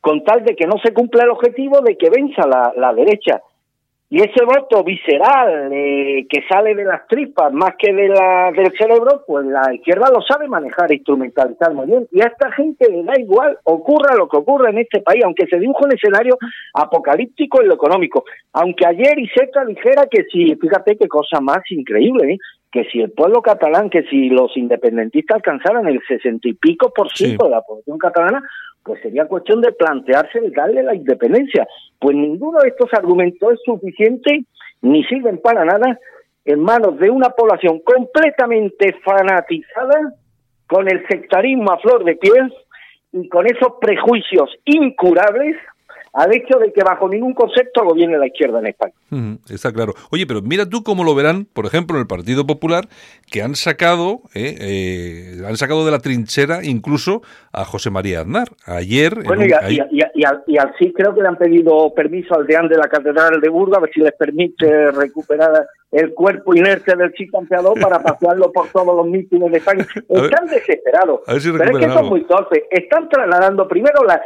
con 0.00 0.24
tal 0.24 0.42
de 0.44 0.56
que 0.56 0.66
no 0.66 0.78
se 0.82 0.94
cumpla 0.94 1.24
el 1.24 1.30
objetivo 1.30 1.80
de 1.82 1.96
que 1.96 2.08
venza 2.10 2.46
la, 2.46 2.72
la 2.76 2.94
derecha 2.94 3.42
y 4.08 4.20
ese 4.20 4.44
voto 4.44 4.84
visceral 4.84 5.72
eh, 5.72 6.26
que 6.30 6.42
sale 6.48 6.76
de 6.76 6.84
las 6.84 7.08
tripas 7.08 7.52
más 7.52 7.74
que 7.76 7.92
de 7.92 8.08
la, 8.08 8.52
del 8.52 8.72
cerebro, 8.78 9.24
pues 9.26 9.44
la 9.46 9.74
izquierda 9.74 10.08
lo 10.14 10.22
sabe 10.22 10.46
manejar 10.46 10.92
instrumentalizar 10.92 11.74
muy 11.74 11.86
bien. 11.86 12.06
Y 12.12 12.20
a 12.20 12.26
esta 12.26 12.52
gente 12.52 12.88
le 12.88 13.02
da 13.02 13.18
igual, 13.18 13.58
ocurra 13.64 14.14
lo 14.14 14.28
que 14.28 14.36
ocurra 14.36 14.70
en 14.70 14.78
este 14.78 15.00
país, 15.00 15.24
aunque 15.24 15.48
se 15.48 15.58
dibuje 15.58 15.86
un 15.86 15.92
escenario 15.92 16.38
apocalíptico 16.74 17.60
en 17.60 17.68
lo 17.68 17.74
económico. 17.74 18.24
Aunque 18.52 18.86
ayer 18.86 19.18
Iseca 19.18 19.64
dijera 19.64 20.06
que 20.08 20.22
si, 20.30 20.54
fíjate 20.54 20.96
qué 20.96 21.08
cosa 21.08 21.40
más 21.40 21.62
increíble, 21.70 22.34
¿eh? 22.34 22.38
que 22.70 22.84
si 22.84 23.00
el 23.00 23.10
pueblo 23.10 23.42
catalán, 23.42 23.90
que 23.90 24.04
si 24.04 24.28
los 24.28 24.56
independentistas 24.56 25.36
alcanzaran 25.36 25.88
el 25.88 26.00
sesenta 26.06 26.48
y 26.48 26.54
pico 26.54 26.92
por 26.94 27.10
ciento 27.10 27.46
de 27.46 27.50
la 27.50 27.62
población 27.62 27.98
catalana, 27.98 28.42
pues 28.86 29.02
sería 29.02 29.26
cuestión 29.26 29.60
de 29.60 29.72
plantearse 29.72 30.38
el 30.38 30.52
darle 30.52 30.84
la 30.84 30.94
independencia. 30.94 31.66
Pues 31.98 32.16
ninguno 32.16 32.60
de 32.60 32.68
estos 32.68 32.88
argumentos 32.94 33.54
es 33.54 33.60
suficiente 33.64 34.44
ni 34.80 35.02
sirven 35.04 35.38
para 35.38 35.64
nada 35.64 35.98
en 36.44 36.60
manos 36.60 36.96
de 36.98 37.10
una 37.10 37.30
población 37.30 37.80
completamente 37.80 38.94
fanatizada 39.04 40.14
con 40.68 40.88
el 40.88 41.04
sectarismo 41.08 41.72
a 41.72 41.78
flor 41.78 42.04
de 42.04 42.14
piel 42.14 42.54
y 43.12 43.28
con 43.28 43.46
esos 43.46 43.74
prejuicios 43.80 44.54
incurables 44.64 45.56
al 46.16 46.34
hecho 46.34 46.58
de 46.58 46.72
que 46.72 46.82
bajo 46.82 47.08
ningún 47.10 47.34
concepto 47.34 47.84
gobierne 47.84 48.16
la 48.16 48.26
izquierda 48.26 48.58
en 48.60 48.68
España. 48.68 48.94
está 49.50 49.70
claro. 49.70 49.92
Oye, 50.10 50.26
pero 50.26 50.40
mira 50.40 50.66
tú 50.66 50.82
cómo 50.82 51.04
lo 51.04 51.14
verán, 51.14 51.46
por 51.52 51.66
ejemplo, 51.66 51.96
en 51.96 52.00
el 52.00 52.06
Partido 52.06 52.46
Popular, 52.46 52.88
que 53.30 53.42
han 53.42 53.54
sacado, 53.54 54.20
eh, 54.34 54.56
eh, 54.58 55.42
han 55.46 55.58
sacado 55.58 55.84
de 55.84 55.90
la 55.90 55.98
trinchera 55.98 56.64
incluso 56.64 57.20
a 57.52 57.66
José 57.66 57.90
María 57.90 58.20
Aznar. 58.20 58.48
Ayer... 58.64 59.24
Bueno, 59.24 59.44
y, 59.44 59.52
al, 59.52 60.74
sí 60.78 60.94
creo 60.96 61.14
que 61.14 61.20
le 61.20 61.28
han 61.28 61.36
pedido 61.36 61.92
permiso 61.94 62.34
al 62.34 62.46
deán 62.46 62.68
de 62.68 62.78
la 62.78 62.88
Catedral 62.88 63.38
de 63.38 63.48
Burgos 63.50 63.76
a 63.76 63.80
ver 63.82 63.90
si 63.92 64.00
les 64.00 64.14
permite 64.14 64.90
recuperar 64.92 65.66
el 65.92 66.14
cuerpo 66.14 66.54
inerte 66.54 66.96
del 66.96 67.12
chico 67.12 67.38
campeador 67.38 67.78
para 67.78 68.02
pasearlo 68.02 68.50
por 68.52 68.68
todos 68.68 68.96
los 68.96 69.06
mítines 69.06 69.52
de 69.52 69.58
España. 69.58 69.86
Están 70.08 70.46
desesperados. 70.46 71.20
pero 71.26 71.36
es 71.36 71.44
que 71.78 71.84
es 71.84 72.02
muy 72.04 72.24
torpe. 72.24 72.64
Están 72.70 73.08
trasladando 73.10 73.68
primero 73.68 74.02
la, 74.04 74.20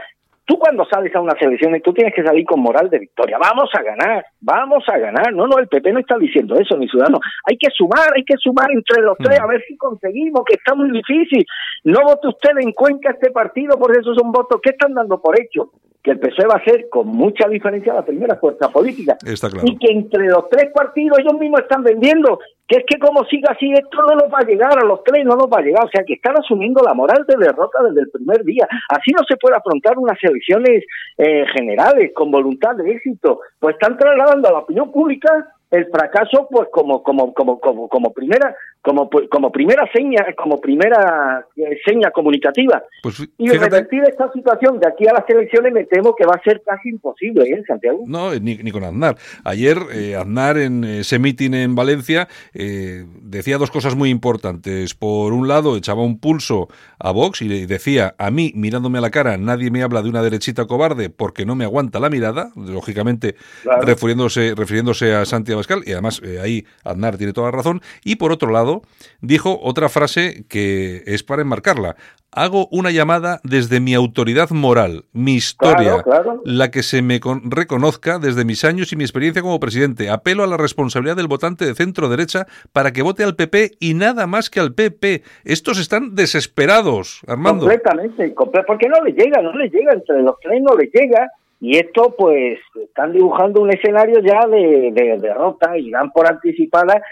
Tú 0.50 0.58
cuando 0.58 0.84
sales 0.84 1.14
a 1.14 1.20
unas 1.20 1.40
elecciones, 1.40 1.80
tú 1.80 1.92
tienes 1.92 2.12
que 2.12 2.24
salir 2.24 2.44
con 2.44 2.58
moral 2.58 2.90
de 2.90 2.98
victoria. 2.98 3.38
Vamos 3.38 3.70
a 3.72 3.82
ganar, 3.84 4.26
vamos 4.40 4.82
a 4.88 4.98
ganar. 4.98 5.32
No, 5.32 5.46
no, 5.46 5.58
el 5.58 5.68
PP 5.68 5.92
no 5.92 6.00
está 6.00 6.18
diciendo 6.18 6.56
eso, 6.58 6.76
ni 6.76 6.88
ciudadano. 6.88 7.20
Hay 7.48 7.56
que 7.56 7.68
sumar, 7.70 8.10
hay 8.16 8.24
que 8.24 8.34
sumar 8.36 8.68
entre 8.72 9.00
los 9.00 9.16
tres, 9.16 9.38
a 9.38 9.46
ver 9.46 9.62
si 9.68 9.76
conseguimos, 9.76 10.42
que 10.44 10.56
está 10.56 10.74
muy 10.74 10.90
difícil. 10.90 11.46
No 11.84 12.00
vote 12.02 12.26
usted 12.26 12.50
en 12.62 12.72
Cuenca 12.72 13.12
este 13.12 13.30
partido, 13.30 13.78
porque 13.78 14.00
esos 14.00 14.16
son 14.16 14.32
votos 14.32 14.60
que 14.60 14.70
están 14.70 14.92
dando 14.92 15.22
por 15.22 15.40
hecho 15.40 15.70
que 16.02 16.12
el 16.12 16.18
PSOE 16.18 16.46
va 16.46 16.54
a 16.54 16.64
ser 16.64 16.88
con 16.88 17.06
mucha 17.08 17.46
diferencia 17.46 17.92
la 17.92 18.04
primera 18.04 18.36
fuerza 18.36 18.70
política. 18.70 19.18
Y 19.62 19.76
que 19.76 19.92
entre 19.92 20.28
los 20.28 20.48
tres 20.48 20.72
partidos 20.72 21.18
ellos 21.18 21.34
mismos 21.38 21.60
están 21.60 21.82
vendiendo, 21.82 22.38
que 22.70 22.76
es 22.76 22.85
que 22.87 23.00
como 23.00 23.24
siga 23.24 23.50
así, 23.50 23.68
esto 23.72 23.98
no 24.00 24.14
nos 24.14 24.33
va 24.33 24.38
a 24.38 24.46
llegar, 24.46 24.78
a 24.78 24.87
los 24.87 25.02
tres 25.02 25.24
no 25.24 25.35
nos 25.35 25.48
va 25.48 25.59
a 25.59 25.62
llegar. 25.62 25.85
O 25.85 25.90
sea, 25.90 26.04
que 26.04 26.14
están 26.14 26.37
asumiendo 26.38 26.80
la 26.85 26.94
moral 26.94 27.24
de 27.26 27.35
derrota 27.37 27.83
desde 27.83 28.02
el 28.02 28.11
primer 28.11 28.44
día. 28.44 28.68
Así 28.88 29.11
no 29.11 29.24
se 29.28 29.37
puede 29.38 29.56
afrontar 29.56 29.98
unas 29.98 30.16
elecciones 30.22 30.85
eh, 31.18 31.44
generales 31.52 32.12
con 32.14 32.30
voluntad 32.30 32.76
de 32.76 32.92
éxito. 32.92 33.40
Pues 33.59 33.74
están 33.74 33.98
trasladando 33.98 34.48
a 34.48 34.52
la 34.52 34.59
opinión 34.59 34.92
pública 34.92 35.48
el 35.70 35.87
fracaso 35.87 36.48
pues 36.50 36.68
como 36.72 37.02
como 37.02 37.33
como 37.33 37.61
como 37.61 37.88
como 37.88 38.12
primera 38.12 38.54
como 38.82 39.08
como 39.30 39.52
primera 39.52 39.88
seña 39.94 40.24
como 40.36 40.60
primera 40.60 41.46
eh, 41.56 41.78
seña 41.86 42.10
comunicativa. 42.10 42.82
Pues, 43.02 43.28
y 43.38 43.48
revertir 43.48 44.02
esta 44.04 44.30
situación 44.32 44.80
de 44.80 44.88
aquí 44.88 45.06
a 45.06 45.12
las 45.12 45.28
elecciones 45.28 45.72
me 45.72 45.84
temo 45.84 46.14
que 46.14 46.26
va 46.26 46.34
a 46.34 46.42
ser 46.42 46.62
casi 46.64 46.88
imposible 46.90 47.44
¿eh, 47.48 47.62
Santiago 47.66 48.04
no 48.06 48.32
ni, 48.34 48.56
ni 48.56 48.70
con 48.70 48.84
Aznar. 48.84 49.16
Ayer 49.44 49.78
eh, 49.92 50.16
Aznar 50.16 50.58
en 50.58 50.84
ese 50.84 51.18
mitin 51.18 51.54
en 51.54 51.74
Valencia 51.74 52.28
eh, 52.54 53.04
decía 53.22 53.58
dos 53.58 53.70
cosas 53.70 53.94
muy 53.94 54.10
importantes. 54.10 54.94
Por 54.94 55.32
un 55.32 55.48
lado 55.48 55.76
echaba 55.76 56.02
un 56.02 56.18
pulso 56.18 56.68
a 56.98 57.12
Vox 57.12 57.42
y 57.42 57.66
decía 57.66 58.14
a 58.18 58.30
mí 58.30 58.52
mirándome 58.54 58.98
a 58.98 59.02
la 59.02 59.10
cara 59.10 59.36
nadie 59.36 59.70
me 59.70 59.82
habla 59.82 60.02
de 60.02 60.08
una 60.08 60.22
derechita 60.22 60.66
cobarde 60.66 61.10
porque 61.10 61.46
no 61.46 61.54
me 61.54 61.64
aguanta 61.64 62.00
la 62.00 62.10
mirada 62.10 62.50
lógicamente 62.56 63.36
refiriéndose 63.82 64.54
refiriéndose 64.56 65.14
a 65.14 65.24
Santiago 65.24 65.60
y 65.84 65.92
además 65.92 66.20
eh, 66.24 66.40
ahí 66.42 66.66
Aznar 66.84 67.16
tiene 67.16 67.32
toda 67.32 67.50
la 67.50 67.56
razón, 67.56 67.80
y 68.04 68.16
por 68.16 68.32
otro 68.32 68.50
lado 68.50 68.69
pasado, 68.70 68.83
dijo 69.20 69.59
otra 69.62 69.88
frase 69.88 70.44
que 70.48 71.02
es 71.06 71.22
para 71.22 71.42
enmarcarla. 71.42 71.96
Hago 72.33 72.68
una 72.70 72.92
llamada 72.92 73.40
desde 73.42 73.80
mi 73.80 73.92
autoridad 73.92 74.50
moral, 74.50 75.04
mi 75.12 75.35
historia, 75.35 76.04
la 76.44 76.70
que 76.70 76.85
se 76.85 77.02
me 77.02 77.18
reconozca 77.42 78.20
desde 78.20 78.44
mis 78.44 78.64
años 78.64 78.92
y 78.92 78.96
mi 78.96 79.02
experiencia 79.02 79.42
como 79.42 79.59
presidente. 79.59 80.11
Apelo 80.11 80.44
a 80.44 80.46
la 80.46 80.56
responsabilidad 80.56 81.16
del 81.16 81.26
votante 81.26 81.64
de 81.64 81.74
centro 81.74 82.09
derecha 82.09 82.46
para 82.72 82.92
que 82.92 83.02
vote 83.02 83.24
al 83.24 83.35
PP 83.35 83.72
y 83.80 83.94
nada 83.94 84.28
más 84.28 84.48
que 84.48 84.61
al 84.61 84.74
PP. 84.74 85.22
Estos 85.44 85.80
están 85.80 86.14
desesperados, 86.14 87.20
Armando. 87.26 87.66
Completamente, 87.66 88.32
porque 88.64 88.88
no 88.88 89.03
les 89.05 89.16
llega, 89.16 89.42
no 89.42 89.53
les 89.55 89.72
llega, 89.72 89.92
entre 89.92 90.22
los 90.22 90.38
tres 90.40 90.62
no 90.62 90.76
les 90.76 90.90
llega. 90.92 91.28
Y 91.62 91.76
esto, 91.76 92.14
pues, 92.16 92.59
están 92.80 93.12
dibujando 93.12 93.61
un 93.61 93.70
escenario 93.70 94.20
ya 94.20 94.47
de, 94.47 94.92
de 94.92 95.18
derrota 95.18 95.76
y 95.76 95.90
dan 95.90 96.11
por 96.12 96.26
anticipada 96.26 97.03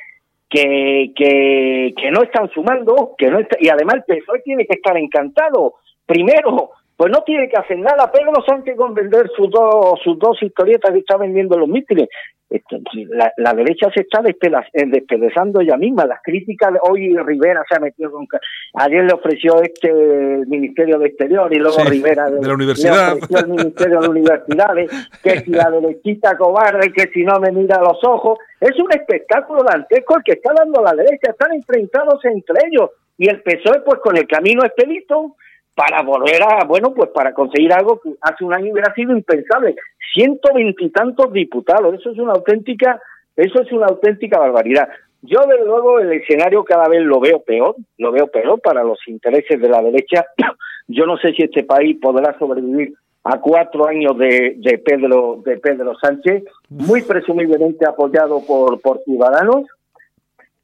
que, 0.49 1.13
que, 1.15 1.95
que 1.97 2.11
no 2.11 2.23
están 2.23 2.49
sumando, 2.51 3.15
que 3.19 3.31
no 3.31 3.41
y 3.61 3.69
además 3.69 3.97
el 3.97 4.05
PSOE 4.05 4.41
tiene 4.41 4.67
que 4.67 4.77
estar 4.77 4.97
encantado. 4.97 5.75
Primero, 6.07 6.71
pues 6.99 7.13
no 7.13 7.23
tiene 7.23 7.49
que 7.49 7.57
hacer 7.57 7.79
nada. 7.79 8.11
Pedro 8.11 8.33
Sánchez 8.45 8.77
con 8.77 8.93
vender 8.93 9.31
sus 9.37 9.49
dos, 9.51 10.01
sus 10.03 10.19
dos 10.19 10.37
historietas 10.43 10.91
que 10.91 10.99
está 10.99 11.17
vendiendo 11.17 11.57
los 11.57 11.69
mítines. 11.69 12.09
La, 13.11 13.33
la, 13.37 13.53
derecha 13.55 13.89
se 13.95 14.01
está 14.01 14.21
eh, 14.27 14.85
despedazando 14.87 15.61
ella 15.61 15.77
misma. 15.77 16.07
Las 16.07 16.19
críticas, 16.25 16.73
hoy 16.83 17.17
Rivera 17.17 17.63
se 17.69 17.77
ha 17.77 17.79
metido 17.79 18.11
con. 18.11 18.27
Ayer 18.75 19.05
le 19.05 19.13
ofreció 19.13 19.63
este 19.63 19.89
el 19.89 20.49
Ministerio 20.49 20.99
de 20.99 21.07
Exterior 21.07 21.55
y 21.55 21.59
luego 21.59 21.85
Rivera 21.85 22.31
de, 22.31 22.45
la 22.45 22.55
universidad. 22.55 23.13
le 23.13 23.13
ofreció 23.13 23.39
el 23.39 23.49
Ministerio 23.49 24.01
de 24.01 24.09
Universidades. 24.09 24.91
Que 25.23 25.39
si 25.39 25.51
la 25.53 25.71
derechita 25.71 26.37
cobarde, 26.37 26.93
que 26.93 27.07
si 27.13 27.23
no 27.23 27.39
me 27.39 27.53
mira 27.53 27.77
a 27.77 27.83
los 27.83 28.03
ojos. 28.03 28.41
Es 28.61 28.77
un 28.81 28.91
espectáculo 28.91 29.63
dantesco 29.63 30.17
el 30.17 30.25
que 30.25 30.33
está 30.33 30.53
dando 30.53 30.83
la 30.83 30.95
derecha. 30.95 31.31
Están 31.31 31.53
enfrentados 31.53 32.25
entre 32.25 32.57
ellos. 32.67 32.91
Y 33.19 33.29
el 33.29 33.41
PSOE, 33.41 33.83
pues 33.85 34.01
con 34.01 34.17
el 34.17 34.27
camino 34.27 34.65
expedito 34.65 35.37
para 35.79 36.03
volver 36.03 36.43
a, 36.43 36.65
bueno, 36.65 36.93
pues 36.93 37.11
para 37.11 37.33
conseguir 37.33 37.73
algo 37.73 38.01
que 38.01 38.11
hace 38.21 38.45
un 38.45 38.53
año 38.53 38.73
hubiera 38.73 38.93
sido 38.95 39.17
impensable. 39.17 39.77
Ciento 40.13 40.53
veintitantos 40.53 41.33
diputados, 41.33 41.95
eso 41.95 42.11
es 42.11 42.19
una 42.19 42.33
auténtica, 42.33 43.01
eso 43.37 43.63
es 43.63 43.71
una 43.71 43.87
auténtica 43.87 44.41
barbaridad. 44.41 44.89
Yo, 45.23 45.39
desde 45.49 45.65
luego, 45.65 46.01
el 46.01 46.13
escenario 46.15 46.65
cada 46.65 46.89
vez 46.89 47.03
lo 47.03 47.21
veo 47.21 47.45
peor, 47.45 47.77
lo 47.97 48.11
veo 48.11 48.27
peor 48.27 48.61
para 48.61 48.83
los 48.83 48.99
intereses 49.07 49.61
de 49.61 49.69
la 49.69 49.81
derecha. 49.81 50.27
Yo 50.89 51.07
no 51.07 51.17
sé 51.17 51.33
si 51.35 51.45
este 51.45 51.63
país 51.63 51.97
podrá 52.03 52.37
sobrevivir 52.41 52.95
a 53.23 53.39
cuatro 53.41 53.87
años 53.87 54.19
de, 54.19 54.57
de 54.57 54.79
Pedro 54.79 55.43
de 55.45 55.59
Pedro 55.59 55.95
Sánchez, 56.01 56.43
muy 56.71 57.03
presumiblemente 57.03 57.87
apoyado 57.87 58.41
por, 58.45 58.81
por 58.81 59.01
Ciudadanos, 59.05 59.67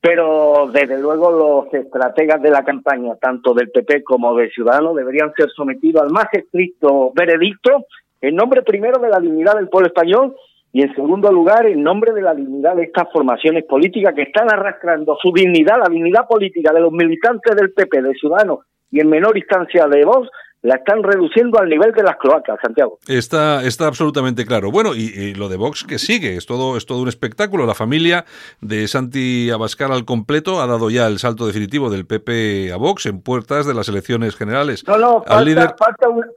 pero 0.04 0.68
desde 0.70 0.98
luego 0.98 1.32
los 1.32 1.72
estrategas 1.72 2.42
de 2.42 2.50
la 2.50 2.62
campaña, 2.62 3.16
tanto 3.16 3.54
del 3.54 3.70
PP 3.70 4.04
como 4.04 4.36
de 4.36 4.50
Ciudadanos, 4.50 4.94
deberían 4.94 5.32
ser 5.32 5.48
sometidos 5.56 6.02
al 6.02 6.10
más 6.10 6.26
estricto 6.30 7.10
veredicto 7.14 7.86
en 8.20 8.36
nombre 8.36 8.60
primero 8.60 9.00
de 9.00 9.08
la 9.08 9.18
dignidad 9.18 9.54
del 9.54 9.70
pueblo 9.70 9.88
español 9.88 10.36
y 10.74 10.82
en 10.82 10.94
segundo 10.94 11.32
lugar 11.32 11.64
en 11.64 11.82
nombre 11.82 12.12
de 12.12 12.20
la 12.20 12.34
dignidad 12.34 12.76
de 12.76 12.82
estas 12.82 13.10
formaciones 13.14 13.64
políticas 13.64 14.14
que 14.14 14.24
están 14.24 14.52
arrastrando 14.52 15.16
su 15.22 15.32
dignidad, 15.32 15.78
la 15.78 15.88
dignidad 15.88 16.28
política 16.28 16.74
de 16.74 16.80
los 16.80 16.92
militantes 16.92 17.56
del 17.56 17.72
PP, 17.72 18.02
de 18.02 18.12
Ciudadanos 18.12 18.58
y 18.90 19.00
en 19.00 19.08
menor 19.08 19.38
instancia 19.38 19.86
de 19.86 20.04
Vox, 20.04 20.28
la 20.64 20.76
están 20.76 21.02
reduciendo 21.02 21.58
al 21.58 21.68
nivel 21.68 21.92
de 21.92 22.02
las 22.02 22.16
cloacas, 22.16 22.58
Santiago. 22.62 22.98
Está, 23.06 23.62
está 23.64 23.86
absolutamente 23.86 24.46
claro. 24.46 24.70
Bueno, 24.70 24.94
y, 24.94 25.34
lo 25.34 25.48
de 25.48 25.56
Vox 25.56 25.84
que 25.84 25.98
sigue, 25.98 26.36
es 26.36 26.46
todo, 26.46 26.76
es 26.78 26.86
todo 26.86 27.02
un 27.02 27.08
espectáculo. 27.08 27.66
La 27.66 27.74
familia 27.74 28.24
de 28.62 28.88
Santi 28.88 29.50
Abascal 29.50 29.92
al 29.92 30.06
completo 30.06 30.62
ha 30.62 30.66
dado 30.66 30.88
ya 30.88 31.06
el 31.06 31.18
salto 31.18 31.46
definitivo 31.46 31.90
del 31.90 32.06
PP 32.06 32.72
a 32.72 32.76
Vox 32.76 33.04
en 33.04 33.20
puertas 33.20 33.66
de 33.66 33.74
las 33.74 33.88
elecciones 33.88 34.36
generales. 34.36 34.86
No, 34.88 34.96
no, 34.96 35.22
falta, 35.22 35.76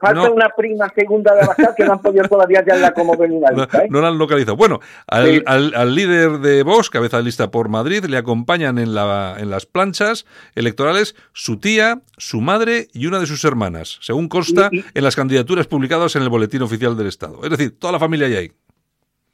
falta, 0.00 0.30
una 0.30 0.50
prima 0.50 0.92
segunda 0.94 1.34
de 1.34 1.42
Abascal 1.42 1.74
que 1.74 1.84
no 1.84 1.92
han 1.92 2.02
podido 2.02 2.28
todavía 2.28 2.62
ya 2.66 2.76
la 2.76 2.92
como 2.92 3.16
venida. 3.16 3.50
No, 3.50 3.62
¿eh? 3.62 3.86
no, 3.88 4.02
la 4.02 4.08
han 4.08 4.18
localizado. 4.18 4.56
Bueno, 4.56 4.80
al, 5.06 5.42
al, 5.46 5.94
líder 5.94 6.38
de 6.40 6.62
Vox, 6.64 6.90
cabeza 6.90 7.16
de 7.16 7.22
lista 7.22 7.50
por 7.50 7.70
Madrid, 7.70 8.04
le 8.04 8.18
acompañan 8.18 8.78
en, 8.78 8.94
la, 8.94 9.36
en 9.38 9.48
las 9.48 9.64
planchas 9.64 10.26
electorales 10.54 11.16
su 11.32 11.58
tía, 11.58 12.02
su 12.18 12.42
madre 12.42 12.88
y 12.92 13.06
una 13.06 13.20
de 13.20 13.26
sus 13.26 13.42
hermanas 13.44 13.98
según 14.00 14.17
consta 14.26 14.70
en 14.72 15.04
las 15.04 15.14
candidaturas 15.14 15.68
publicadas 15.68 16.16
en 16.16 16.22
el 16.22 16.28
Boletín 16.28 16.62
Oficial 16.62 16.96
del 16.96 17.06
Estado. 17.06 17.38
Es 17.44 17.50
decir, 17.50 17.78
toda 17.78 17.92
la 17.92 17.98
familia 18.00 18.26
hay 18.26 18.34
ahí. 18.34 18.50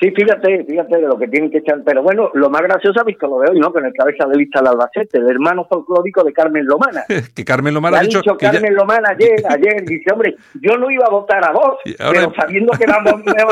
Sí, 0.01 0.11
fíjate, 0.11 0.65
fíjate 0.65 0.97
de 0.97 1.07
lo 1.07 1.17
que 1.17 1.29
tienen 1.29 1.51
que 1.51 1.59
echar. 1.59 1.81
Pero 1.85 2.03
bueno, 2.03 2.31
lo 2.35 2.51
más 2.51 2.63
gracioso 2.63 3.01
ha 3.01 3.05
visto 3.05 3.29
lo 3.29 3.39
de 3.39 3.53
hoy, 3.53 3.61
¿no? 3.61 3.73
Con 3.73 3.87
el 3.87 3.93
cabeza 3.93 4.27
de 4.27 4.37
lista 4.37 4.59
del 4.59 4.69
Albacete, 4.69 5.19
el 5.19 5.31
hermano 5.31 5.67
folclórico 5.67 6.25
de 6.25 6.33
Carmen 6.33 6.67
Lomana. 6.67 7.05
que 7.35 7.45
Carmen 7.45 7.73
Lomana 7.73 8.01
ha 8.01 8.03
dicho. 8.03 8.21
Carmen 8.39 8.75
Lomana 8.75 9.11
ayer, 9.11 9.41
ayer, 9.49 9.85
dice, 9.85 10.13
hombre, 10.13 10.35
yo 10.61 10.77
no 10.77 10.91
iba 10.91 11.07
a 11.07 11.11
votar 11.11 11.45
a 11.45 11.53
vos, 11.53 11.79
pero 11.85 12.33
sabiendo 12.35 12.73
que 12.73 12.85
era 12.85 13.01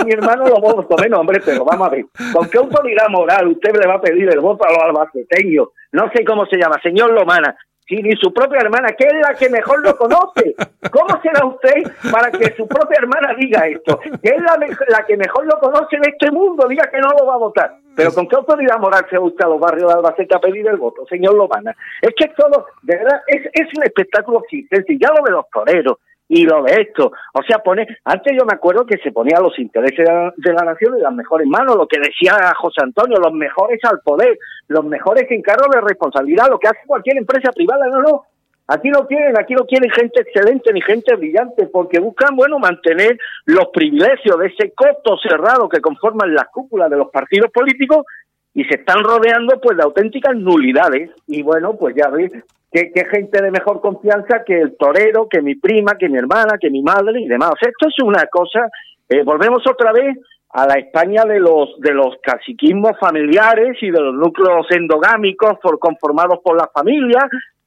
mi 0.05 0.13
hermano, 0.13 0.49
lo 0.49 0.57
voto 0.61 0.97
menos, 1.01 1.21
hombre, 1.21 1.41
pero 1.45 1.65
vamos 1.65 1.87
a 1.87 1.91
ver. 1.91 2.07
¿Con 2.33 2.49
qué 2.51 2.59
autoridad 2.59 3.09
moral 3.09 3.47
usted 3.49 3.71
le 3.81 3.87
va 3.87 3.95
a 3.95 4.01
pedir 4.01 4.29
el 4.29 4.41
voto 4.41 4.67
a 4.67 4.73
los 4.73 4.83
albaceteños? 4.83 5.69
No 5.93 6.11
sé 6.15 6.25
cómo 6.25 6.45
se 6.47 6.57
llama, 6.57 6.81
señor 6.83 7.13
Lomana 7.13 7.57
y 7.93 8.03
ni 8.03 8.17
su 8.17 8.33
propia 8.33 8.61
hermana, 8.61 8.89
que 8.93 9.05
es 9.05 9.13
la 9.13 9.35
que 9.35 9.51
mejor 9.51 9.85
lo 9.85 9.95
conoce. 9.99 10.55
¿Cómo 10.91 11.21
será 11.21 11.45
usted 11.45 11.83
para 12.11 12.31
que 12.31 12.55
su 12.57 12.67
propia 12.67 12.97
hermana 12.99 13.35
diga 13.39 13.67
esto? 13.67 14.01
Que 14.23 14.31
es 14.31 14.41
la, 14.41 14.57
la 14.89 15.05
que 15.05 15.15
mejor 15.19 15.45
lo 15.45 15.59
conoce 15.61 15.97
en 15.97 16.07
este 16.07 16.31
mundo, 16.31 16.67
diga 16.69 16.89
que 16.91 16.99
no 16.99 17.11
lo 17.11 17.27
va 17.27 17.35
a 17.35 17.39
votar. 17.39 17.77
Pero 17.95 18.11
¿con 18.15 18.27
qué 18.27 18.37
autoridad 18.37 18.79
moral 18.79 19.05
se 19.11 19.19
busca 19.19 19.45
a 19.45 19.51
los 19.51 19.61
barrios 19.61 19.89
de 19.89 19.99
Albacete 19.99 20.35
a 20.35 20.41
pedir 20.41 20.67
el 20.67 20.79
voto, 20.79 21.05
señor 21.07 21.35
Lomana? 21.35 21.77
Es 22.01 22.15
que 22.17 22.29
todo, 22.29 22.65
de 22.81 22.97
verdad, 22.97 23.21
es, 23.27 23.45
es 23.53 23.69
un 23.77 23.83
espectáculo 23.83 24.41
existente. 24.43 24.97
Ya 24.99 25.11
lo 25.11 25.23
de 25.23 25.33
los 25.33 25.45
toreros, 25.51 25.99
y 26.35 26.47
lo 26.47 26.63
de 26.63 26.81
esto. 26.81 27.13
O 27.35 27.43
sea, 27.43 27.59
pone, 27.59 27.87
antes 28.05 28.33
yo 28.35 28.47
me 28.47 28.55
acuerdo 28.55 28.87
que 28.87 28.97
se 29.05 29.13
ponía 29.13 29.39
los 29.39 29.59
intereses 29.59 30.09
de 30.37 30.53
la, 30.55 30.65
nación 30.65 30.97
en 30.97 31.03
las 31.03 31.13
mejores 31.13 31.47
manos, 31.47 31.77
lo 31.77 31.87
que 31.87 32.01
decía 32.01 32.33
José 32.57 32.81
Antonio, 32.83 33.19
los 33.19 33.35
mejores 33.35 33.79
al 33.85 34.01
poder, 34.01 34.39
los 34.69 34.83
mejores 34.83 35.31
en 35.31 35.43
cargo 35.43 35.67
de 35.71 35.83
responsabilidad, 35.83 36.49
lo 36.49 36.59
que 36.59 36.69
hace 36.69 36.87
cualquier 36.87 37.19
empresa 37.19 37.53
privada, 37.53 37.87
no, 37.89 38.01
no. 38.01 38.23
Aquí 38.67 38.89
no 38.89 39.07
quieren, 39.07 39.39
aquí 39.39 39.53
no 39.53 39.67
quieren 39.67 39.91
gente 39.91 40.23
excelente 40.23 40.73
ni 40.73 40.81
gente 40.81 41.15
brillante, 41.17 41.67
porque 41.67 42.01
buscan, 42.01 42.35
bueno, 42.35 42.59
mantener 42.59 43.19
los 43.45 43.67
privilegios 43.71 44.39
de 44.39 44.47
ese 44.47 44.73
coto 44.75 45.19
cerrado 45.19 45.69
que 45.69 45.83
conforman 45.83 46.35
las 46.35 46.49
cúpulas 46.49 46.89
de 46.89 46.97
los 46.97 47.11
partidos 47.11 47.51
políticos 47.53 48.07
y 48.55 48.65
se 48.65 48.77
están 48.77 49.05
rodeando 49.05 49.61
pues 49.61 49.77
de 49.77 49.83
auténticas 49.83 50.35
nulidades. 50.35 51.11
Y 51.27 51.43
bueno, 51.43 51.77
pues 51.79 51.95
ya 51.95 52.09
ves 52.09 52.33
¿Qué, 52.73 52.91
gente 53.11 53.43
de 53.43 53.51
mejor 53.51 53.83
confianza 53.83 54.45
que 54.47 54.59
el 54.59 54.77
torero, 54.79 55.29
que 55.29 55.43
mi 55.43 55.57
prima, 55.57 55.99
que 55.99 56.09
mi 56.09 56.17
hermana, 56.17 56.57
que 56.59 56.71
mi 56.71 56.83
madre 56.83 57.21
y 57.21 57.29
demás. 57.29 57.51
O 57.51 57.57
sea, 57.61 57.69
esto 57.69 57.89
es 57.89 58.03
una 58.03 58.25
cosa, 58.31 58.67
eh, 59.11 59.23
volvemos 59.25 59.63
otra 59.69 59.93
vez 59.93 60.17
a 60.49 60.67
la 60.67 60.75
España 60.75 61.25
de 61.25 61.39
los 61.39 61.79
de 61.81 61.93
los 61.93 62.17
caciquismos 62.23 62.93
familiares 62.99 63.77
y 63.83 63.91
de 63.91 64.01
los 64.01 64.15
núcleos 64.15 64.67
endogámicos 64.71 65.59
conformados 65.79 66.39
por 66.43 66.57
las 66.57 66.73
familias, 66.73 67.25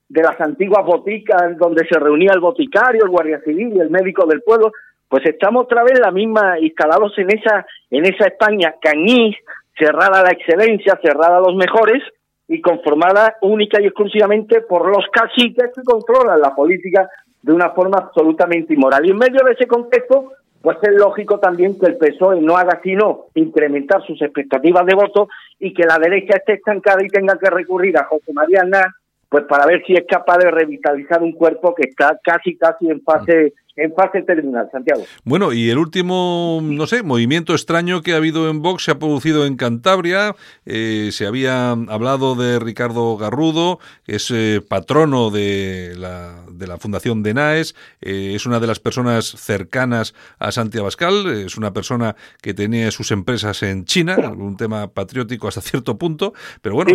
de 0.10 0.24
las 0.24 0.42
antiguas 0.42 0.84
boticas 0.84 1.56
donde 1.58 1.86
se 1.88 2.00
reunía 2.00 2.32
el 2.34 2.40
boticario, 2.40 3.04
el 3.04 3.12
guardia 3.12 3.40
civil 3.42 3.74
y 3.76 3.80
el 3.80 3.92
médico 3.92 4.26
del 4.26 4.42
pueblo, 4.42 4.72
pues 5.08 5.24
estamos 5.26 5.66
otra 5.66 5.84
vez 5.84 6.00
la 6.00 6.12
misma 6.12 6.60
instalados 6.60 7.14
en 7.20 7.30
esa 7.30 7.64
en 7.92 8.06
esa 8.06 8.26
España 8.26 8.74
cañiz, 8.82 9.36
cerrada 9.78 10.22
a 10.22 10.24
la 10.24 10.32
excelencia, 10.32 11.00
cerrada 11.04 11.38
a 11.38 11.42
los 11.42 11.56
mejores 11.56 12.02
y 12.48 12.62
conformada 12.62 13.38
única 13.42 13.82
y 13.82 13.86
exclusivamente 13.86 14.62
por 14.62 14.88
los 14.88 15.06
caciques 15.12 15.72
que 15.76 15.84
controlan 15.84 16.40
la 16.40 16.54
política 16.54 17.10
de 17.42 17.54
una 17.54 17.72
forma 17.72 17.98
absolutamente 17.98 18.74
inmoral. 18.74 19.06
Y 19.06 19.12
en 19.12 19.18
medio 19.18 19.44
de 19.46 19.54
ese 19.54 19.68
contexto, 19.68 20.32
pues 20.62 20.78
es 20.82 20.94
lógico 20.94 21.40
también 21.40 21.78
que 21.80 21.86
el 21.86 21.98
PSOE 21.98 22.42
no 22.42 22.58
haga 22.58 22.80
sino 22.84 23.26
incrementar 23.36 24.04
sus 24.06 24.20
expectativas 24.22 24.86
de 24.86 24.96
voto 24.96 25.28
y 25.60 25.74
que 25.74 25.84
la 25.84 26.00
derecha 26.00 26.38
esté 26.38 26.54
estancada 26.54 27.04
y 27.04 27.08
tenga 27.08 27.38
que 27.38 27.50
recurrir 27.50 27.98
a 27.98 28.06
José 28.06 28.34
María 28.34 28.62
Aznar, 28.62 28.88
pues 29.30 29.44
para 29.46 29.68
ver 29.68 29.84
si 29.86 29.94
es 29.94 30.06
capaz 30.08 30.40
de 30.40 30.50
revitalizar 30.50 31.22
un 31.22 31.34
cuerpo 31.34 31.76
que 31.76 31.90
está 31.90 32.18
casi, 32.24 32.58
casi 32.58 32.90
en 32.90 33.02
fase 33.02 33.54
en 33.76 33.94
fase 33.94 34.22
terminal, 34.22 34.70
Santiago. 34.72 35.04
Bueno, 35.26 35.52
y 35.52 35.70
el 35.70 35.78
último, 35.78 36.62
no 36.64 36.88
sé, 36.88 37.04
movimiento 37.04 37.54
extraño 37.54 38.02
que 38.02 38.14
ha 38.14 38.18
habido 38.18 38.50
en 38.50 38.62
Vox 38.62 38.86
se 38.86 38.92
ha 38.92 39.00
producido 39.00 39.46
en 39.46 39.58
Cantabria. 39.58 40.36
Eh, 40.66 41.10
se 41.12 41.28
había 41.28 41.72
hablado 41.72 42.36
de 42.36 42.60
Ricardo 42.60 43.18
Garrudo, 43.18 43.80
que 44.06 44.16
es 44.16 44.32
eh, 44.32 44.62
patrono 44.68 45.30
de 45.30 45.94
la, 45.98 46.46
de 46.50 46.68
la 46.68 46.78
Fundación 46.78 47.22
de 47.22 47.34
NAES, 47.34 47.76
eh, 48.02 48.34
es 48.36 48.46
una 48.46 48.60
de 48.60 48.68
las 48.68 48.80
personas 48.80 49.26
cercanas 49.26 50.14
a 50.40 50.52
Santi 50.52 50.78
Abascal, 50.78 51.28
es 51.28 51.58
una 51.58 51.74
persona 51.74 52.16
que 52.42 52.54
tenía 52.54 52.92
sus 52.92 53.12
empresas 53.12 53.62
en 53.64 53.86
China, 53.86 54.16
un 54.38 54.56
tema 54.56 54.88
patriótico 54.88 55.48
hasta 55.48 55.62
cierto 55.62 55.98
punto, 55.98 56.34
pero 56.62 56.76
bueno, 56.76 56.92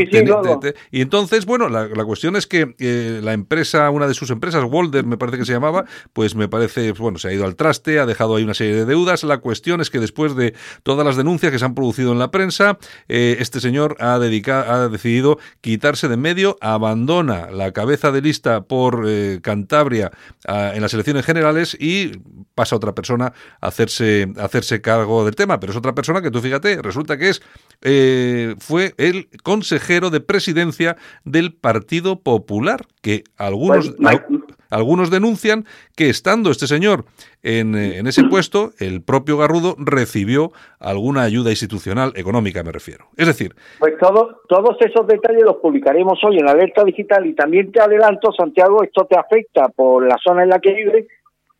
y 0.90 1.00
entonces, 1.00 1.44
bueno, 1.44 1.68
la, 1.68 1.88
la 1.88 2.04
cuestión 2.04 2.36
es 2.36 2.46
que 2.46 2.74
la 3.22 3.32
empresa, 3.32 3.90
una 3.90 4.06
de 4.06 4.14
sus 4.14 4.30
empresas, 4.30 4.64
Walder 4.64 5.04
me 5.04 5.18
parece 5.18 5.38
que 5.38 5.44
se 5.44 5.52
llamaba, 5.52 5.84
pues 6.12 6.34
me 6.34 6.48
parece 6.48 6.69
parece, 6.70 6.92
bueno, 6.92 7.18
se 7.18 7.28
ha 7.28 7.32
ido 7.32 7.44
al 7.44 7.56
traste, 7.56 7.98
ha 7.98 8.06
dejado 8.06 8.36
ahí 8.36 8.44
una 8.44 8.54
serie 8.54 8.74
de 8.74 8.84
deudas. 8.84 9.24
La 9.24 9.38
cuestión 9.38 9.80
es 9.80 9.90
que 9.90 9.98
después 9.98 10.36
de 10.36 10.54
todas 10.82 11.04
las 11.04 11.16
denuncias 11.16 11.52
que 11.52 11.58
se 11.58 11.64
han 11.64 11.74
producido 11.74 12.12
en 12.12 12.18
la 12.18 12.30
prensa, 12.30 12.78
eh, 13.08 13.36
este 13.40 13.60
señor 13.60 13.96
ha, 14.00 14.18
dedicado, 14.18 14.72
ha 14.72 14.88
decidido 14.88 15.38
quitarse 15.60 16.08
de 16.08 16.14
en 16.14 16.20
medio, 16.20 16.58
abandona 16.60 17.50
la 17.50 17.72
cabeza 17.72 18.10
de 18.12 18.20
lista 18.20 18.62
por 18.62 19.04
eh, 19.06 19.40
Cantabria 19.42 20.10
en 20.46 20.82
las 20.82 20.92
elecciones 20.92 21.24
generales 21.24 21.76
y 21.78 22.18
pasa 22.54 22.74
a 22.74 22.78
otra 22.78 22.94
persona 22.94 23.32
a 23.60 23.68
hacerse, 23.68 24.32
hacerse 24.38 24.80
cargo 24.80 25.24
del 25.24 25.34
tema. 25.34 25.60
Pero 25.60 25.72
es 25.72 25.78
otra 25.78 25.94
persona 25.94 26.20
que 26.20 26.30
tú 26.30 26.40
fíjate, 26.40 26.82
resulta 26.82 27.16
que 27.16 27.30
es 27.30 27.42
eh, 27.82 28.54
fue 28.58 28.94
el 28.98 29.28
consejero 29.42 30.10
de 30.10 30.20
presidencia 30.20 30.96
del 31.24 31.54
Partido 31.54 32.20
Popular, 32.20 32.86
que 33.00 33.24
algunos, 33.36 33.90
pues, 33.90 34.20
algunos 34.70 35.10
denuncian 35.10 35.64
que 35.96 36.08
estando 36.08 36.50
este 36.50 36.66
señor 36.66 37.04
en, 37.42 37.74
eh, 37.74 37.98
en, 37.98 38.06
ese 38.06 38.24
puesto, 38.24 38.70
el 38.78 39.02
propio 39.02 39.36
Garrudo 39.36 39.74
recibió 39.78 40.52
alguna 40.78 41.22
ayuda 41.22 41.50
institucional, 41.50 42.12
económica 42.16 42.62
me 42.62 42.72
refiero. 42.72 43.06
Es 43.16 43.26
decir... 43.26 43.54
Pues 43.78 43.98
todo, 43.98 44.40
todos 44.48 44.76
esos 44.80 45.06
detalles 45.06 45.42
los 45.42 45.56
publicaremos 45.56 46.18
hoy 46.24 46.38
en 46.38 46.48
alerta 46.48 46.84
digital 46.84 47.26
y 47.26 47.34
también 47.34 47.72
te 47.72 47.80
adelanto, 47.80 48.32
Santiago, 48.32 48.82
esto 48.82 49.06
te 49.06 49.18
afecta 49.18 49.68
por 49.68 50.06
la 50.06 50.16
zona 50.22 50.42
en 50.42 50.50
la 50.50 50.58
que 50.58 50.72
vives 50.72 51.06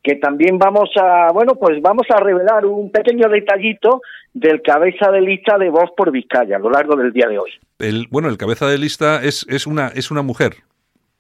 que 0.03 0.17
también 0.17 0.59
vamos 0.59 0.91
a, 0.97 1.31
bueno, 1.33 1.55
pues 1.55 1.81
vamos 1.83 2.07
a 2.11 2.19
revelar 2.21 2.65
un 2.65 2.91
pequeño 2.91 3.29
detallito 3.29 4.01
del 4.33 4.63
cabeza 4.63 5.11
de 5.11 5.21
lista 5.21 5.59
de 5.59 5.69
voz 5.69 5.91
por 5.97 6.11
Vizcaya 6.11 6.57
a 6.57 6.59
lo 6.59 6.71
largo 6.71 6.97
del 6.97 7.13
día 7.13 7.29
de 7.29 7.39
hoy. 7.39 7.51
El, 7.79 8.07
bueno, 8.11 8.29
el 8.29 8.39
cabeza 8.39 8.67
de 8.67 8.79
lista 8.79 9.23
es, 9.23 9.47
es, 9.49 9.67
una, 9.67 9.89
es 9.89 10.11
una 10.11 10.23
mujer 10.23 10.55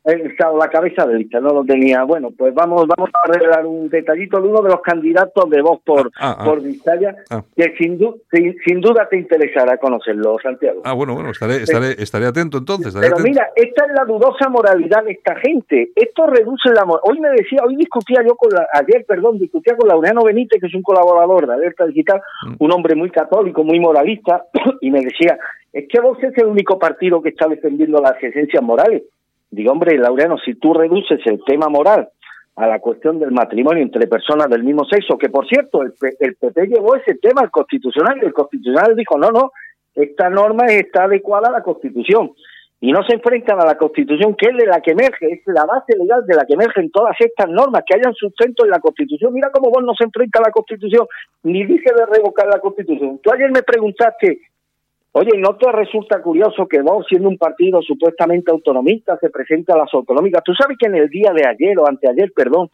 la 0.04 0.68
cabeza 0.68 1.06
de 1.06 1.18
lista, 1.18 1.40
no 1.40 1.52
lo 1.52 1.64
tenía. 1.64 2.04
Bueno, 2.04 2.30
pues 2.36 2.54
vamos 2.54 2.86
vamos 2.86 3.10
a 3.12 3.32
revelar 3.32 3.66
un 3.66 3.88
detallito 3.88 4.40
de 4.40 4.48
uno 4.48 4.62
de 4.62 4.70
los 4.70 4.80
candidatos 4.80 5.48
de 5.50 5.60
voz 5.60 5.80
por, 5.84 6.10
ah, 6.18 6.36
ah, 6.38 6.44
por 6.44 6.58
ah. 6.58 6.62
Vizcaya, 6.62 7.16
que 7.56 7.74
sin, 7.78 7.98
sin, 8.64 8.80
duda 8.80 9.08
te 9.08 9.18
interesará 9.18 9.76
conocerlo, 9.78 10.36
Santiago. 10.42 10.82
Ah, 10.84 10.94
bueno, 10.94 11.14
bueno, 11.14 11.30
estaré, 11.30 11.56
estaré, 11.56 11.92
estaré 12.02 12.26
atento 12.26 12.58
entonces. 12.58 12.94
Pero 12.98 13.18
mira, 13.18 13.50
esta 13.54 13.86
es 13.86 13.92
la 13.92 14.04
dudosa 14.04 14.48
moralidad 14.48 15.04
de 15.04 15.12
esta 15.12 15.36
gente. 15.36 15.90
Esto 15.94 16.26
reduce 16.26 16.70
la 16.70 16.84
Hoy 17.04 17.20
me 17.20 17.30
decía, 17.30 17.60
hoy 17.64 17.76
discutía 17.76 18.22
yo 18.26 18.34
con 18.34 18.50
la, 18.52 18.66
ayer, 18.72 19.04
perdón, 19.06 19.38
discutía 19.38 19.76
con 19.76 19.88
Laureano 19.88 20.24
Benítez, 20.24 20.60
que 20.60 20.66
es 20.66 20.74
un 20.74 20.82
colaborador 20.82 21.46
de 21.46 21.54
Alerta 21.54 21.86
Digital, 21.86 22.20
mm. 22.46 22.54
un 22.58 22.72
hombre 22.72 22.94
muy 22.94 23.10
católico, 23.10 23.62
muy 23.62 23.78
moralista, 23.78 24.46
y 24.80 24.90
me 24.90 25.00
decía, 25.00 25.38
es 25.72 25.86
que 25.88 26.00
vos 26.00 26.18
es 26.22 26.36
el 26.38 26.46
único 26.46 26.78
partido 26.78 27.22
que 27.22 27.28
está 27.28 27.46
defendiendo 27.48 28.00
las 28.00 28.20
esencias 28.22 28.62
morales. 28.62 29.02
Digo, 29.50 29.72
hombre, 29.72 29.98
Laureano, 29.98 30.38
si 30.38 30.54
tú 30.54 30.74
reduces 30.74 31.20
el 31.26 31.42
tema 31.44 31.68
moral 31.68 32.08
a 32.56 32.66
la 32.66 32.78
cuestión 32.78 33.18
del 33.18 33.32
matrimonio 33.32 33.82
entre 33.82 34.06
personas 34.06 34.48
del 34.48 34.62
mismo 34.62 34.84
sexo, 34.84 35.18
que 35.18 35.28
por 35.28 35.46
cierto, 35.48 35.82
el, 35.82 35.94
el 36.20 36.36
PP 36.36 36.66
llevó 36.66 36.94
ese 36.94 37.14
tema 37.16 37.42
al 37.42 37.50
Constitucional 37.50 38.18
y 38.22 38.26
el 38.26 38.32
Constitucional 38.32 38.94
dijo, 38.94 39.18
no, 39.18 39.30
no, 39.30 39.52
esta 39.94 40.30
norma 40.30 40.66
está 40.66 41.04
adecuada 41.04 41.48
a 41.48 41.52
la 41.52 41.62
Constitución. 41.62 42.32
Y 42.82 42.92
no 42.92 43.02
se 43.02 43.14
enfrentan 43.14 43.60
a 43.60 43.66
la 43.66 43.76
Constitución, 43.76 44.34
que 44.34 44.48
es 44.48 44.56
de 44.56 44.64
la 44.64 44.80
que 44.80 44.92
emerge, 44.92 45.30
es 45.30 45.40
la 45.44 45.66
base 45.66 45.94
legal 45.98 46.24
de 46.26 46.34
la 46.34 46.46
que 46.46 46.54
emergen 46.54 46.90
todas 46.90 47.14
estas 47.18 47.46
normas, 47.50 47.82
que 47.86 47.94
hayan 47.94 48.14
sustento 48.14 48.64
en 48.64 48.70
la 48.70 48.80
Constitución. 48.80 49.34
Mira 49.34 49.50
cómo 49.52 49.70
vos 49.70 49.84
no 49.84 49.92
se 49.94 50.04
enfrenta 50.04 50.38
a 50.38 50.48
la 50.48 50.50
Constitución, 50.50 51.06
ni 51.42 51.66
dice 51.66 51.92
de 51.94 52.06
revocar 52.06 52.46
la 52.46 52.58
Constitución. 52.58 53.20
Tú 53.22 53.30
ayer 53.34 53.50
me 53.50 53.62
preguntaste 53.62 54.40
Oye, 55.12 55.36
¿no 55.38 55.56
te 55.56 55.70
resulta 55.72 56.22
curioso 56.22 56.68
que 56.68 56.82
vos, 56.82 57.04
siendo 57.08 57.28
un 57.28 57.36
partido 57.36 57.82
supuestamente 57.82 58.52
autonomista, 58.52 59.18
se 59.20 59.28
presenta 59.28 59.74
a 59.74 59.78
las 59.78 59.92
autonómicas? 59.92 60.44
Tú 60.44 60.54
sabes 60.54 60.78
que 60.78 60.86
en 60.86 60.94
el 60.94 61.08
día 61.08 61.32
de 61.34 61.46
ayer 61.48 61.76
o 61.78 61.88
anteayer, 61.88 62.32
perdón, 62.32 62.70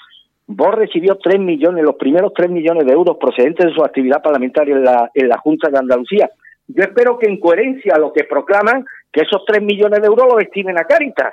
vos 0.46 0.74
recibió 0.74 1.16
tres 1.16 1.40
millones, 1.40 1.82
los 1.82 1.96
primeros 1.96 2.34
tres 2.34 2.50
millones 2.50 2.84
de 2.84 2.92
euros 2.92 3.16
procedentes 3.16 3.66
de 3.66 3.72
su 3.72 3.82
actividad 3.82 4.22
parlamentaria 4.22 4.74
en 4.74 4.84
la, 4.84 5.10
en 5.14 5.28
la 5.28 5.38
Junta 5.38 5.70
de 5.70 5.78
Andalucía. 5.78 6.30
Yo 6.68 6.82
espero 6.82 7.18
que 7.18 7.26
en 7.26 7.40
coherencia 7.40 7.94
a 7.94 7.98
lo 7.98 8.12
que 8.12 8.24
proclaman, 8.24 8.84
que 9.10 9.22
esos 9.22 9.42
tres 9.46 9.62
millones 9.62 10.00
de 10.00 10.06
euros 10.06 10.26
lo 10.30 10.36
destinen 10.36 10.78
a 10.78 10.84
Cáritas. 10.84 11.32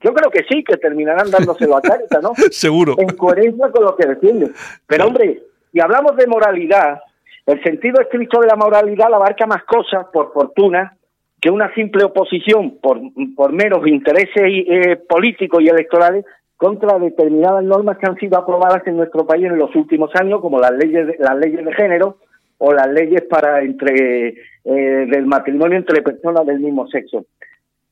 Yo 0.00 0.12
creo 0.12 0.30
que 0.30 0.44
sí, 0.50 0.64
que 0.64 0.76
terminarán 0.76 1.30
dándoselo 1.30 1.76
a 1.76 1.80
Cáritas, 1.80 2.22
¿no? 2.22 2.32
Seguro. 2.50 2.96
En 2.98 3.16
coherencia 3.16 3.70
con 3.70 3.84
lo 3.84 3.96
que 3.96 4.06
defienden. 4.06 4.52
Pero 4.86 5.06
hombre, 5.06 5.40
si 5.72 5.80
hablamos 5.80 6.14
de 6.16 6.26
moralidad, 6.26 7.00
el 7.46 7.62
sentido 7.62 8.00
estricto 8.00 8.40
de 8.40 8.46
la 8.46 8.56
moralidad 8.56 9.12
abarca 9.12 9.46
más 9.46 9.64
cosas, 9.64 10.06
por 10.12 10.32
fortuna, 10.32 10.96
que 11.40 11.50
una 11.50 11.72
simple 11.74 12.04
oposición 12.04 12.78
por, 12.80 13.00
por 13.34 13.52
meros 13.52 13.86
intereses 13.86 14.32
eh, 14.36 14.96
políticos 15.08 15.60
y 15.62 15.68
electorales 15.68 16.24
contra 16.56 16.98
determinadas 16.98 17.64
normas 17.64 17.98
que 17.98 18.06
han 18.06 18.16
sido 18.16 18.38
aprobadas 18.38 18.86
en 18.86 18.96
nuestro 18.96 19.26
país 19.26 19.46
en 19.46 19.58
los 19.58 19.74
últimos 19.74 20.10
años, 20.14 20.40
como 20.40 20.60
las 20.60 20.70
leyes 20.72 21.06
de, 21.08 21.16
las 21.18 21.36
leyes 21.36 21.64
de 21.64 21.72
género 21.72 22.18
o 22.58 22.72
las 22.72 22.86
leyes 22.88 23.22
para 23.22 23.62
entre 23.62 24.28
eh, 24.28 25.06
del 25.10 25.26
matrimonio 25.26 25.76
entre 25.76 26.02
personas 26.02 26.46
del 26.46 26.60
mismo 26.60 26.86
sexo. 26.86 27.24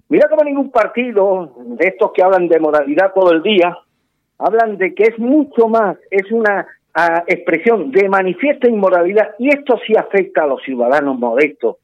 Mira 0.09 0.29
como 0.29 0.45
ningún 0.45 0.71
partido 0.71 1.53
de 1.59 1.89
estos 1.89 2.13
que 2.13 2.23
hablan 2.23 2.47
de 2.47 2.61
moralidad 2.61 3.13
todo 3.13 3.33
el 3.33 3.43
día 3.43 3.77
hablan 4.41 4.79
de 4.79 4.95
que 4.95 5.05
es 5.05 5.19
mucho 5.19 5.69
más, 5.69 5.99
es 6.11 6.31
una 6.33 6.67
a 6.95 7.25
expresión 7.27 7.91
de 7.91 8.09
manifiesta 8.09 8.69
inmoralidad, 8.69 9.35
y 9.39 9.49
esto 9.49 9.79
sí 9.87 9.95
afecta 9.97 10.43
a 10.43 10.47
los 10.47 10.63
ciudadanos 10.63 11.19
modestos, 11.19 11.77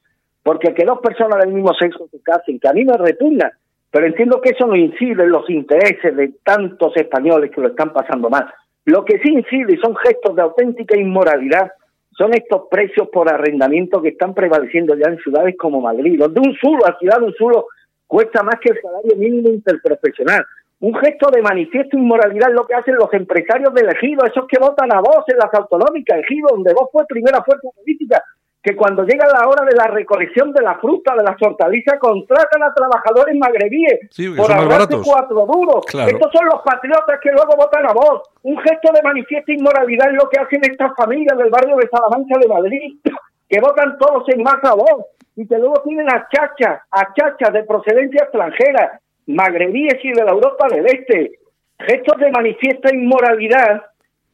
porque 0.43 0.75
que 0.75 0.85
dos 0.85 1.01
personas 1.01 1.39
del 1.45 1.55
mismo 1.55 1.73
sexo 1.75 2.09
se 2.11 2.21
casen, 2.21 2.59
que 2.59 2.69
a 2.69 2.73
mí 2.73 2.85
me 2.85 2.97
repugna, 2.97 3.53
pero 3.91 4.07
entiendo 4.07 4.41
que 4.41 4.51
eso 4.51 4.67
no 4.67 4.77
incide 4.77 5.23
en 5.23 5.31
los 5.31 5.49
intereses 5.49 6.17
de 6.17 6.35
tantos 6.45 6.97
españoles 6.97 7.51
que 7.51 7.61
lo 7.61 7.69
están 7.69 7.93
pasando 7.93 8.29
mal. 8.29 8.47
Lo 8.85 9.05
que 9.05 9.19
sí 9.19 9.33
incide 9.33 9.75
y 9.75 9.79
son 9.79 9.97
gestos 9.97 10.37
de 10.37 10.43
auténtica 10.43 10.97
inmoralidad 10.97 11.73
son 12.17 12.35
estos 12.35 12.63
precios 12.71 13.09
por 13.13 13.33
arrendamiento 13.33 14.01
que 14.01 14.11
están 14.11 14.35
prevaleciendo 14.35 14.95
ya 14.95 15.11
en 15.11 15.19
ciudades 15.19 15.57
como 15.59 15.81
Madrid, 15.81 16.19
donde 16.19 16.41
un 16.41 16.55
suelo, 16.55 16.81
ciudad 16.99 17.19
de 17.19 17.27
un 17.27 17.35
suelo, 17.35 17.67
cuesta 18.07 18.43
más 18.43 18.57
que 18.61 18.73
el 18.73 18.81
salario 18.81 19.17
mínimo 19.17 19.49
interprofesional 19.51 20.45
un 20.87 20.95
gesto 20.95 21.29
de 21.35 21.43
manifiesto 21.43 21.99
inmoralidad 21.99 22.51
es 22.51 22.55
lo 22.55 22.65
que 22.65 22.77
hacen 22.77 22.95
los 22.95 23.13
empresarios 23.13 23.75
del 23.75 23.89
ejido, 23.89 24.25
esos 24.25 24.47
que 24.47 24.57
votan 24.61 24.95
a 24.95 25.01
vos 25.01 25.25
en 25.27 25.37
las 25.37 25.53
autonómicas, 25.53 26.21
ejido, 26.21 26.47
donde 26.53 26.73
vos 26.75 26.89
fue 26.93 27.05
primera 27.09 27.43
fuerza 27.43 27.67
política, 27.75 28.23
que 28.63 28.77
cuando 28.77 29.03
llega 29.03 29.27
la 29.27 29.49
hora 29.49 29.65
de 29.67 29.75
la 29.75 29.89
recolección 29.89 30.53
de 30.53 30.63
la 30.63 30.79
fruta, 30.79 31.17
de 31.17 31.25
las 31.25 31.43
hortalizas, 31.43 31.99
contratan 31.99 32.63
a 32.63 32.73
trabajadores 32.73 33.35
magrebíes 33.35 33.99
por 34.37 34.53
ahorrarse 34.53 34.99
cuatro 35.05 35.45
duros. 35.47 35.83
Estos 35.91 36.31
son 36.33 36.47
los 36.47 36.63
patriotas 36.63 37.19
que 37.21 37.33
luego 37.33 37.57
votan 37.57 37.85
a 37.85 37.93
vos. 37.93 38.23
Un 38.43 38.57
gesto 38.59 38.93
de 38.95 39.03
manifiesto 39.03 39.51
inmoralidad 39.51 40.11
es 40.11 40.15
lo 40.23 40.29
que 40.29 40.39
hacen 40.39 40.61
estas 40.71 40.95
familias 40.95 41.37
del 41.37 41.51
barrio 41.51 41.75
de 41.79 41.89
Salamanca 41.89 42.39
de 42.39 42.47
Madrid, 42.47 43.01
que 43.49 43.61
votan 43.61 43.99
todos 43.99 44.23
en 44.29 44.41
masa 44.41 44.71
a 44.71 44.75
vos 44.75 45.07
y 45.35 45.49
que 45.49 45.59
luego 45.59 45.83
tienen 45.83 46.09
a 46.09 46.29
chachas, 46.31 46.83
a 46.93 47.13
chachas 47.13 47.53
de 47.53 47.65
procedencia 47.65 48.23
extranjera, 48.23 49.01
magrebíes 49.27 50.03
y 50.03 50.13
de 50.13 50.25
la 50.25 50.33
Europa 50.33 50.67
del 50.71 50.87
Este. 50.87 51.39
Gestos 51.79 52.19
de 52.19 52.31
manifiesta 52.31 52.95
inmoralidad 52.95 53.83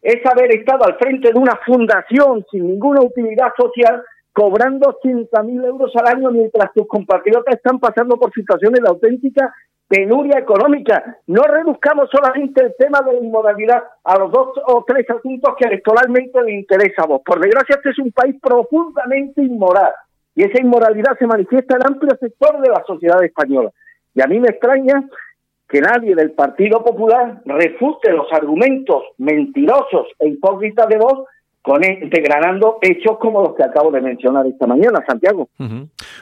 es 0.03 0.25
haber 0.27 0.55
estado 0.55 0.85
al 0.85 0.97
frente 0.97 1.33
de 1.33 1.39
una 1.39 1.57
fundación 1.65 2.45
sin 2.51 2.67
ninguna 2.67 3.03
utilidad 3.03 3.53
social 3.57 4.03
cobrando 4.33 4.99
80.000 5.03 5.67
euros 5.67 5.93
al 5.97 6.17
año 6.17 6.31
mientras 6.31 6.73
tus 6.73 6.87
compatriotas 6.89 7.55
están 7.55 7.79
pasando 7.79 8.17
por 8.17 8.33
situaciones 8.33 8.81
de 8.81 8.89
auténtica 8.89 9.55
penuria 9.87 10.39
económica. 10.39 11.19
No 11.27 11.43
reduzcamos 11.43 12.09
solamente 12.11 12.65
el 12.65 12.75
tema 12.79 13.01
de 13.03 13.13
la 13.13 13.19
inmoralidad 13.19 13.83
a 14.05 14.19
los 14.19 14.33
dos 14.33 14.49
o 14.67 14.85
tres 14.87 15.09
asuntos 15.11 15.55
que 15.59 15.67
electoralmente 15.67 16.43
le 16.43 16.53
interesa 16.53 17.03
a 17.03 17.07
vos. 17.07 17.21
Por 17.25 17.41
desgracia, 17.41 17.77
este 17.77 17.91
es 17.91 17.99
un 17.99 18.11
país 18.11 18.37
profundamente 18.41 19.43
inmoral 19.43 19.93
y 20.35 20.45
esa 20.45 20.63
inmoralidad 20.63 21.19
se 21.19 21.27
manifiesta 21.27 21.77
en 21.77 21.87
amplio 21.87 22.17
sector 22.19 22.61
de 22.63 22.71
la 22.71 22.83
sociedad 22.87 23.23
española. 23.23 23.71
Y 24.15 24.21
a 24.21 24.27
mí 24.27 24.39
me 24.41 24.49
extraña 24.49 25.05
que 25.69 25.81
nadie 25.81 26.15
del 26.15 26.33
Partido 26.33 26.85
Popular 26.85 27.41
refute 27.47 28.13
los 28.13 28.31
argumentos 28.33 29.05
mentirosos 29.19 30.09
e 30.19 30.29
hipócritas 30.29 30.87
de 30.89 30.99
vos 30.99 31.25
con 31.63 31.83
e, 31.85 32.11
degradando 32.11 32.79
hechos 32.83 33.17
como 33.21 33.41
los 33.41 33.55
que 33.55 33.63
acabo 33.63 33.91
de 33.93 34.01
mencionar 34.01 34.47
esta 34.47 34.67
mañana, 34.67 35.03
Santiago. 35.07 35.49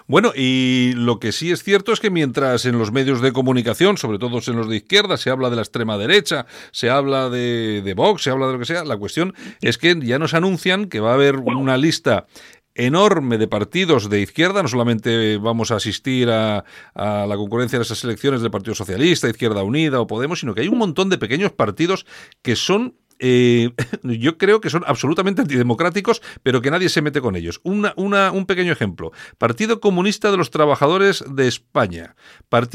Bueno, 0.07 0.31
y 0.37 0.93
lo 0.95 1.19
que 1.19 1.33
sí 1.33 1.51
es 1.51 1.65
cierto 1.65 1.93
es 1.93 1.99
que 1.99 2.11
mientras 2.11 2.67
en 2.67 2.79
los 2.79 2.93
medios 2.93 3.23
de 3.23 3.33
comunicación, 3.33 3.97
sobre 3.97 4.19
todo 4.19 4.39
en 4.47 4.57
los 4.57 4.69
de 4.69 4.77
izquierda, 4.77 5.17
se 5.17 5.31
habla 5.31 5.49
de 5.51 5.57
la 5.57 5.63
extrema 5.63 5.97
derecha, 5.97 6.47
se 6.73 6.91
habla 6.91 7.31
de, 7.31 7.81
de 7.83 7.95
Vox, 7.95 8.23
se 8.23 8.31
habla 8.31 8.47
de 8.47 8.53
lo 8.53 8.59
que 8.59 8.67
sea, 8.67 8.85
la 8.85 8.99
cuestión 8.99 9.33
es 9.63 9.79
que 9.79 9.99
ya 10.01 10.19
nos 10.19 10.35
anuncian 10.35 10.89
que 10.89 11.01
va 11.01 11.13
a 11.13 11.15
haber 11.15 11.37
una 11.37 11.79
lista 11.79 12.27
enorme 12.75 13.39
de 13.39 13.49
partidos 13.49 14.09
de 14.09 14.21
izquierda, 14.21 14.63
no 14.63 14.69
solamente 14.69 15.39
vamos 15.39 15.71
a 15.71 15.77
asistir 15.77 16.31
a, 16.31 16.65
la 16.95 17.37
concurrencia 17.37 17.79
de 17.79 17.85
esas 17.85 18.03
elecciones 18.05 18.43
del 18.43 18.51
Partido 18.51 18.75
Socialista, 18.75 19.29
Izquierda 19.29 19.63
Unida 19.63 20.01
o 20.01 20.07
Podemos, 20.07 20.41
sino 20.41 20.55
que 20.55 20.63
hay 20.63 20.69
un 20.69 20.79
montón 20.79 21.11
de 21.11 21.19
pequeños 21.19 21.53
partidos 21.53 22.07
que 22.43 22.57
son 22.57 22.95
eh, 23.21 23.71
yo 24.03 24.39
creo 24.39 24.61
que 24.61 24.71
son 24.71 24.83
absolutamente 24.87 25.43
antidemocráticos, 25.43 26.23
pero 26.43 26.61
que 26.61 26.71
nadie 26.71 26.89
se 26.89 27.03
mete 27.03 27.21
con 27.21 27.37
ellos. 27.37 27.61
Una, 27.63 27.93
una, 27.97 28.33
un 28.33 28.47
pequeño 28.47 28.73
ejemplo. 28.73 29.13
Partido 29.39 29.81
Comunista 29.81 30.31
de 30.31 30.37
los 30.37 30.51
Trabajadores 30.51 31.25
de 31.31 31.47
España. 31.47 32.17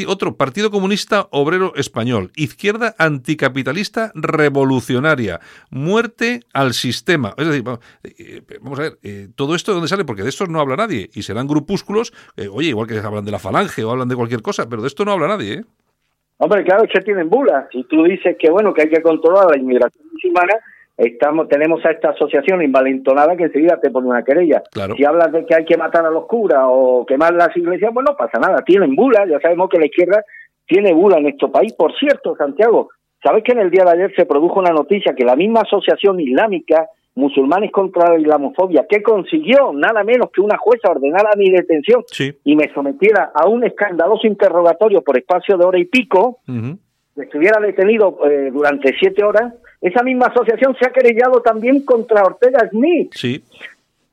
otro, 0.07 0.37
Partido 0.37 0.71
Comunista 0.71 1.27
Obrero 1.31 1.73
Español. 1.75 2.31
Izquierda 2.35 2.95
Anticapitalista 2.97 4.11
Revolucionaria. 4.13 5.41
Muerte 5.71 6.41
al 6.53 6.73
sistema. 6.73 7.33
Es 7.37 7.47
decir, 7.47 7.63
vamos 7.63 7.79
eh, 8.03 8.43
a 8.63 8.81
ver, 8.81 8.99
eh, 9.01 9.29
todo 9.35 9.55
esto 9.55 9.71
de 9.71 9.75
dónde 9.75 9.89
sale, 9.89 10.05
porque 10.05 10.23
de 10.23 10.29
esto 10.29 10.45
no 10.47 10.59
habla 10.59 10.75
nadie. 10.75 11.09
Y 11.13 11.23
serán 11.23 11.47
grupúsculos, 11.47 12.13
oye, 12.51 12.69
igual 12.69 12.87
que 12.87 12.99
hablan 12.99 13.25
de 13.25 13.31
la 13.31 13.39
falange 13.39 13.83
o 13.83 13.91
hablan 13.91 14.07
de 14.07 14.15
cualquier 14.15 14.41
cosa, 14.41 14.69
pero 14.69 14.81
de 14.81 14.87
esto 14.87 15.05
no 15.05 15.11
habla 15.11 15.27
nadie, 15.27 15.53
¿eh? 15.53 15.65
Hombre, 16.37 16.63
claro, 16.63 16.83
que 16.91 16.99
tienen 17.01 17.29
bulas. 17.29 17.67
Si 17.71 17.83
tú 17.85 18.03
dices 18.03 18.35
que, 18.37 18.49
bueno, 18.49 18.73
que 18.73 18.83
hay 18.83 18.89
que 18.89 19.01
controlar 19.01 19.49
la 19.51 19.57
inmigración 19.57 20.05
musulmana, 20.11 20.53
estamos 20.97 21.47
tenemos 21.47 21.85
a 21.85 21.91
esta 21.91 22.09
asociación 22.09 22.61
invalentonada 22.61 23.35
que 23.35 23.43
enseguida 23.43 23.79
te 23.79 23.89
pone 23.89 24.07
una 24.07 24.23
querella. 24.23 24.63
Si 24.95 25.05
hablas 25.05 25.31
de 25.31 25.45
que 25.45 25.55
hay 25.55 25.65
que 25.65 25.77
matar 25.77 26.05
a 26.05 26.09
los 26.09 26.25
curas 26.25 26.63
o 26.65 27.05
quemar 27.05 27.33
las 27.33 27.55
iglesias, 27.55 27.93
bueno, 27.93 28.11
no 28.11 28.17
pasa 28.17 28.39
nada. 28.39 28.63
Tienen 28.65 28.95
bulas, 28.95 29.29
ya 29.29 29.39
sabemos 29.39 29.69
que 29.69 29.79
la 29.79 29.85
izquierda 29.85 30.23
tiene 30.67 30.93
bula 30.93 31.17
en 31.17 31.23
nuestro 31.23 31.51
país. 31.51 31.73
Por 31.73 31.97
cierto, 31.97 32.35
Santiago, 32.35 32.89
¿sabes 33.23 33.43
que 33.43 33.53
en 33.53 33.59
el 33.59 33.71
día 33.71 33.85
de 33.85 33.91
ayer 33.91 34.13
se 34.15 34.25
produjo 34.25 34.59
una 34.59 34.71
noticia 34.71 35.15
que 35.15 35.23
la 35.23 35.35
misma 35.35 35.61
asociación 35.61 36.19
islámica 36.19 36.87
musulmanes 37.15 37.71
contra 37.71 38.11
la 38.11 38.19
islamofobia, 38.19 38.85
que 38.87 39.01
consiguió 39.01 39.71
nada 39.73 40.03
menos 40.03 40.29
que 40.31 40.41
una 40.41 40.57
jueza 40.57 40.91
ordenara 40.91 41.31
mi 41.37 41.49
detención 41.49 42.03
y 42.43 42.55
me 42.55 42.71
sometiera 42.73 43.31
a 43.33 43.47
un 43.47 43.63
escandaloso 43.63 44.27
interrogatorio 44.27 45.01
por 45.01 45.17
espacio 45.17 45.57
de 45.57 45.65
hora 45.65 45.79
y 45.79 45.85
pico, 45.85 46.39
estuviera 47.15 47.59
detenido 47.61 48.17
eh, 48.29 48.51
durante 48.51 48.93
siete 48.99 49.23
horas, 49.23 49.53
esa 49.79 50.03
misma 50.03 50.27
asociación 50.27 50.75
se 50.79 50.87
ha 50.87 50.91
querellado 50.91 51.41
también 51.41 51.85
contra 51.85 52.23
Ortega 52.23 52.67
Smith. 52.69 53.13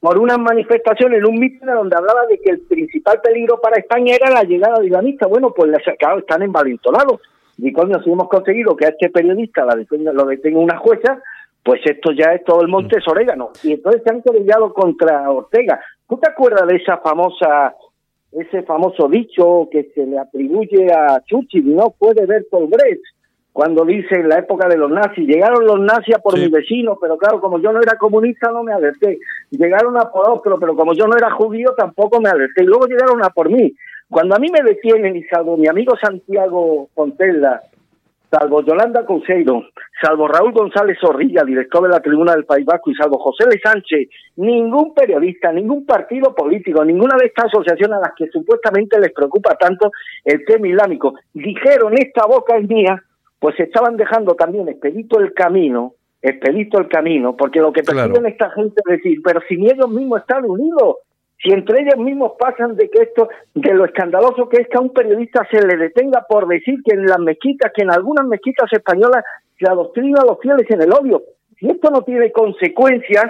Por 0.00 0.18
una 0.18 0.36
manifestación 0.36 1.14
en 1.14 1.24
un 1.24 1.38
mitin 1.38 1.66
donde 1.66 1.96
hablaba 1.96 2.26
de 2.26 2.38
que 2.40 2.50
el 2.50 2.60
principal 2.60 3.20
peligro 3.22 3.60
para 3.60 3.78
España 3.78 4.16
era 4.16 4.30
la 4.30 4.42
llegada 4.42 4.80
de 4.80 4.86
islamistas. 4.86 5.28
Bueno, 5.28 5.52
pues 5.54 5.70
claro, 5.98 6.18
están 6.18 6.42
envalentonados. 6.42 7.20
Y 7.56 7.72
coño, 7.72 8.02
si 8.02 8.10
hemos 8.10 8.28
conseguido 8.28 8.76
que 8.76 8.86
a 8.86 8.88
este 8.88 9.10
periodista 9.10 9.64
la 9.64 9.76
lo 10.12 10.26
detenga 10.26 10.58
una 10.58 10.76
jueza, 10.78 11.22
pues 11.62 11.80
esto 11.84 12.12
ya 12.12 12.32
es 12.32 12.44
todo 12.44 12.62
el 12.62 12.68
monte 12.68 12.98
es 12.98 13.06
orégano. 13.06 13.50
Y 13.62 13.72
entonces 13.72 14.02
se 14.04 14.10
han 14.10 14.22
querellado 14.22 14.72
contra 14.72 15.30
Ortega. 15.30 15.80
¿Tú 16.08 16.18
te 16.18 16.28
acuerdas 16.28 16.66
de 16.66 16.76
esa 16.76 16.98
famosa, 16.98 17.74
ese 18.32 18.62
famoso 18.62 19.08
dicho 19.08 19.68
que 19.70 19.90
se 19.94 20.06
le 20.06 20.18
atribuye 20.18 20.92
a 20.92 21.20
Churchill, 21.24 21.74
no 21.74 21.94
puede 21.96 22.26
ver 22.26 22.46
Brecht, 22.50 23.02
cuando 23.52 23.84
dice 23.84 24.14
en 24.14 24.30
la 24.30 24.38
época 24.38 24.66
de 24.66 24.78
los 24.78 24.90
nazis, 24.90 25.28
llegaron 25.28 25.66
los 25.66 25.78
nazis 25.78 26.14
a 26.14 26.20
por 26.20 26.38
mi 26.38 26.48
vecino, 26.48 26.96
pero 26.98 27.18
claro, 27.18 27.38
como 27.38 27.58
yo 27.60 27.70
no 27.70 27.80
era 27.82 27.98
comunista 27.98 28.50
no 28.50 28.62
me 28.62 28.72
alerté. 28.72 29.18
Llegaron 29.50 29.98
a 29.98 30.10
por 30.10 30.28
otro, 30.30 30.58
pero 30.58 30.74
como 30.74 30.94
yo 30.94 31.06
no 31.06 31.16
era 31.16 31.30
judío 31.32 31.74
tampoco 31.76 32.18
me 32.18 32.30
alerté. 32.30 32.62
Y 32.62 32.66
luego 32.66 32.86
llegaron 32.86 33.22
a 33.22 33.28
por 33.28 33.50
mí. 33.50 33.74
Cuando 34.08 34.34
a 34.34 34.38
mí 34.38 34.48
me 34.50 34.62
detienen 34.62 35.16
y 35.16 35.22
salvo 35.24 35.58
mi 35.58 35.68
amigo 35.68 35.94
Santiago 36.00 36.88
Fontella 36.94 37.60
salvo 38.32 38.62
Yolanda 38.62 39.04
Couseiro, 39.04 39.62
salvo 40.00 40.26
Raúl 40.26 40.52
González 40.52 40.96
Zorrilla, 40.98 41.44
director 41.44 41.82
de 41.82 41.90
la 41.90 42.00
Tribuna 42.00 42.32
del 42.32 42.46
País 42.46 42.64
Vasco, 42.64 42.90
y 42.90 42.94
salvo 42.94 43.18
José 43.18 43.44
Le 43.46 43.60
Sánchez, 43.60 44.08
ningún 44.36 44.94
periodista, 44.94 45.52
ningún 45.52 45.84
partido 45.84 46.34
político, 46.34 46.82
ninguna 46.82 47.16
de 47.18 47.26
estas 47.26 47.46
asociaciones 47.46 47.98
a 47.98 48.08
las 48.08 48.12
que 48.16 48.28
supuestamente 48.28 48.98
les 48.98 49.12
preocupa 49.12 49.54
tanto 49.56 49.90
el 50.24 50.44
tema 50.46 50.66
islámico, 50.66 51.14
dijeron 51.34 51.92
esta 51.94 52.26
boca 52.26 52.56
es 52.56 52.66
mía, 52.66 53.02
pues 53.38 53.58
estaban 53.60 53.96
dejando 53.96 54.34
también 54.34 54.68
expedito 54.68 55.20
el 55.20 55.34
camino, 55.34 55.92
expedito 56.22 56.78
el 56.78 56.88
camino, 56.88 57.36
porque 57.36 57.60
lo 57.60 57.72
que 57.72 57.82
pretenden 57.82 58.26
esta 58.26 58.50
gente 58.50 58.80
es 58.86 58.96
decir, 58.96 59.18
pero 59.22 59.40
si 59.46 59.56
ellos 59.56 59.90
mismos 59.90 60.20
están 60.20 60.44
unidos, 60.46 60.96
si 61.42 61.50
entre 61.50 61.82
ellos 61.82 61.98
mismos 61.98 62.32
pasan 62.38 62.76
de 62.76 62.88
que 62.88 63.02
esto, 63.02 63.28
de 63.54 63.74
lo 63.74 63.84
escandaloso 63.84 64.48
que 64.48 64.62
es 64.62 64.68
que 64.68 64.78
a 64.78 64.80
un 64.80 64.92
periodista 64.92 65.46
se 65.50 65.60
le 65.66 65.76
detenga 65.76 66.24
por 66.28 66.46
decir 66.46 66.80
que 66.84 66.94
en 66.94 67.06
las 67.06 67.18
mezquitas, 67.18 67.72
que 67.74 67.82
en 67.82 67.90
algunas 67.90 68.26
mezquitas 68.26 68.72
españolas 68.72 69.24
se 69.58 69.68
adoctrina 69.68 70.20
a 70.22 70.24
los 70.24 70.38
fieles 70.40 70.70
en 70.70 70.82
el 70.82 70.92
odio. 70.92 71.22
Si 71.58 71.68
esto 71.68 71.90
no 71.90 72.02
tiene 72.02 72.30
consecuencias, 72.30 73.26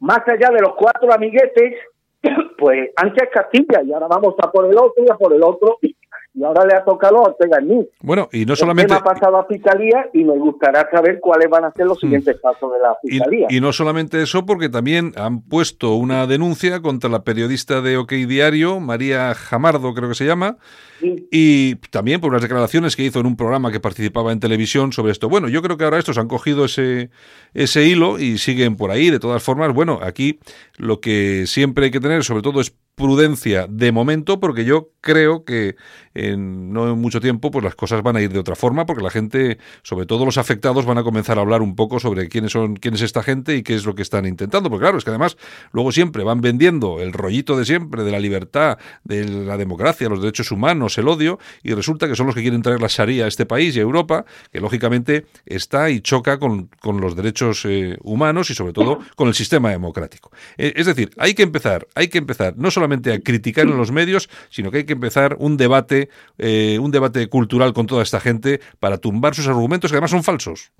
más 0.00 0.20
allá 0.26 0.50
de 0.50 0.60
los 0.60 0.74
cuatro 0.76 1.12
amiguetes, 1.12 1.74
pues 2.58 2.90
antes 2.96 3.28
Castilla 3.32 3.82
y 3.84 3.92
ahora 3.92 4.08
vamos 4.08 4.34
a 4.42 4.50
por 4.50 4.66
el 4.66 4.76
otro 4.76 5.04
y 5.04 5.10
a 5.10 5.14
por 5.14 5.32
el 5.32 5.42
otro 5.42 5.78
y 5.82 5.95
ahora 6.44 6.66
le 6.66 6.74
ha 6.74 6.84
tocado 6.84 7.18
a 7.18 7.28
Ortega 7.28 7.60
mí. 7.60 7.86
Bueno, 8.00 8.28
y 8.32 8.44
no 8.44 8.56
solamente... 8.56 8.92
ha 8.92 9.00
pasado 9.00 9.38
a 9.38 9.46
Fiscalía 9.46 10.08
y 10.12 10.24
me 10.24 10.36
gustaría 10.38 10.86
saber 10.90 11.18
cuáles 11.20 11.48
van 11.48 11.64
a 11.64 11.72
ser 11.72 11.86
los 11.86 11.98
mm. 11.98 12.00
siguientes 12.00 12.36
pasos 12.40 12.72
de 12.72 12.78
la 12.78 12.96
Fiscalía. 13.02 13.46
Y, 13.50 13.60
no 13.60 13.72
solamente 13.72 14.22
eso, 14.22 14.44
porque 14.44 14.68
también 14.68 15.12
han 15.16 15.42
puesto 15.42 15.94
una 15.94 16.26
denuncia 16.26 16.80
contra 16.82 17.08
la 17.10 17.24
periodista 17.24 17.80
de 17.80 17.96
OK 17.96 18.12
Diario, 18.12 18.80
María 18.80 19.34
Jamardo 19.34 19.94
creo 19.94 20.08
que 20.08 20.14
se 20.14 20.26
llama, 20.26 20.58
y 21.00 21.76
también 21.90 22.20
por 22.20 22.30
unas 22.30 22.42
declaraciones 22.42 22.96
que 22.96 23.04
hizo 23.04 23.20
en 23.20 23.26
un 23.26 23.36
programa 23.36 23.70
que 23.70 23.80
participaba 23.80 24.32
en 24.32 24.40
televisión 24.40 24.92
sobre 24.92 25.12
esto. 25.12 25.28
Bueno, 25.28 25.48
yo 25.48 25.62
creo 25.62 25.76
que 25.76 25.84
ahora 25.84 25.98
estos 25.98 26.18
han 26.18 26.28
cogido 26.28 26.64
ese, 26.64 27.10
ese 27.54 27.84
hilo 27.84 28.18
y 28.18 28.38
siguen 28.38 28.76
por 28.76 28.90
ahí. 28.90 29.10
De 29.10 29.18
todas 29.18 29.42
formas, 29.42 29.72
bueno, 29.74 29.98
aquí 30.02 30.38
lo 30.76 31.00
que 31.00 31.44
siempre 31.46 31.86
hay 31.86 31.90
que 31.90 32.00
tener 32.00 32.24
sobre 32.24 32.42
todo 32.42 32.60
es 32.60 32.74
prudencia 32.96 33.66
de 33.68 33.92
momento, 33.92 34.40
porque 34.40 34.64
yo 34.64 34.90
creo 35.02 35.44
que 35.44 35.76
en, 36.14 36.72
no 36.72 36.90
en 36.90 36.98
mucho 36.98 37.20
tiempo 37.20 37.50
pues 37.50 37.62
las 37.62 37.74
cosas 37.74 38.02
van 38.02 38.16
a 38.16 38.22
ir 38.22 38.32
de 38.32 38.38
otra 38.38 38.56
forma, 38.56 38.86
porque 38.86 39.02
la 39.02 39.10
gente, 39.10 39.58
sobre 39.82 40.06
todo 40.06 40.24
los 40.24 40.38
afectados, 40.38 40.86
van 40.86 40.98
a 40.98 41.04
comenzar 41.04 41.38
a 41.38 41.42
hablar 41.42 41.60
un 41.60 41.76
poco 41.76 42.00
sobre 42.00 42.28
quiénes 42.28 42.52
son, 42.52 42.74
quién 42.74 42.94
es 42.94 43.02
esta 43.02 43.22
gente 43.22 43.54
y 43.54 43.62
qué 43.62 43.74
es 43.74 43.84
lo 43.84 43.94
que 43.94 44.00
están 44.00 44.24
intentando. 44.24 44.70
Porque 44.70 44.84
claro, 44.84 44.98
es 44.98 45.04
que 45.04 45.10
además 45.10 45.36
luego 45.72 45.92
siempre 45.92 46.24
van 46.24 46.40
vendiendo 46.40 47.00
el 47.00 47.12
rollito 47.12 47.56
de 47.56 47.66
siempre 47.66 48.02
de 48.02 48.10
la 48.10 48.18
libertad, 48.18 48.78
de 49.04 49.28
la 49.28 49.58
democracia, 49.58 50.08
los 50.08 50.22
derechos 50.22 50.50
humanos, 50.50 50.96
el 50.96 51.06
odio, 51.06 51.38
y 51.62 51.74
resulta 51.74 52.08
que 52.08 52.16
son 52.16 52.26
los 52.26 52.34
que 52.34 52.40
quieren 52.40 52.62
traer 52.62 52.80
la 52.80 52.88
Sharia 52.88 53.26
a 53.26 53.28
este 53.28 53.44
país 53.44 53.76
y 53.76 53.80
a 53.80 53.82
Europa, 53.82 54.24
que 54.50 54.60
lógicamente 54.60 55.26
está 55.44 55.90
y 55.90 56.00
choca 56.00 56.38
con, 56.38 56.70
con 56.80 57.02
los 57.02 57.14
derechos 57.14 57.66
eh, 57.66 57.98
humanos 58.02 58.48
y 58.48 58.54
sobre 58.54 58.72
todo 58.72 59.00
con 59.16 59.28
el 59.28 59.34
sistema 59.34 59.70
democrático. 59.70 60.32
Eh, 60.56 60.72
es 60.76 60.86
decir, 60.86 61.10
hay 61.18 61.34
que 61.34 61.42
empezar, 61.42 61.86
hay 61.94 62.08
que 62.08 62.18
empezar 62.18 62.54
no 62.56 62.70
a 62.92 63.20
criticar 63.20 63.66
en 63.66 63.76
los 63.76 63.92
medios, 63.92 64.28
sino 64.50 64.70
que 64.70 64.78
hay 64.78 64.84
que 64.84 64.94
empezar 64.94 65.36
un 65.38 65.56
debate, 65.56 66.08
eh, 66.38 66.78
un 66.80 66.90
debate 66.90 67.28
cultural 67.28 67.72
con 67.72 67.86
toda 67.86 68.02
esta 68.02 68.20
gente 68.20 68.60
para 68.80 68.98
tumbar 68.98 69.34
sus 69.34 69.48
argumentos 69.48 69.90
que 69.90 69.96
además 69.96 70.10
son 70.10 70.22
falsos. 70.22 70.72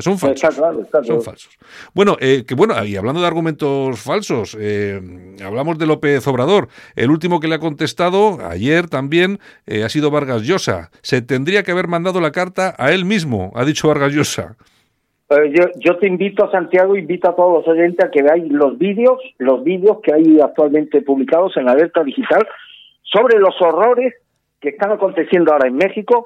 son 0.00 0.18
falsos. 0.18 0.56
Son 1.06 1.22
falsos. 1.22 1.58
Bueno, 1.94 2.16
eh, 2.20 2.44
que 2.46 2.54
bueno, 2.54 2.84
y 2.84 2.96
hablando 2.96 3.20
de 3.20 3.26
argumentos 3.26 3.98
falsos, 4.00 4.56
eh, 4.58 5.00
hablamos 5.44 5.78
de 5.78 5.86
López 5.86 6.26
Obrador. 6.26 6.68
El 6.94 7.10
último 7.10 7.40
que 7.40 7.48
le 7.48 7.56
ha 7.56 7.60
contestado 7.60 8.38
ayer 8.46 8.88
también 8.88 9.38
ha 9.66 9.88
sido 9.88 10.10
Vargas 10.10 10.42
Llosa. 10.42 10.90
Se 11.02 11.22
tendría 11.22 11.62
que 11.62 11.72
haber 11.72 11.88
mandado 11.88 12.20
la 12.20 12.32
carta 12.32 12.74
a 12.78 12.92
él 12.92 13.04
mismo, 13.04 13.52
ha 13.54 13.64
dicho 13.64 13.88
Vargas 13.88 14.12
Llosa. 14.12 14.56
Eh, 15.28 15.52
yo, 15.52 15.64
yo 15.78 15.98
te 15.98 16.06
invito 16.06 16.44
a 16.44 16.50
Santiago, 16.50 16.96
invito 16.96 17.28
a 17.28 17.34
todos 17.34 17.64
los 17.64 17.68
oyentes 17.68 18.04
a 18.04 18.10
que 18.10 18.22
veáis 18.22 18.50
los 18.50 18.78
vídeos, 18.78 19.20
los 19.38 19.64
vídeos 19.64 19.98
que 20.02 20.14
hay 20.14 20.40
actualmente 20.40 21.02
publicados 21.02 21.56
en 21.56 21.64
la 21.64 21.72
alerta 21.72 22.04
digital 22.04 22.46
sobre 23.02 23.38
los 23.38 23.54
horrores 23.60 24.14
que 24.60 24.70
están 24.70 24.92
aconteciendo 24.92 25.52
ahora 25.52 25.68
en 25.68 25.76
México, 25.76 26.24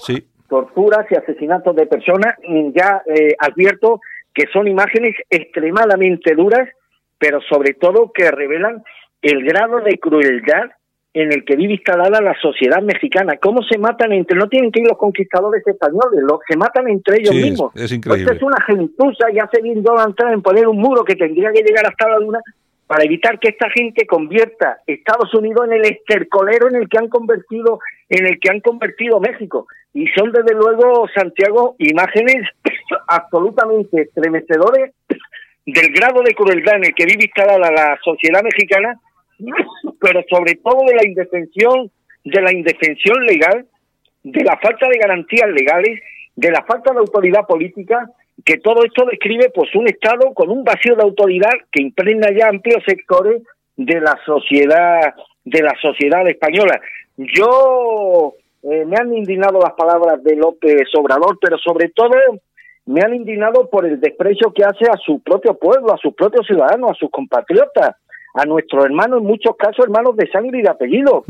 torturas 0.48 1.07
y 1.11 1.16
asesinatos 1.16 1.74
de 1.76 1.86
personas. 1.86 2.36
Ya 2.74 3.03
eh, 3.07 3.34
advierto 3.38 4.01
que 4.34 4.46
son 4.53 4.68
imágenes 4.68 5.16
extremadamente 5.30 6.34
duras, 6.34 6.68
pero 7.18 7.40
sobre 7.42 7.74
todo 7.74 8.12
que 8.12 8.30
revelan 8.30 8.82
el 9.22 9.44
grado 9.44 9.80
de 9.80 9.98
crueldad 9.98 10.70
en 11.13 11.33
el 11.33 11.45
que 11.45 11.57
vive 11.57 11.75
instalada 11.75 12.21
la 12.21 12.35
sociedad 12.41 12.83
mexicana. 12.83 13.37
¿Cómo 13.37 13.63
se 13.63 13.79
matan 13.79 14.13
entre, 14.13 14.37
no 14.37 14.49
tienen 14.49 14.71
que 14.71 14.81
ir 14.81 14.87
los 14.87 14.99
conquistadores 14.99 15.67
españoles, 15.67 16.21
los, 16.23 16.39
se 16.49 16.57
matan 16.57 16.89
entre 16.89 17.17
ellos 17.21 17.35
mismos. 17.35 17.75
Es, 17.75 17.91
increíble. 17.93 18.33
es 18.33 18.43
una 18.43 18.63
gentuza 18.65 19.31
y 19.33 19.39
hace 19.39 19.61
bien 19.61 19.83
Donald 19.83 20.15
Trump 20.15 20.35
en 20.35 20.43
poner 20.43 20.69
un 20.69 20.79
muro 20.79 21.05
que 21.05 21.17
tendría 21.17 21.51
que 21.53 21.63
llegar 21.63 21.87
hasta 21.87 22.09
la 22.09 22.19
luna 22.19 22.39
para 22.87 23.05
evitar 23.05 23.39
que 23.39 23.51
esta 23.51 23.69
gente 23.71 24.07
convierta 24.07 24.79
Estados 24.87 25.33
Unidos 25.35 25.67
en 25.67 25.75
el 25.75 25.85
estercolero 25.85 26.69
en 26.69 26.77
el 26.77 26.89
que 26.89 26.99
han 26.99 27.09
convertido, 27.09 27.81
en 28.09 28.27
el 28.27 28.39
que 28.41 28.51
han 28.51 28.61
convertido 28.61 29.21
México. 29.21 29.67
Y 29.93 30.07
son 30.09 30.33
desde 30.33 30.55
luego, 30.55 31.09
Santiago, 31.15 31.75
imágenes 31.79 32.49
absolutamente 33.09 34.03
estremecedores 34.03 34.93
del 35.67 35.93
grado 35.93 36.23
de 36.23 36.35
crueldad 36.35 36.77
en 36.77 36.87
el 36.87 36.95
que 36.95 37.07
vive 37.07 37.25
instalada 37.25 37.71
la 37.71 37.99
sociedad 38.03 38.43
mexicana 38.43 38.99
pero 40.01 40.22
sobre 40.28 40.57
todo 40.57 40.84
de 40.86 40.95
la 40.95 41.07
indefensión, 41.07 41.91
de 42.24 42.43
la 42.43 42.53
indefensión 42.53 43.24
legal, 43.24 43.66
de 44.22 44.45
la 44.45 44.59
falta 44.59 44.88
de 44.88 44.99
garantías 44.99 45.49
legales, 45.51 46.01
de 46.36 46.51
la 46.51 46.62
falta 46.64 46.93
de 46.93 47.01
autoridad 47.01 47.47
política, 47.47 48.11
que 48.45 48.59
todo 48.59 48.84
esto 48.84 49.05
describe 49.05 49.51
pues 49.55 49.74
un 49.74 49.88
Estado 49.88 50.32
con 50.34 50.51
un 50.51 50.64
vacío 50.64 50.97
de 50.97 51.03
autoridad 51.03 51.53
que 51.70 51.82
impregna 51.82 52.28
ya 52.30 52.49
amplios 52.49 52.82
sectores 52.86 53.43
de 53.76 54.01
la 54.01 54.18
sociedad 54.24 55.14
de 55.45 55.62
la 55.62 55.74
sociedad 55.80 56.26
española. 56.28 56.80
Yo 57.16 58.34
eh, 58.62 58.84
me 58.86 58.97
han 58.97 59.14
indignado 59.14 59.59
las 59.61 59.72
palabras 59.72 60.22
de 60.22 60.36
López 60.36 60.88
Obrador, 60.95 61.38
pero 61.41 61.59
sobre 61.59 61.88
todo 61.88 62.14
me 62.86 63.01
han 63.03 63.14
indignado 63.14 63.68
por 63.70 63.86
el 63.86 64.01
desprecio 64.01 64.53
que 64.53 64.64
hace 64.64 64.84
a 64.91 64.97
su 64.97 65.20
propio 65.20 65.55
pueblo, 65.55 65.93
a 65.93 65.99
sus 65.99 66.14
propios 66.14 66.47
ciudadanos, 66.47 66.91
a 66.91 66.95
sus 66.95 67.11
compatriotas, 67.11 67.97
a 68.35 68.45
nuestros 68.45 68.85
hermanos, 68.85 69.20
en 69.20 69.26
muchos 69.26 69.57
casos 69.57 69.85
hermanos 69.85 70.16
de 70.16 70.31
sangre 70.31 70.59
y 70.59 70.62
de 70.62 70.70
apellido. 70.70 71.24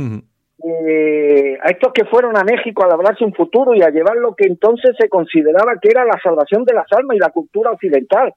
Eh, 0.63 1.59
a 1.63 1.71
estos 1.71 1.93
que 1.95 2.05
fueron 2.05 2.37
a 2.37 2.45
México 2.45 2.85
a 2.85 2.89
labrarse 2.89 3.25
un 3.25 3.33
futuro 3.33 3.75
y 3.75 3.83
a 3.83 3.89
llevar 3.89 4.17
lo 4.17 4.35
que 4.35 4.47
entonces 4.47 4.95
se 4.99 5.09
consideraba 5.09 5.73
que 5.81 5.89
era 5.89 6.05
la 6.05 6.21
salvación 6.23 6.65
de 6.65 6.75
las 6.75 6.87
almas 6.93 7.17
y 7.17 7.21
la 7.21 7.31
cultura 7.31 7.71
occidental. 7.71 8.35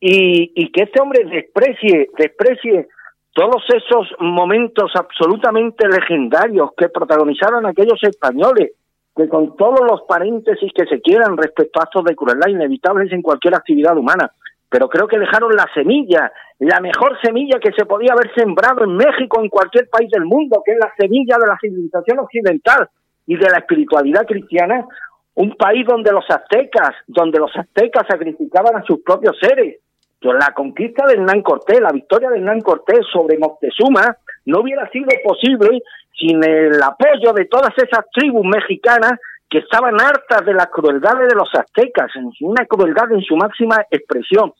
Y, 0.00 0.52
y 0.56 0.72
que 0.72 0.84
este 0.84 1.00
hombre 1.00 1.24
desprecie, 1.24 2.08
desprecie 2.16 2.88
todos 3.34 3.62
esos 3.68 4.08
momentos 4.18 4.90
absolutamente 4.94 5.86
legendarios 5.88 6.70
que 6.76 6.88
protagonizaron 6.88 7.66
aquellos 7.66 8.02
españoles, 8.02 8.72
que 9.14 9.28
con 9.28 9.56
todos 9.56 9.80
los 9.88 10.02
paréntesis 10.02 10.72
que 10.74 10.86
se 10.86 11.00
quieran 11.00 11.36
respecto 11.36 11.80
a 11.80 11.84
actos 11.84 12.04
de 12.04 12.16
crueldad 12.16 12.48
inevitables 12.48 13.12
en 13.12 13.22
cualquier 13.22 13.54
actividad 13.54 13.96
humana, 13.96 14.32
pero 14.72 14.88
creo 14.88 15.06
que 15.06 15.18
dejaron 15.18 15.54
la 15.54 15.68
semilla, 15.74 16.32
la 16.58 16.80
mejor 16.80 17.20
semilla 17.20 17.60
que 17.60 17.72
se 17.76 17.84
podía 17.84 18.14
haber 18.14 18.32
sembrado 18.34 18.84
en 18.84 18.96
México, 18.96 19.38
en 19.38 19.50
cualquier 19.50 19.86
país 19.90 20.10
del 20.10 20.24
mundo, 20.24 20.62
que 20.64 20.72
es 20.72 20.78
la 20.78 20.90
semilla 20.96 21.36
de 21.38 21.46
la 21.46 21.58
civilización 21.60 22.20
occidental 22.20 22.88
y 23.26 23.36
de 23.36 23.50
la 23.50 23.58
espiritualidad 23.58 24.24
cristiana, 24.24 24.86
un 25.34 25.54
país 25.56 25.86
donde 25.86 26.10
los 26.10 26.24
aztecas, 26.26 26.96
donde 27.06 27.38
los 27.38 27.54
aztecas 27.54 28.06
sacrificaban 28.08 28.74
a 28.76 28.82
sus 28.84 29.02
propios 29.02 29.36
seres, 29.38 29.76
la 30.22 30.54
conquista 30.54 31.06
de 31.06 31.14
Hernán 31.14 31.42
Cortés, 31.42 31.80
la 31.80 31.92
victoria 31.92 32.30
de 32.30 32.38
Hernán 32.38 32.62
Cortés 32.62 33.04
sobre 33.12 33.36
Moctezuma, 33.38 34.16
no 34.46 34.60
hubiera 34.60 34.88
sido 34.88 35.08
posible 35.22 35.82
sin 36.18 36.42
el 36.42 36.82
apoyo 36.82 37.34
de 37.34 37.44
todas 37.44 37.72
esas 37.76 38.06
tribus 38.14 38.46
mexicanas 38.46 39.20
que 39.52 39.58
estaban 39.58 40.00
hartas 40.00 40.46
de 40.46 40.54
las 40.54 40.68
crueldades 40.68 41.28
de 41.28 41.36
los 41.36 41.50
aztecas, 41.54 42.10
en 42.16 42.30
una 42.40 42.64
crueldad 42.64 43.12
en 43.12 43.20
su 43.20 43.36
máxima 43.36 43.84
expresión. 43.90 44.54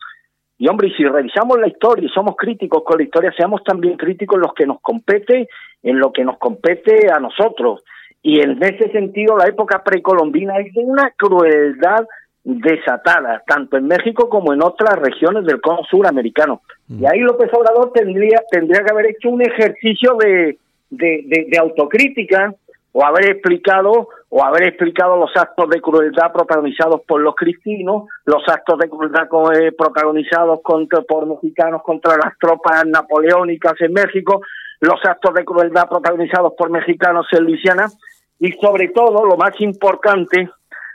Y 0.59 0.69
hombre, 0.69 0.93
si 0.95 1.03
revisamos 1.03 1.59
la 1.59 1.69
historia 1.69 2.05
y 2.05 2.13
somos 2.13 2.37
críticos 2.37 2.83
con 2.85 2.99
la 2.99 3.05
historia, 3.05 3.33
seamos 3.35 3.65
también 3.65 3.97
críticos 3.97 4.37
en 4.37 4.43
lo 4.43 4.53
que 4.53 4.67
nos 4.67 4.83
compete, 4.83 5.49
en 5.83 5.99
lo 5.99 6.13
que 6.13 6.27
nos 6.27 6.37
compete 6.37 7.11
a 7.11 7.19
nosotros. 7.19 7.83
Y 8.23 8.41
en 8.41 8.63
ese 8.63 8.93
sentido, 8.93 9.39
la 9.39 9.47
época 9.47 9.83
precolombina 9.83 10.59
es 10.59 10.75
de 10.75 10.85
una 10.85 11.11
crueldad 11.17 12.07
desatada, 12.45 13.43
tanto 13.47 13.79
en 13.79 13.87
México 13.87 14.29
como 14.29 14.53
en 14.53 14.63
otras 14.63 14.99
regiones 14.99 15.47
del 15.47 15.63
cono 15.63 15.85
suramericano. 15.91 16.61
Mm. 16.89 17.03
Y 17.03 17.07
ahí 17.07 17.21
López 17.21 17.51
Obrador 17.55 17.93
tendría, 17.95 18.43
tendría 18.51 18.85
que 18.85 18.93
haber 18.93 19.07
hecho 19.07 19.31
un 19.31 19.41
ejercicio 19.41 20.17
de, 20.19 20.59
de, 20.91 21.59
autocrítica 21.59 22.55
o 22.93 23.03
haber 23.07 23.31
explicado 23.31 24.09
o 24.35 24.43
haber 24.43 24.63
explicado 24.63 25.19
los 25.19 25.31
actos 25.37 25.69
de 25.69 25.83
crueldad 25.83 26.33
protagonizados 26.33 27.03
por 27.07 27.21
los 27.21 27.35
cristinos, 27.35 28.05
los 28.25 28.43
actos 28.49 28.79
de 28.79 28.89
crueldad 28.89 29.29
eh, 29.55 29.73
protagonizados 29.73 30.61
contra, 30.63 31.03
por 31.03 31.27
mexicanos 31.27 31.83
contra 31.83 32.17
las 32.17 32.39
tropas 32.39 32.87
napoleónicas 32.87 33.75
en 33.81 33.93
México, 33.93 34.41
los 34.81 35.05
actos 35.05 35.35
de 35.35 35.45
crueldad 35.45 35.87
protagonizados 35.87 36.55
por 36.57 36.71
mexicanos 36.71 37.27
en 37.33 37.45
Luisiana 37.45 37.89
y 38.39 38.53
sobre 38.53 38.89
todo, 38.89 39.23
lo 39.27 39.37
más 39.37 39.53
importante, 39.61 40.49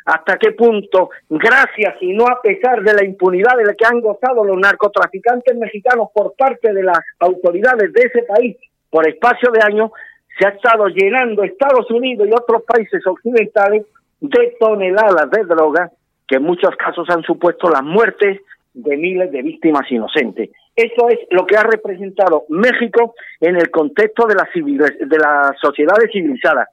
hasta 0.05 0.37
qué 0.37 0.53
punto, 0.53 1.11
gracias 1.29 1.93
y 2.01 2.13
no 2.13 2.25
a 2.25 2.41
pesar 2.41 2.81
de 2.81 2.95
la 2.95 3.05
impunidad 3.05 3.55
de 3.55 3.65
la 3.65 3.75
que 3.75 3.85
han 3.85 4.01
gozado 4.01 4.43
los 4.43 4.57
narcotraficantes 4.57 5.55
mexicanos 5.55 6.07
por 6.11 6.33
parte 6.35 6.73
de 6.73 6.81
las 6.81 6.97
autoridades 7.19 7.93
de 7.93 8.01
ese 8.01 8.23
país 8.23 8.57
por 8.89 9.07
espacio 9.07 9.51
de 9.51 9.61
años, 9.61 9.91
se 10.37 10.45
ha 10.45 10.49
estado 10.49 10.87
llenando 10.87 11.43
Estados 11.43 11.89
Unidos 11.89 12.27
y 12.27 12.31
otros 12.31 12.63
países 12.63 13.05
occidentales 13.05 13.85
de 14.19 14.55
toneladas 14.59 15.29
de 15.31 15.43
droga 15.43 15.91
que 16.27 16.35
en 16.35 16.43
muchos 16.43 16.75
casos 16.75 17.09
han 17.09 17.23
supuesto 17.23 17.69
las 17.69 17.83
muertes 17.83 18.41
de 18.73 18.97
miles 18.97 19.31
de 19.31 19.41
víctimas 19.41 19.89
inocentes. 19.91 20.49
Eso 20.75 21.09
es 21.09 21.19
lo 21.31 21.45
que 21.45 21.57
ha 21.57 21.63
representado 21.63 22.43
México 22.49 23.15
en 23.39 23.55
el 23.55 23.71
contexto 23.71 24.27
de, 24.27 24.35
la 24.35 24.47
de 24.53 25.17
las 25.17 25.59
sociedades 25.59 26.11
civilizadas. 26.11 26.69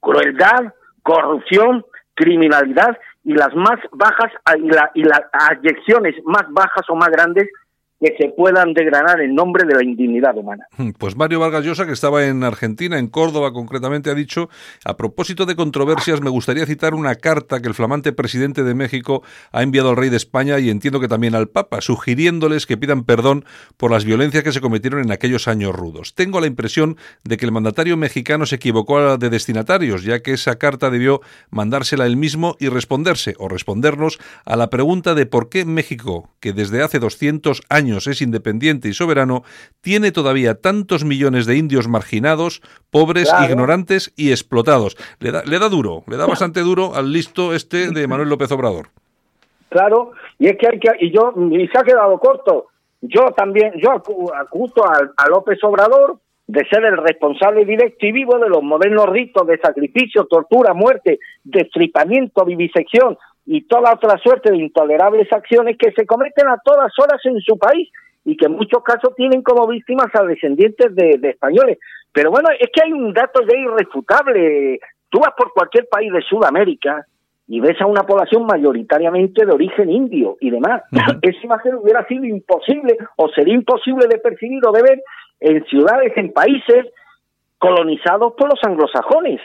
Crueldad, 0.00 0.74
corrupción, 1.02 1.84
criminalidad 2.14 2.98
y 3.24 3.32
las 3.32 3.54
más 3.54 3.78
bajas 3.92 4.32
y, 4.58 4.68
la, 4.68 4.90
y 4.94 5.04
las 5.04 5.22
ayecciones 5.32 6.14
más 6.24 6.44
bajas 6.50 6.84
o 6.90 6.96
más 6.96 7.08
grandes 7.08 7.48
que 8.00 8.14
se 8.18 8.28
puedan 8.28 8.74
degranar 8.74 9.20
en 9.20 9.34
nombre 9.34 9.66
de 9.66 9.74
la 9.74 9.82
indignidad 9.82 10.36
humana. 10.36 10.66
Hmm, 10.76 10.90
pues 10.90 11.16
Mario 11.16 11.40
Vargas 11.40 11.64
Llosa, 11.64 11.86
que 11.86 11.92
estaba 11.92 12.26
en 12.26 12.44
Argentina, 12.44 12.98
en 12.98 13.08
Córdoba 13.08 13.52
concretamente, 13.52 14.10
ha 14.10 14.14
dicho, 14.14 14.50
a 14.84 14.96
propósito 14.96 15.46
de 15.46 15.56
controversias, 15.56 16.20
me 16.20 16.28
gustaría 16.28 16.66
citar 16.66 16.94
una 16.94 17.14
carta 17.14 17.60
que 17.62 17.68
el 17.68 17.74
flamante 17.74 18.12
presidente 18.12 18.64
de 18.64 18.74
México 18.74 19.22
ha 19.50 19.62
enviado 19.62 19.90
al 19.90 19.96
rey 19.96 20.10
de 20.10 20.18
España 20.18 20.58
y 20.58 20.68
entiendo 20.68 21.00
que 21.00 21.08
también 21.08 21.34
al 21.34 21.48
Papa, 21.48 21.80
sugiriéndoles 21.80 22.66
que 22.66 22.76
pidan 22.76 23.04
perdón 23.04 23.44
por 23.76 23.90
las 23.90 24.04
violencias 24.04 24.44
que 24.44 24.52
se 24.52 24.60
cometieron 24.60 25.00
en 25.00 25.10
aquellos 25.10 25.48
años 25.48 25.74
rudos. 25.74 26.14
Tengo 26.14 26.40
la 26.40 26.46
impresión 26.46 26.96
de 27.24 27.38
que 27.38 27.46
el 27.46 27.52
mandatario 27.52 27.96
mexicano 27.96 28.44
se 28.44 28.56
equivocó 28.56 29.16
de 29.16 29.30
destinatarios, 29.30 30.02
ya 30.02 30.20
que 30.20 30.32
esa 30.32 30.56
carta 30.58 30.90
debió 30.90 31.22
mandársela 31.50 32.06
él 32.06 32.16
mismo 32.16 32.56
y 32.58 32.68
responderse, 32.68 33.34
o 33.38 33.48
respondernos, 33.48 34.18
a 34.44 34.56
la 34.56 34.68
pregunta 34.68 35.14
de 35.14 35.24
por 35.24 35.48
qué 35.48 35.64
México, 35.64 36.30
que 36.40 36.52
desde 36.52 36.82
hace 36.82 36.98
200 36.98 37.62
años 37.70 37.85
es 37.86 38.22
independiente 38.22 38.88
y 38.88 38.92
soberano, 38.92 39.42
tiene 39.80 40.12
todavía 40.12 40.60
tantos 40.60 41.04
millones 41.04 41.46
de 41.46 41.56
indios 41.56 41.88
marginados, 41.88 42.60
pobres, 42.90 43.32
ignorantes 43.48 44.12
y 44.16 44.30
explotados. 44.30 44.96
Le 45.20 45.32
da, 45.32 45.42
le 45.44 45.58
da 45.58 45.68
duro, 45.68 46.04
le 46.06 46.16
da 46.16 46.26
bastante 46.26 46.60
duro 46.60 46.94
al 46.94 47.12
listo 47.12 47.54
este 47.54 47.90
de 47.90 48.06
Manuel 48.06 48.28
López 48.28 48.50
Obrador. 48.52 48.88
Claro, 49.68 50.12
y 50.38 50.48
es 50.48 50.56
que 50.58 50.68
hay 50.68 50.78
que, 50.78 50.90
y 51.00 51.10
yo, 51.10 51.32
y 51.50 51.66
se 51.68 51.78
ha 51.78 51.82
quedado 51.82 52.18
corto. 52.18 52.66
Yo 53.02 53.26
también, 53.36 53.72
yo 53.76 53.92
acuso 53.92 54.84
a, 54.86 55.28
López 55.28 55.62
Obrador 55.62 56.18
de 56.46 56.64
ser 56.68 56.84
el 56.84 56.96
responsable 56.96 57.64
directo 57.64 58.06
y 58.06 58.12
vivo 58.12 58.38
de 58.38 58.48
los 58.48 58.62
modernos 58.62 59.08
ritos 59.08 59.46
de 59.46 59.58
sacrificio, 59.58 60.24
tortura, 60.26 60.74
muerte, 60.74 61.18
destripamiento, 61.44 62.44
vivisección, 62.44 63.18
y 63.46 63.62
toda 63.62 63.94
otra 63.94 64.18
suerte 64.18 64.50
de 64.50 64.58
intolerables 64.58 65.32
acciones 65.32 65.76
que 65.78 65.92
se 65.92 66.04
cometen 66.04 66.48
a 66.48 66.58
todas 66.64 66.92
horas 66.98 67.20
en 67.24 67.40
su 67.40 67.56
país 67.56 67.88
y 68.24 68.36
que 68.36 68.46
en 68.46 68.52
muchos 68.52 68.82
casos 68.82 69.14
tienen 69.14 69.42
como 69.42 69.68
víctimas 69.68 70.08
a 70.14 70.24
descendientes 70.24 70.94
de, 70.96 71.20
españoles. 71.22 71.78
Pero 72.12 72.32
bueno, 72.32 72.48
es 72.58 72.68
que 72.72 72.82
hay 72.84 72.92
un 72.92 73.12
dato 73.12 73.40
ya 73.48 73.56
irrefutable. 73.56 74.80
Tú 75.08 75.20
vas 75.20 75.32
por 75.38 75.52
cualquier 75.52 75.86
país 75.88 76.12
de 76.12 76.22
Sudamérica 76.22 77.06
y 77.46 77.60
ves 77.60 77.80
a 77.80 77.86
una 77.86 78.02
población 78.02 78.44
mayoritariamente 78.46 79.46
de 79.46 79.52
origen 79.52 79.90
indio 79.90 80.36
y 80.40 80.50
demás. 80.50 80.82
Esa 81.22 81.38
imagen 81.44 81.76
hubiera 81.76 82.04
sido 82.08 82.24
imposible 82.24 82.96
o 83.16 83.28
sería 83.28 83.54
imposible 83.54 84.08
de 84.08 84.18
percibir 84.18 84.60
o 84.66 84.72
de 84.72 84.82
ver 84.82 85.02
en 85.38 85.64
ciudades, 85.66 86.12
en 86.16 86.32
países 86.32 86.86
colonizados 87.58 88.32
por 88.36 88.50
los 88.50 88.58
anglosajones 88.64 89.40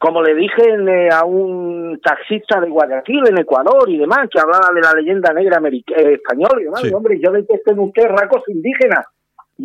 como 0.00 0.22
le 0.22 0.34
dije 0.34 0.62
eh, 0.66 1.10
a 1.12 1.26
un 1.26 2.00
taxista 2.02 2.58
de 2.58 2.70
Guayaquil, 2.70 3.22
en 3.28 3.38
Ecuador 3.38 3.86
y 3.86 3.98
demás, 3.98 4.30
que 4.32 4.40
hablaba 4.40 4.70
de 4.74 4.80
la 4.80 4.94
leyenda 4.94 5.30
negra 5.34 5.60
eh, 5.62 6.14
española 6.14 6.58
y 6.58 6.64
demás, 6.64 6.90
hombre, 6.94 7.20
yo 7.22 7.30
detesto 7.30 7.72
en 7.72 7.80
usted 7.80 8.06
racos 8.08 8.42
indígenas. 8.48 9.04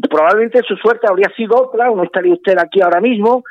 Probablemente 0.09 0.61
su 0.67 0.75
suerte 0.75 1.07
habría 1.09 1.29
sido 1.37 1.55
otra, 1.55 1.89
o 1.89 1.95
no 1.95 2.03
estaría 2.03 2.33
usted 2.33 2.57
aquí 2.57 2.81
ahora 2.81 2.99
mismo, 2.99 3.45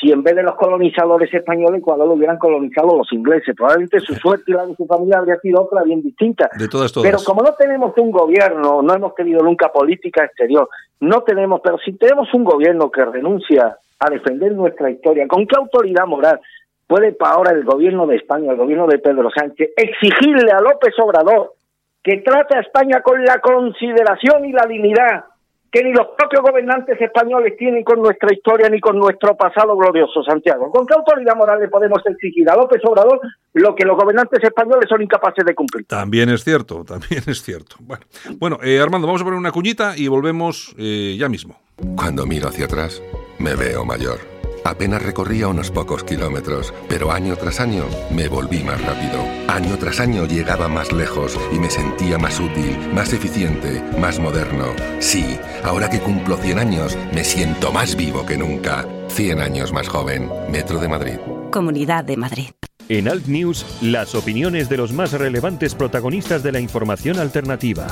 si 0.00 0.10
en 0.10 0.22
vez 0.22 0.34
de 0.34 0.42
los 0.42 0.56
colonizadores 0.56 1.32
españoles, 1.34 1.80
Ecuador 1.80 2.08
lo 2.08 2.14
hubieran 2.14 2.38
colonizado 2.38 2.96
los 2.96 3.12
ingleses. 3.12 3.54
Probablemente 3.54 4.00
su 4.00 4.14
suerte 4.14 4.44
y 4.46 4.52
la 4.52 4.64
de 4.64 4.74
su 4.74 4.86
familia 4.86 5.18
habría 5.18 5.36
sido 5.36 5.60
otra 5.60 5.82
bien 5.82 6.00
distinta. 6.00 6.48
De 6.58 6.66
todas, 6.66 6.90
todas. 6.90 7.10
Pero 7.10 7.22
como 7.22 7.42
no 7.42 7.52
tenemos 7.56 7.92
un 7.98 8.10
gobierno, 8.10 8.80
no 8.80 8.94
hemos 8.94 9.14
tenido 9.14 9.42
nunca 9.42 9.70
política 9.70 10.24
exterior, 10.24 10.66
no 10.98 11.20
tenemos, 11.24 11.60
pero 11.62 11.76
si 11.76 11.92
tenemos 11.92 12.32
un 12.32 12.42
gobierno 12.42 12.90
que 12.90 13.04
renuncia 13.04 13.76
a 14.02 14.10
defender 14.10 14.52
nuestra 14.52 14.90
historia. 14.90 15.28
¿Con 15.28 15.46
qué 15.46 15.56
autoridad 15.56 16.06
moral 16.06 16.40
puede 16.86 17.12
para 17.12 17.34
ahora 17.34 17.52
el 17.52 17.64
gobierno 17.64 18.06
de 18.06 18.16
España, 18.16 18.50
el 18.50 18.56
gobierno 18.56 18.86
de 18.86 18.98
Pedro 18.98 19.30
Sánchez, 19.30 19.70
exigirle 19.76 20.50
a 20.50 20.60
López 20.60 20.94
Obrador 20.98 21.54
que 22.02 22.18
trate 22.18 22.56
a 22.56 22.60
España 22.60 23.00
con 23.00 23.24
la 23.24 23.40
consideración 23.40 24.44
y 24.44 24.52
la 24.52 24.66
dignidad 24.66 25.24
que 25.72 25.82
ni 25.82 25.90
los 25.94 26.08
propios 26.18 26.42
gobernantes 26.42 27.00
españoles 27.00 27.56
tienen 27.56 27.82
con 27.82 28.02
nuestra 28.02 28.30
historia 28.30 28.68
ni 28.68 28.78
con 28.78 28.98
nuestro 28.98 29.34
pasado 29.34 29.74
glorioso, 29.74 30.22
Santiago. 30.22 30.70
¿Con 30.70 30.86
qué 30.86 30.92
autoridad 30.94 31.34
moral 31.34 31.60
le 31.60 31.68
podemos 31.68 32.02
exigir 32.04 32.48
a 32.50 32.56
López 32.56 32.82
Obrador 32.84 33.18
lo 33.54 33.74
que 33.74 33.86
los 33.86 33.96
gobernantes 33.96 34.44
españoles 34.44 34.84
son 34.86 35.00
incapaces 35.00 35.46
de 35.46 35.54
cumplir? 35.54 35.86
También 35.86 36.28
es 36.28 36.44
cierto, 36.44 36.84
también 36.86 37.22
es 37.26 37.42
cierto. 37.42 37.76
Bueno, 37.80 38.04
bueno 38.38 38.58
eh, 38.62 38.80
Armando, 38.80 39.06
vamos 39.06 39.22
a 39.22 39.24
poner 39.24 39.38
una 39.38 39.50
cuñita 39.50 39.96
y 39.96 40.08
volvemos 40.08 40.74
eh, 40.76 41.16
ya 41.18 41.30
mismo. 41.30 41.58
Cuando 41.96 42.26
miro 42.26 42.48
hacia 42.48 42.66
atrás, 42.66 43.02
me 43.42 43.54
veo 43.54 43.84
mayor. 43.84 44.20
Apenas 44.64 45.02
recorría 45.02 45.48
unos 45.48 45.72
pocos 45.72 46.04
kilómetros, 46.04 46.72
pero 46.88 47.10
año 47.10 47.34
tras 47.36 47.58
año 47.58 47.84
me 48.10 48.28
volví 48.28 48.62
más 48.62 48.80
rápido. 48.80 49.20
Año 49.48 49.76
tras 49.76 49.98
año 49.98 50.24
llegaba 50.24 50.68
más 50.68 50.92
lejos 50.92 51.36
y 51.52 51.58
me 51.58 51.68
sentía 51.68 52.16
más 52.16 52.38
útil, 52.38 52.78
más 52.94 53.12
eficiente, 53.12 53.82
más 53.98 54.20
moderno. 54.20 54.66
Sí, 55.00 55.36
ahora 55.64 55.90
que 55.90 55.98
cumplo 55.98 56.36
100 56.36 56.58
años, 56.58 56.96
me 57.12 57.24
siento 57.24 57.72
más 57.72 57.96
vivo 57.96 58.24
que 58.24 58.38
nunca. 58.38 58.86
100 59.08 59.40
años 59.40 59.72
más 59.72 59.88
joven. 59.88 60.30
Metro 60.48 60.78
de 60.78 60.88
Madrid. 60.88 61.16
Comunidad 61.50 62.04
de 62.04 62.16
Madrid. 62.16 62.50
En 62.88 63.08
Alt 63.08 63.26
News, 63.26 63.66
las 63.80 64.14
opiniones 64.14 64.68
de 64.68 64.76
los 64.76 64.92
más 64.92 65.12
relevantes 65.12 65.74
protagonistas 65.74 66.42
de 66.42 66.52
la 66.52 66.60
información 66.60 67.18
alternativa. 67.18 67.86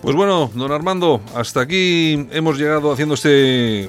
Pues 0.00 0.16
bueno, 0.16 0.50
don 0.54 0.70
Armando, 0.70 1.20
hasta 1.34 1.62
aquí 1.62 2.28
hemos 2.30 2.58
llegado 2.58 2.92
haciendo 2.92 3.14
este 3.14 3.88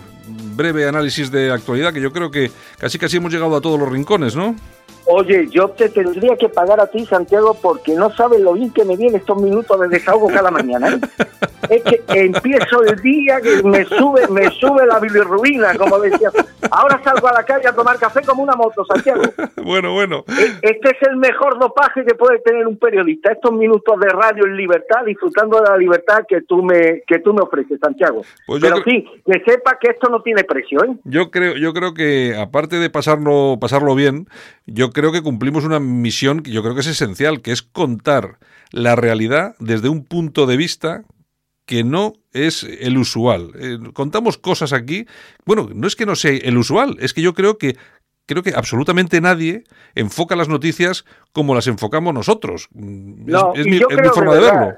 breve 0.56 0.88
análisis 0.88 1.32
de 1.32 1.51
actualidad 1.51 1.93
que 1.93 2.01
yo 2.01 2.12
creo 2.12 2.32
que 2.32 2.51
casi 2.78 2.97
casi 2.97 3.18
hemos 3.18 3.32
llegado 3.32 3.56
a 3.56 3.62
todos 3.62 3.80
los 3.80 3.89
rincones, 3.89 4.36
¿no? 4.36 4.56
Oye, 5.08 5.47
yo 5.51 5.70
te 5.70 5.89
tendría 5.89 6.36
que 6.36 6.49
pagar 6.49 6.80
a 6.80 6.88
ti, 6.88 7.06
Santiago, 7.06 7.56
porque 7.62 7.93
no 7.93 8.12
sabes 8.12 8.41
lo 8.41 8.53
bien 8.53 8.72
que 8.72 8.84
me 8.84 8.97
vienen 8.97 9.20
estos 9.20 9.39
minutos 9.41 9.80
de 9.80 9.88
desahogo 9.88 10.28
cada 10.28 10.49
mañana. 10.49 10.89
¿eh? 10.89 10.99
es 11.70 11.84
que 11.84 12.03
empiezo 12.08 12.84
el 12.84 13.01
día 13.01 13.39
que 13.41 13.64
me 13.64 13.86
sube, 13.86 14.28
me 14.30 14.49
sube 14.51 14.86
la 14.86 14.99
bilirrubina, 14.99 15.76
como 15.76 15.99
decía. 15.99 16.30
Ahora 16.72 16.99
salgo 17.03 17.28
a 17.28 17.34
la 17.34 17.43
calle 17.43 17.68
a 17.68 17.76
tomar 17.76 17.97
café 17.97 18.22
como 18.22 18.43
una 18.43 18.56
moto, 18.56 18.84
Santiago. 18.86 19.22
bueno, 19.64 19.93
bueno. 19.93 20.26
E, 20.28 20.58
este 20.62 20.89
es 20.89 21.08
el 21.10 21.18
mejor 21.18 21.60
dopaje 21.60 22.03
que 22.06 22.16
puede 22.16 22.39
tener 22.39 22.68
un 22.68 22.78
periodista. 22.78 23.32
Estos 23.32 23.51
minutos 23.53 23.99
de 23.99 24.10
radio 24.10 24.45
en 24.45 24.58
libertad, 24.58 25.06
disfrutando 25.06 25.62
de 25.62 25.70
la 25.70 25.78
libertad 25.78 26.26
que 26.28 26.41
tú 26.41 26.64
me, 26.64 27.03
que 27.08 27.20
tú 27.20 27.34
me 27.34 27.41
ofreces, 27.41 27.80
Santiago. 27.80 28.22
Pues 28.45 28.62
Pero 28.62 28.78
sí, 28.84 29.06
que 29.26 29.43
sepa 29.45 29.78
que 29.80 29.91
esto 29.91 30.10
no 30.10 30.22
tiene 30.22 30.43
precio, 30.43 30.84
¿eh? 30.84 30.95
Yo 31.03 31.32
creo, 31.32 31.56
yo 31.56 31.74
creo 31.74 31.93
que 31.93 32.36
aparte 32.38 32.78
de 32.78 32.89
pasarlo, 32.89 33.58
pasarlo 33.60 33.95
bien, 33.95 34.28
yo 34.66 34.91
creo 34.91 35.11
que 35.11 35.22
cumplimos 35.22 35.63
una 35.63 35.80
misión 35.80 36.41
que 36.41 36.51
yo 36.51 36.63
creo 36.63 36.74
que 36.76 36.82
es 36.82 36.88
esencial, 36.88 37.41
que 37.41 37.51
es 37.51 37.61
contar 37.61 38.39
la 38.72 38.95
realidad 38.95 39.55
desde 39.59 39.89
un 39.89 40.03
punto 40.03 40.45
de 40.45 40.57
vista 40.57 41.03
que 41.66 41.84
no 41.84 42.13
es 42.32 42.63
el 42.63 42.97
usual. 42.97 43.51
Eh, 43.55 43.80
contamos 43.93 44.38
cosas 44.38 44.74
aquí, 44.74 45.07
bueno, 45.45 45.70
no 45.74 45.88
es 45.88 45.95
que 45.95 46.05
no 46.05 46.16
sea 46.16 46.32
el 46.32 46.57
usual, 46.57 46.97
es 46.99 47.13
que 47.13 47.22
yo 47.22 47.34
creo 47.34 47.57
que 47.57 47.78
creo 48.28 48.43
que 48.43 48.53
absolutamente 48.55 49.22
nadie 49.22 49.63
enfoca 49.93 50.36
las 50.36 50.49
noticias 50.49 51.05
como 51.32 51.55
las 51.55 51.68
enfocamos 51.68 52.13
nosotros. 52.13 52.70
es, 53.55 53.66
mi, 53.66 53.80
forma 53.80 54.36
de 54.36 54.41
verlo. 54.41 54.74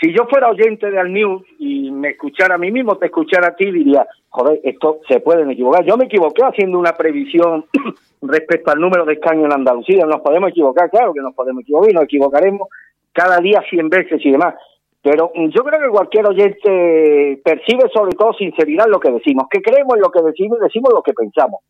Si 0.00 0.12
yo 0.12 0.26
fuera 0.28 0.50
oyente 0.50 0.90
de 0.90 0.98
Al 0.98 1.12
News 1.12 1.42
y 1.58 1.90
me 1.90 2.10
escuchara 2.10 2.56
a 2.56 2.58
mí 2.58 2.70
mismo, 2.70 2.96
te 2.96 3.06
escuchara 3.06 3.48
a 3.48 3.56
ti, 3.56 3.70
diría, 3.70 4.06
joder, 4.28 4.60
esto 4.64 5.00
se 5.08 5.20
pueden 5.20 5.50
equivocar. 5.50 5.84
Yo 5.84 5.96
me 5.96 6.06
equivoqué 6.06 6.42
haciendo 6.42 6.78
una 6.78 6.92
previsión 6.92 7.64
respecto 8.22 8.72
al 8.72 8.80
número 8.80 9.04
de 9.04 9.14
escaños 9.14 9.46
en 9.46 9.52
Andalucía. 9.52 10.04
Nos 10.04 10.20
podemos 10.20 10.50
equivocar, 10.50 10.90
claro 10.90 11.12
que 11.12 11.20
nos 11.20 11.34
podemos 11.34 11.62
equivocar 11.62 11.90
y 11.90 11.94
nos 11.94 12.04
equivocaremos 12.04 12.68
cada 13.12 13.38
día 13.38 13.62
cien 13.70 13.88
veces 13.88 14.20
y 14.24 14.32
demás. 14.32 14.54
Pero 15.00 15.30
yo 15.34 15.62
creo 15.62 15.80
que 15.80 15.88
cualquier 15.90 16.26
oyente 16.26 17.38
percibe 17.44 17.90
sobre 17.92 18.16
todo 18.16 18.32
sinceridad 18.32 18.86
en 18.86 18.92
lo 18.92 18.98
que 18.98 19.10
decimos, 19.10 19.46
que 19.50 19.60
creemos 19.60 19.96
en 19.96 20.00
lo 20.00 20.10
que 20.10 20.22
decimos 20.22 20.58
y 20.58 20.64
decimos 20.64 20.92
lo 20.94 21.02
que 21.02 21.12
pensamos. 21.12 21.60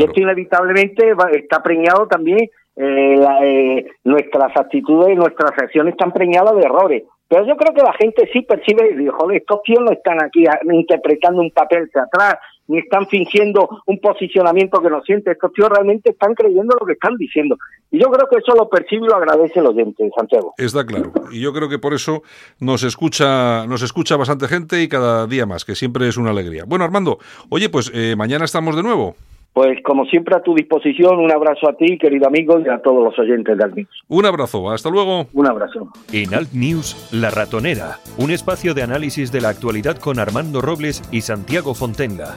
Y 0.00 0.08
esto 0.08 0.20
inevitablemente 0.20 1.14
está 1.34 1.62
preñado 1.62 2.08
también, 2.08 2.50
eh, 2.74 3.26
eh, 3.44 3.86
nuestras 4.02 4.56
actitudes 4.56 5.10
y 5.12 5.14
nuestras 5.14 5.52
acciones 5.52 5.92
están 5.92 6.12
preñadas 6.12 6.56
de 6.56 6.62
errores. 6.62 7.04
Pero 7.30 7.46
yo 7.46 7.56
creo 7.56 7.72
que 7.72 7.82
la 7.82 7.92
gente 7.92 8.28
sí 8.32 8.42
percibe 8.42 8.90
y 8.90 8.96
dice, 8.96 9.12
joder, 9.12 9.36
estos 9.36 9.62
tíos 9.62 9.78
no 9.84 9.92
están 9.92 10.20
aquí 10.20 10.44
interpretando 10.72 11.40
un 11.40 11.52
papel 11.52 11.88
teatral, 11.88 12.36
ni 12.66 12.78
están 12.78 13.06
fingiendo 13.06 13.68
un 13.86 14.00
posicionamiento 14.00 14.82
que 14.82 14.90
no 14.90 15.00
siente. 15.02 15.30
Estos 15.30 15.52
tíos 15.52 15.68
realmente 15.68 16.10
están 16.10 16.34
creyendo 16.34 16.76
lo 16.80 16.84
que 16.84 16.94
están 16.94 17.16
diciendo. 17.16 17.56
Y 17.92 18.00
yo 18.00 18.10
creo 18.10 18.28
que 18.28 18.38
eso 18.38 18.52
lo 18.56 18.68
percibe 18.68 19.06
y 19.06 19.08
lo 19.08 19.14
agradece 19.14 19.60
el 19.60 19.66
oyente, 19.66 20.10
Santiago. 20.16 20.54
Está 20.58 20.84
claro. 20.84 21.12
Y 21.30 21.40
yo 21.40 21.52
creo 21.52 21.68
que 21.68 21.78
por 21.78 21.94
eso 21.94 22.24
nos 22.58 22.82
escucha, 22.82 23.64
nos 23.68 23.82
escucha 23.82 24.16
bastante 24.16 24.48
gente 24.48 24.82
y 24.82 24.88
cada 24.88 25.28
día 25.28 25.46
más, 25.46 25.64
que 25.64 25.76
siempre 25.76 26.08
es 26.08 26.16
una 26.16 26.30
alegría. 26.30 26.64
Bueno, 26.66 26.84
Armando, 26.84 27.20
oye, 27.48 27.68
pues 27.68 27.92
eh, 27.94 28.16
mañana 28.16 28.44
estamos 28.44 28.74
de 28.74 28.82
nuevo. 28.82 29.14
Pues 29.52 29.78
como 29.84 30.04
siempre 30.04 30.36
a 30.36 30.42
tu 30.42 30.54
disposición, 30.54 31.18
un 31.18 31.32
abrazo 31.32 31.68
a 31.68 31.74
ti, 31.74 31.98
querido 31.98 32.28
amigo, 32.28 32.60
y 32.60 32.68
a 32.68 32.78
todos 32.78 33.02
los 33.02 33.18
oyentes 33.18 33.58
de 33.58 33.64
Alt 33.64 33.74
News. 33.74 34.04
Un 34.08 34.24
abrazo, 34.24 34.70
hasta 34.70 34.90
luego. 34.90 35.26
Un 35.32 35.46
abrazo. 35.46 35.88
En 36.12 36.34
Alt 36.34 36.52
News, 36.52 37.08
La 37.12 37.30
Ratonera, 37.30 37.98
un 38.16 38.30
espacio 38.30 38.74
de 38.74 38.82
análisis 38.82 39.32
de 39.32 39.40
la 39.40 39.48
actualidad 39.48 39.96
con 39.96 40.18
Armando 40.18 40.60
Robles 40.60 41.02
y 41.10 41.22
Santiago 41.22 41.74
Fontenga. 41.74 42.36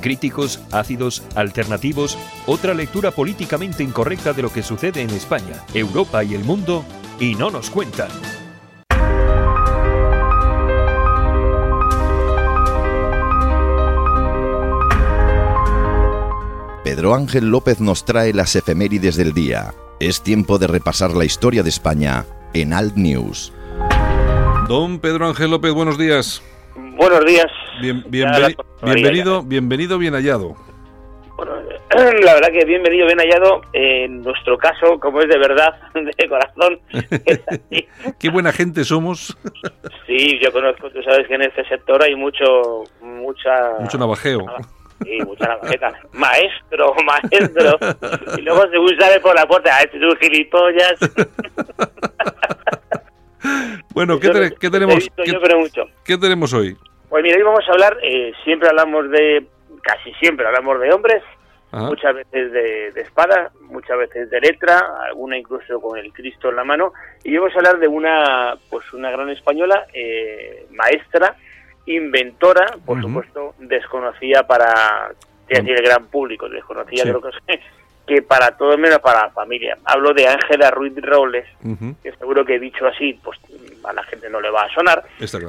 Críticos, 0.00 0.66
ácidos, 0.72 1.22
alternativos, 1.36 2.18
otra 2.46 2.74
lectura 2.74 3.12
políticamente 3.12 3.84
incorrecta 3.84 4.32
de 4.32 4.42
lo 4.42 4.52
que 4.52 4.62
sucede 4.62 5.02
en 5.02 5.10
España, 5.10 5.62
Europa 5.74 6.24
y 6.24 6.34
el 6.34 6.44
mundo, 6.44 6.82
y 7.20 7.34
no 7.34 7.50
nos 7.50 7.70
cuentan. 7.70 8.08
Pedro 16.94 17.14
Ángel 17.14 17.50
López 17.50 17.80
nos 17.80 18.04
trae 18.04 18.34
las 18.34 18.54
efemérides 18.54 19.16
del 19.16 19.32
día. 19.32 19.72
Es 19.98 20.22
tiempo 20.22 20.58
de 20.58 20.66
repasar 20.66 21.12
la 21.12 21.24
historia 21.24 21.62
de 21.62 21.70
España 21.70 22.26
en 22.52 22.74
Alt 22.74 22.96
News. 22.96 23.50
Don 24.68 25.00
Pedro 25.00 25.26
Ángel 25.26 25.52
López, 25.52 25.72
buenos 25.72 25.96
días. 25.96 26.42
Buenos 26.76 27.24
días. 27.24 27.46
bienvenido, 28.10 29.42
bienvenido, 29.42 29.96
bien 29.96 30.12
hallado. 30.12 30.54
Bueno, 31.38 31.52
la 32.24 32.34
verdad 32.34 32.52
que 32.52 32.66
bienvenido, 32.66 33.06
bien 33.06 33.20
hallado. 33.20 33.62
En 33.72 34.20
nuestro 34.20 34.58
caso, 34.58 35.00
como 35.00 35.22
es 35.22 35.30
de 35.30 35.38
verdad, 35.38 35.74
de 35.94 36.28
corazón. 36.28 36.78
Qué 38.18 38.28
buena 38.28 38.52
gente 38.52 38.84
somos. 38.84 39.34
sí, 40.06 40.38
yo 40.44 40.52
conozco, 40.52 40.90
tú 40.90 41.02
sabes 41.02 41.26
que 41.26 41.36
en 41.36 41.42
este 41.44 41.66
sector 41.70 42.02
hay 42.02 42.14
mucho, 42.16 42.84
mucha... 43.00 43.78
Mucho 43.80 43.96
navajeo. 43.96 44.44
Sí, 45.04 45.18
mucha 45.24 45.48
navajeta. 45.48 45.92
Maestro, 46.12 46.94
maestro. 47.04 47.78
Y 48.36 48.42
luego 48.42 48.62
se 48.62 49.00
sale 49.00 49.20
por 49.20 49.34
la 49.34 49.46
puerta, 49.46 49.76
¡ay, 49.76 49.86
tú 49.92 50.14
gilipollas! 50.20 50.94
bueno, 53.94 54.18
¿qué, 54.18 54.30
tenemos? 54.70 55.08
¿qué, 56.04 56.18
tenemos 56.18 56.52
hoy? 56.52 56.76
Pues 57.08 57.22
mira, 57.22 57.36
hoy 57.36 57.42
vamos 57.42 57.64
a 57.68 57.72
hablar, 57.72 57.96
eh, 58.02 58.32
siempre 58.44 58.68
hablamos 58.68 59.10
de, 59.10 59.46
casi 59.82 60.12
siempre 60.14 60.46
hablamos 60.46 60.80
de 60.80 60.92
hombres, 60.92 61.22
muchas 61.72 62.14
veces 62.14 62.52
de, 62.52 63.00
espada, 63.00 63.50
muchas 63.62 63.98
veces 63.98 64.30
de 64.30 64.40
letra, 64.40 64.80
alguna 65.06 65.38
incluso 65.38 65.80
con 65.80 65.98
el 65.98 66.12
Cristo 66.12 66.50
en 66.50 66.56
la 66.56 66.64
mano, 66.64 66.92
y 67.24 67.36
vamos 67.36 67.54
a 67.54 67.58
hablar 67.58 67.78
de 67.78 67.88
una, 67.88 68.54
pues 68.70 68.92
una 68.92 69.10
gran 69.10 69.30
española, 69.30 69.86
eh, 69.92 70.66
maestra, 70.70 71.36
inventora, 71.86 72.66
por 72.84 73.00
supuesto, 73.00 73.54
desconocida 73.58 74.46
para 74.46 75.12
decir, 75.48 75.70
el 75.70 75.82
gran 75.82 76.06
público, 76.06 76.48
desconocida 76.48 77.02
creo 77.02 77.20
que, 77.20 77.60
que 78.06 78.22
para 78.22 78.56
todo 78.56 78.76
menos 78.78 78.98
para 78.98 79.22
la 79.22 79.30
familia. 79.30 79.76
Hablo 79.84 80.12
de 80.12 80.28
Ángela 80.28 80.70
Ruiz 80.70 80.94
Robles, 80.96 81.46
que 82.02 82.12
seguro 82.12 82.44
que 82.44 82.56
he 82.56 82.60
dicho 82.60 82.86
así, 82.86 83.18
pues 83.22 83.38
a 83.84 83.92
la 83.92 84.02
gente 84.04 84.28
no 84.30 84.40
le 84.40 84.50
va 84.50 84.64
a 84.64 84.74
sonar. 84.74 85.04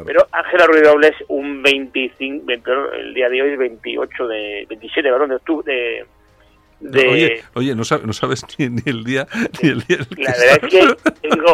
Pero 0.06 0.28
Ángela 0.32 0.66
Ruiz 0.68 0.84
Robles, 0.84 1.16
un 1.28 1.62
25, 1.62 2.52
el 2.94 3.14
día 3.14 3.30
de 3.30 3.42
hoy 3.42 3.52
es 3.52 3.60
28 3.60 4.28
de, 4.28 4.66
27, 4.70 5.10
perdón, 5.10 5.30
de 5.30 5.36
octubre, 5.36 5.74
de, 5.74 6.06
Oye, 6.92 7.44
oye 7.54 7.76
no, 7.76 7.84
sabes, 7.84 8.06
no 8.06 8.14
sabes 8.14 8.44
ni, 8.58 8.82
el 8.86 9.04
día 9.04 9.28
ni 9.62 9.70
el 9.70 9.82
día. 9.82 9.98
la 10.18 10.32
verdad 10.32 10.60
es 10.62 10.70
que 10.70 11.30
tengo, 11.30 11.54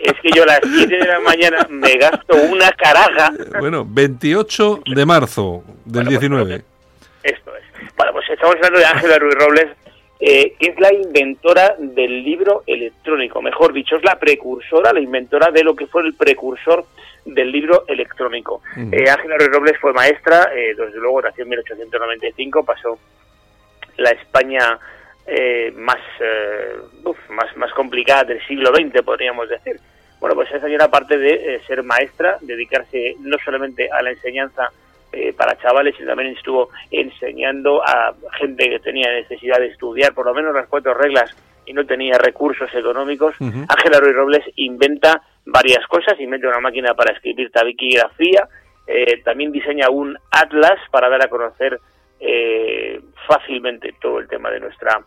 es 0.00 0.20
que 0.20 0.30
yo 0.34 0.42
a 0.44 0.46
las 0.46 0.60
7 0.62 0.96
de 0.96 1.06
la 1.06 1.20
mañana 1.20 1.66
me 1.70 1.96
gasto 1.96 2.36
una 2.36 2.70
caraja. 2.72 3.32
Bueno, 3.58 3.86
28 3.88 4.82
de 4.94 5.06
marzo 5.06 5.64
del 5.84 6.06
19. 6.06 6.44
Pues, 6.44 7.34
esto 7.34 7.56
es. 7.56 7.94
Bueno, 7.96 8.12
pues 8.12 8.28
estamos 8.30 8.56
hablando 8.56 8.78
de 8.78 8.86
Ángela 8.86 9.18
Ruiz 9.18 9.34
Robles, 9.34 9.66
eh, 10.20 10.54
que 10.58 10.70
es 10.70 10.80
la 10.80 10.92
inventora 10.92 11.74
del 11.78 12.22
libro 12.22 12.62
electrónico, 12.66 13.42
mejor 13.42 13.72
dicho, 13.72 13.96
es 13.96 14.04
la 14.04 14.18
precursora, 14.18 14.92
la 14.92 15.00
inventora 15.00 15.50
de 15.50 15.64
lo 15.64 15.74
que 15.74 15.86
fue 15.86 16.02
el 16.02 16.14
precursor 16.14 16.84
del 17.24 17.50
libro 17.50 17.84
electrónico. 17.88 18.62
Eh, 18.76 19.08
Ángela 19.08 19.36
Ruiz 19.36 19.50
Robles 19.50 19.78
fue 19.80 19.92
maestra, 19.92 20.50
eh, 20.54 20.74
desde 20.76 20.98
luego 20.98 21.22
nació 21.22 21.44
en 21.44 21.50
1895, 21.50 22.64
pasó 22.64 22.98
la 24.02 24.10
España 24.10 24.78
más, 25.76 26.00
más, 27.30 27.56
más 27.56 27.72
complicada 27.74 28.24
del 28.24 28.44
siglo 28.46 28.70
XX, 28.74 29.02
podríamos 29.02 29.48
decir. 29.48 29.80
Bueno, 30.20 30.34
pues 30.36 30.50
esa 30.50 30.60
señora, 30.60 30.86
aparte 30.86 31.16
de 31.16 31.60
ser 31.66 31.82
maestra, 31.82 32.38
dedicarse 32.40 33.16
no 33.20 33.36
solamente 33.44 33.88
a 33.90 34.02
la 34.02 34.10
enseñanza 34.10 34.70
eh, 35.14 35.34
para 35.34 35.58
chavales 35.58 35.94
y 36.00 36.06
también 36.06 36.34
estuvo 36.34 36.70
enseñando 36.90 37.82
a 37.86 38.14
gente 38.38 38.70
que 38.70 38.78
tenía 38.78 39.10
necesidad 39.12 39.58
de 39.58 39.66
estudiar 39.66 40.14
por 40.14 40.24
lo 40.24 40.32
menos 40.32 40.54
las 40.54 40.66
cuatro 40.68 40.94
reglas 40.94 41.30
y 41.66 41.74
no 41.74 41.84
tenía 41.84 42.16
recursos 42.16 42.74
económicos. 42.74 43.34
Ángela 43.38 44.00
Ruiz 44.00 44.14
Robles 44.14 44.44
inventa 44.56 45.20
varias 45.44 45.86
cosas, 45.86 46.18
inventa 46.18 46.48
una 46.48 46.60
máquina 46.60 46.94
para 46.94 47.12
escribir 47.12 47.50
tabiquigrafía, 47.50 48.48
eh, 48.86 49.20
también 49.22 49.52
diseña 49.52 49.90
un 49.90 50.16
atlas 50.30 50.78
para 50.90 51.10
dar 51.10 51.22
a 51.22 51.28
conocer 51.28 51.78
eh, 52.24 53.00
fácilmente 53.26 53.94
todo 54.00 54.20
el 54.20 54.28
tema 54.28 54.50
de 54.50 54.60
nuestra 54.60 55.02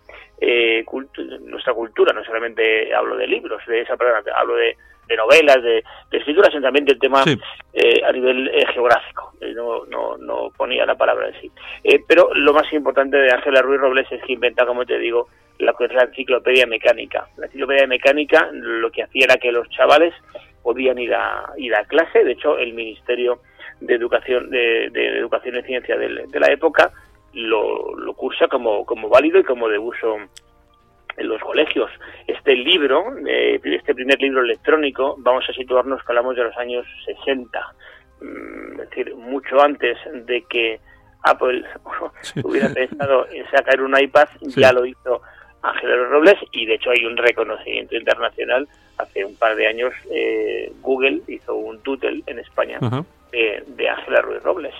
nuestra 1.42 1.74
cultura. 1.74 2.14
No 2.14 2.24
solamente 2.24 2.94
hablo 2.94 3.16
de 3.16 3.26
libros, 3.26 3.62
de 3.68 3.82
esa 3.82 3.96
palabra, 3.96 4.22
hablo 4.36 4.56
de 4.56 4.76
de 5.08 5.16
novelas, 5.16 5.62
de, 5.62 5.84
escritura, 6.12 6.50
sino 6.50 6.62
también 6.62 6.86
del 6.86 7.00
tema 7.00 7.24
eh, 7.74 8.02
a 8.04 8.12
nivel 8.12 8.48
eh, 8.48 8.66
geográfico. 8.74 9.34
Eh, 9.42 9.54
no, 9.54 9.86
no, 9.86 10.18
no, 10.18 10.52
ponía 10.56 10.86
la 10.86 10.96
palabra 10.96 11.28
en 11.28 11.42
sí. 11.42 11.52
pero 12.08 12.34
lo 12.34 12.54
más 12.54 12.72
importante 12.74 13.18
de 13.18 13.32
Ángela 13.32 13.62
Ruiz 13.62 13.80
Robles 13.80 14.12
es 14.12 14.22
que 14.24 14.34
inventa, 14.34 14.66
como 14.66 14.86
te 14.86 14.98
digo, 14.98 15.28
la, 15.60 15.76
la 15.80 16.04
enciclopedia 16.04 16.66
mecánica. 16.66 17.28
La 17.38 17.46
enciclopedia 17.46 17.88
mecánica 17.88 18.50
lo 18.52 18.90
que 18.92 19.04
hacía 19.04 19.26
era 19.26 19.38
que 19.38 19.52
los 19.52 19.70
chavales 19.70 20.14
podían 20.64 20.98
ir 20.98 21.14
a, 21.14 21.46
ir 21.58 21.76
a 21.76 21.86
clase. 21.86 22.24
De 22.24 22.32
hecho, 22.32 22.58
el 22.58 22.74
Ministerio 22.74 23.42
de 23.80 23.94
Educación, 23.94 24.50
de, 24.50 24.86
Educación 25.20 25.58
y 25.58 25.64
Ciencia 25.64 25.98
de, 25.98 26.26
de 26.28 26.40
la 26.40 26.52
época 26.52 26.92
lo, 27.36 27.96
lo 27.96 28.14
cursa 28.14 28.48
como, 28.48 28.86
como 28.86 29.10
válido 29.10 29.40
y 29.40 29.44
como 29.44 29.68
de 29.68 29.78
uso 29.78 30.18
en 31.18 31.28
los 31.28 31.42
colegios. 31.42 31.92
Este 32.28 32.56
libro, 32.56 33.06
eh, 33.28 33.60
este 33.64 33.94
primer 33.94 34.20
libro 34.22 34.42
electrónico, 34.42 35.16
vamos 35.20 35.46
a 35.50 35.54
situarnos, 35.54 36.04
que 36.04 36.12
hablamos 36.12 36.36
de 36.36 36.44
los 36.44 36.58
años 36.58 36.86
60, 37.06 37.60
mm, 38.22 38.82
es 38.82 38.90
decir, 38.90 39.16
mucho 39.16 39.62
antes 39.62 39.98
de 40.26 40.42
que 40.44 40.80
Apple 41.24 41.64
hubiera 42.44 42.70
pensado 42.70 43.28
en 43.32 43.50
sacar 43.50 43.82
un 43.82 43.98
iPad, 43.98 44.28
ya 44.42 44.72
lo 44.72 44.86
hizo 44.86 45.22
Ángel 45.62 46.10
Robles 46.10 46.36
y 46.52 46.66
de 46.66 46.76
hecho 46.76 46.92
hay 46.92 47.06
un 47.06 47.18
reconocimiento 47.18 47.96
internacional. 47.96 48.68
Hace 48.98 49.26
un 49.26 49.36
par 49.36 49.56
de 49.58 49.68
años 49.68 49.94
eh, 50.10 50.72
Google 50.82 51.22
hizo 51.28 51.56
un 51.56 51.82
tutel 51.82 52.24
en 52.28 52.40
España 52.40 52.80
de, 52.80 53.04
de 53.68 53.90
Ángela 53.90 54.22
Ruiz 54.22 54.42
Robles. 54.44 54.74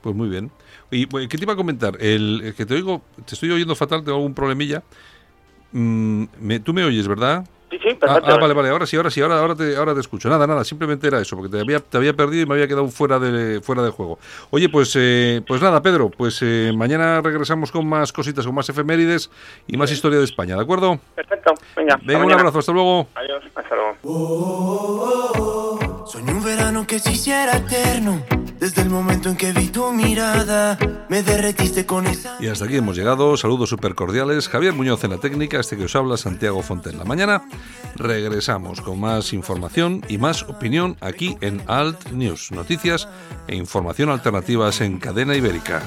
Pues 0.00 0.14
muy 0.14 0.28
bien. 0.28 0.50
¿Y 0.90 1.06
qué 1.06 1.36
te 1.36 1.44
iba 1.44 1.54
a 1.54 1.56
comentar? 1.56 1.96
El, 2.00 2.54
que 2.56 2.64
te 2.64 2.74
oigo, 2.74 3.02
te 3.26 3.34
estoy 3.34 3.50
oyendo 3.50 3.74
fatal, 3.74 4.04
tengo 4.04 4.18
algún 4.18 4.34
problemilla. 4.34 4.82
Mm, 5.72 6.24
me, 6.40 6.60
tú 6.60 6.72
me 6.72 6.84
oyes, 6.84 7.08
¿verdad? 7.08 7.44
Sí, 7.70 7.78
sí, 7.82 7.98
ah, 8.02 8.20
ah, 8.22 8.36
vale, 8.40 8.54
vale, 8.54 8.68
ahora 8.68 8.86
sí, 8.86 8.96
ahora 8.96 9.10
sí, 9.10 9.20
ahora, 9.20 9.40
ahora, 9.40 9.56
te, 9.56 9.76
ahora 9.76 9.92
te 9.92 9.98
escucho. 9.98 10.28
Nada, 10.28 10.46
nada, 10.46 10.62
simplemente 10.62 11.08
era 11.08 11.20
eso, 11.20 11.34
porque 11.36 11.50
te 11.50 11.60
había, 11.60 11.80
te 11.80 11.96
había 11.96 12.14
perdido 12.14 12.44
y 12.44 12.46
me 12.46 12.54
había 12.54 12.68
quedado 12.68 12.86
fuera 12.86 13.18
de, 13.18 13.60
fuera 13.60 13.82
de 13.82 13.90
juego. 13.90 14.20
Oye, 14.50 14.68
pues, 14.68 14.94
eh, 14.96 15.42
pues 15.44 15.60
nada, 15.60 15.82
Pedro, 15.82 16.08
pues 16.08 16.38
eh, 16.42 16.72
mañana 16.76 17.20
regresamos 17.20 17.72
con 17.72 17.88
más 17.88 18.12
cositas, 18.12 18.46
con 18.46 18.54
más 18.54 18.68
efemérides 18.68 19.32
y 19.66 19.76
más 19.76 19.90
historia 19.90 20.18
de 20.18 20.24
España, 20.24 20.54
¿de 20.54 20.62
acuerdo? 20.62 21.00
Perfecto, 21.16 21.54
venga. 21.74 21.98
Venga, 22.04 22.24
un 22.24 22.32
abrazo, 22.32 22.60
hasta 22.60 22.70
luego. 22.72 23.08
Adiós, 23.16 23.42
hasta 23.56 23.74
luego. 23.74 23.96
Oh, 26.08 26.18
un 26.18 26.44
verano 26.44 26.86
que 26.86 27.00
se 27.00 27.12
hiciera 27.12 27.56
eterno 27.56 28.22
desde 28.60 28.82
el 28.82 28.90
momento 28.90 29.28
en 29.28 29.36
que 29.36 29.52
vi 29.52 29.66
tu 29.68 29.92
mirada, 29.92 30.78
me 31.08 31.22
derretiste 31.22 31.84
con 31.84 32.06
esa. 32.06 32.36
Y 32.40 32.46
hasta 32.46 32.64
aquí 32.64 32.76
hemos 32.76 32.96
llegado. 32.96 33.36
Saludos 33.36 33.68
súper 33.68 33.94
cordiales. 33.94 34.48
Javier 34.48 34.72
Muñoz 34.72 35.02
en 35.04 35.10
la 35.10 35.18
técnica, 35.18 35.58
este 35.58 35.76
que 35.76 35.84
os 35.84 35.96
habla, 35.96 36.16
Santiago 36.16 36.62
La 36.96 37.04
Mañana 37.04 37.42
regresamos 37.96 38.80
con 38.82 39.00
más 39.00 39.32
información 39.32 40.02
y 40.08 40.18
más 40.18 40.44
opinión 40.44 40.96
aquí 41.00 41.36
en 41.40 41.62
Alt 41.66 42.10
News. 42.10 42.52
Noticias 42.52 43.08
e 43.48 43.56
información 43.56 44.10
alternativas 44.10 44.80
en 44.80 44.98
cadena 44.98 45.34
ibérica. 45.34 45.82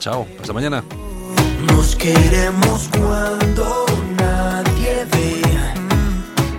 Chao, 0.00 0.26
hasta 0.40 0.52
mañana. 0.52 0.82
Nos 1.68 1.94
queremos 1.96 2.90
cuando 2.92 3.86
nadie 4.16 5.06
ve 5.12 5.45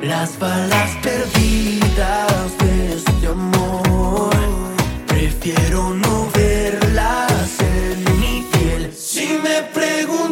las 0.07 0.39
balas 0.39 0.91
perdidas 1.03 2.57
de 2.59 2.93
este 2.93 3.27
amor. 3.27 4.37
Quiero 5.41 5.93
no 5.93 6.27
verlas 6.33 7.57
en 7.61 8.19
mi 8.19 8.45
piel. 8.51 8.91
Si 8.93 9.39
me 9.41 9.63
preguntan 9.73 10.26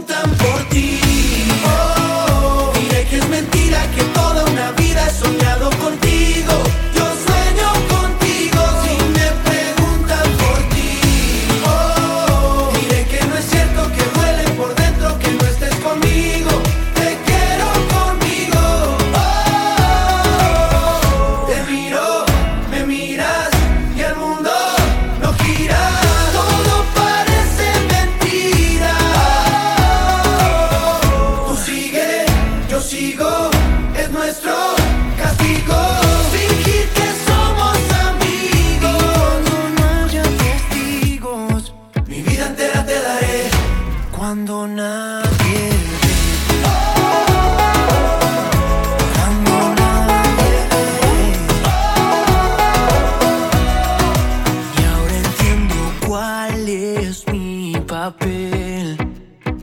cuando 44.26 44.68
nadie. 44.68 45.26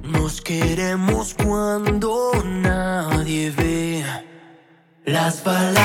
Nos 0.05 0.41
queremos 0.41 1.35
cuando 1.35 2.33
nadie 2.45 3.51
ve 3.51 4.05
las 5.05 5.43
balas 5.45 5.82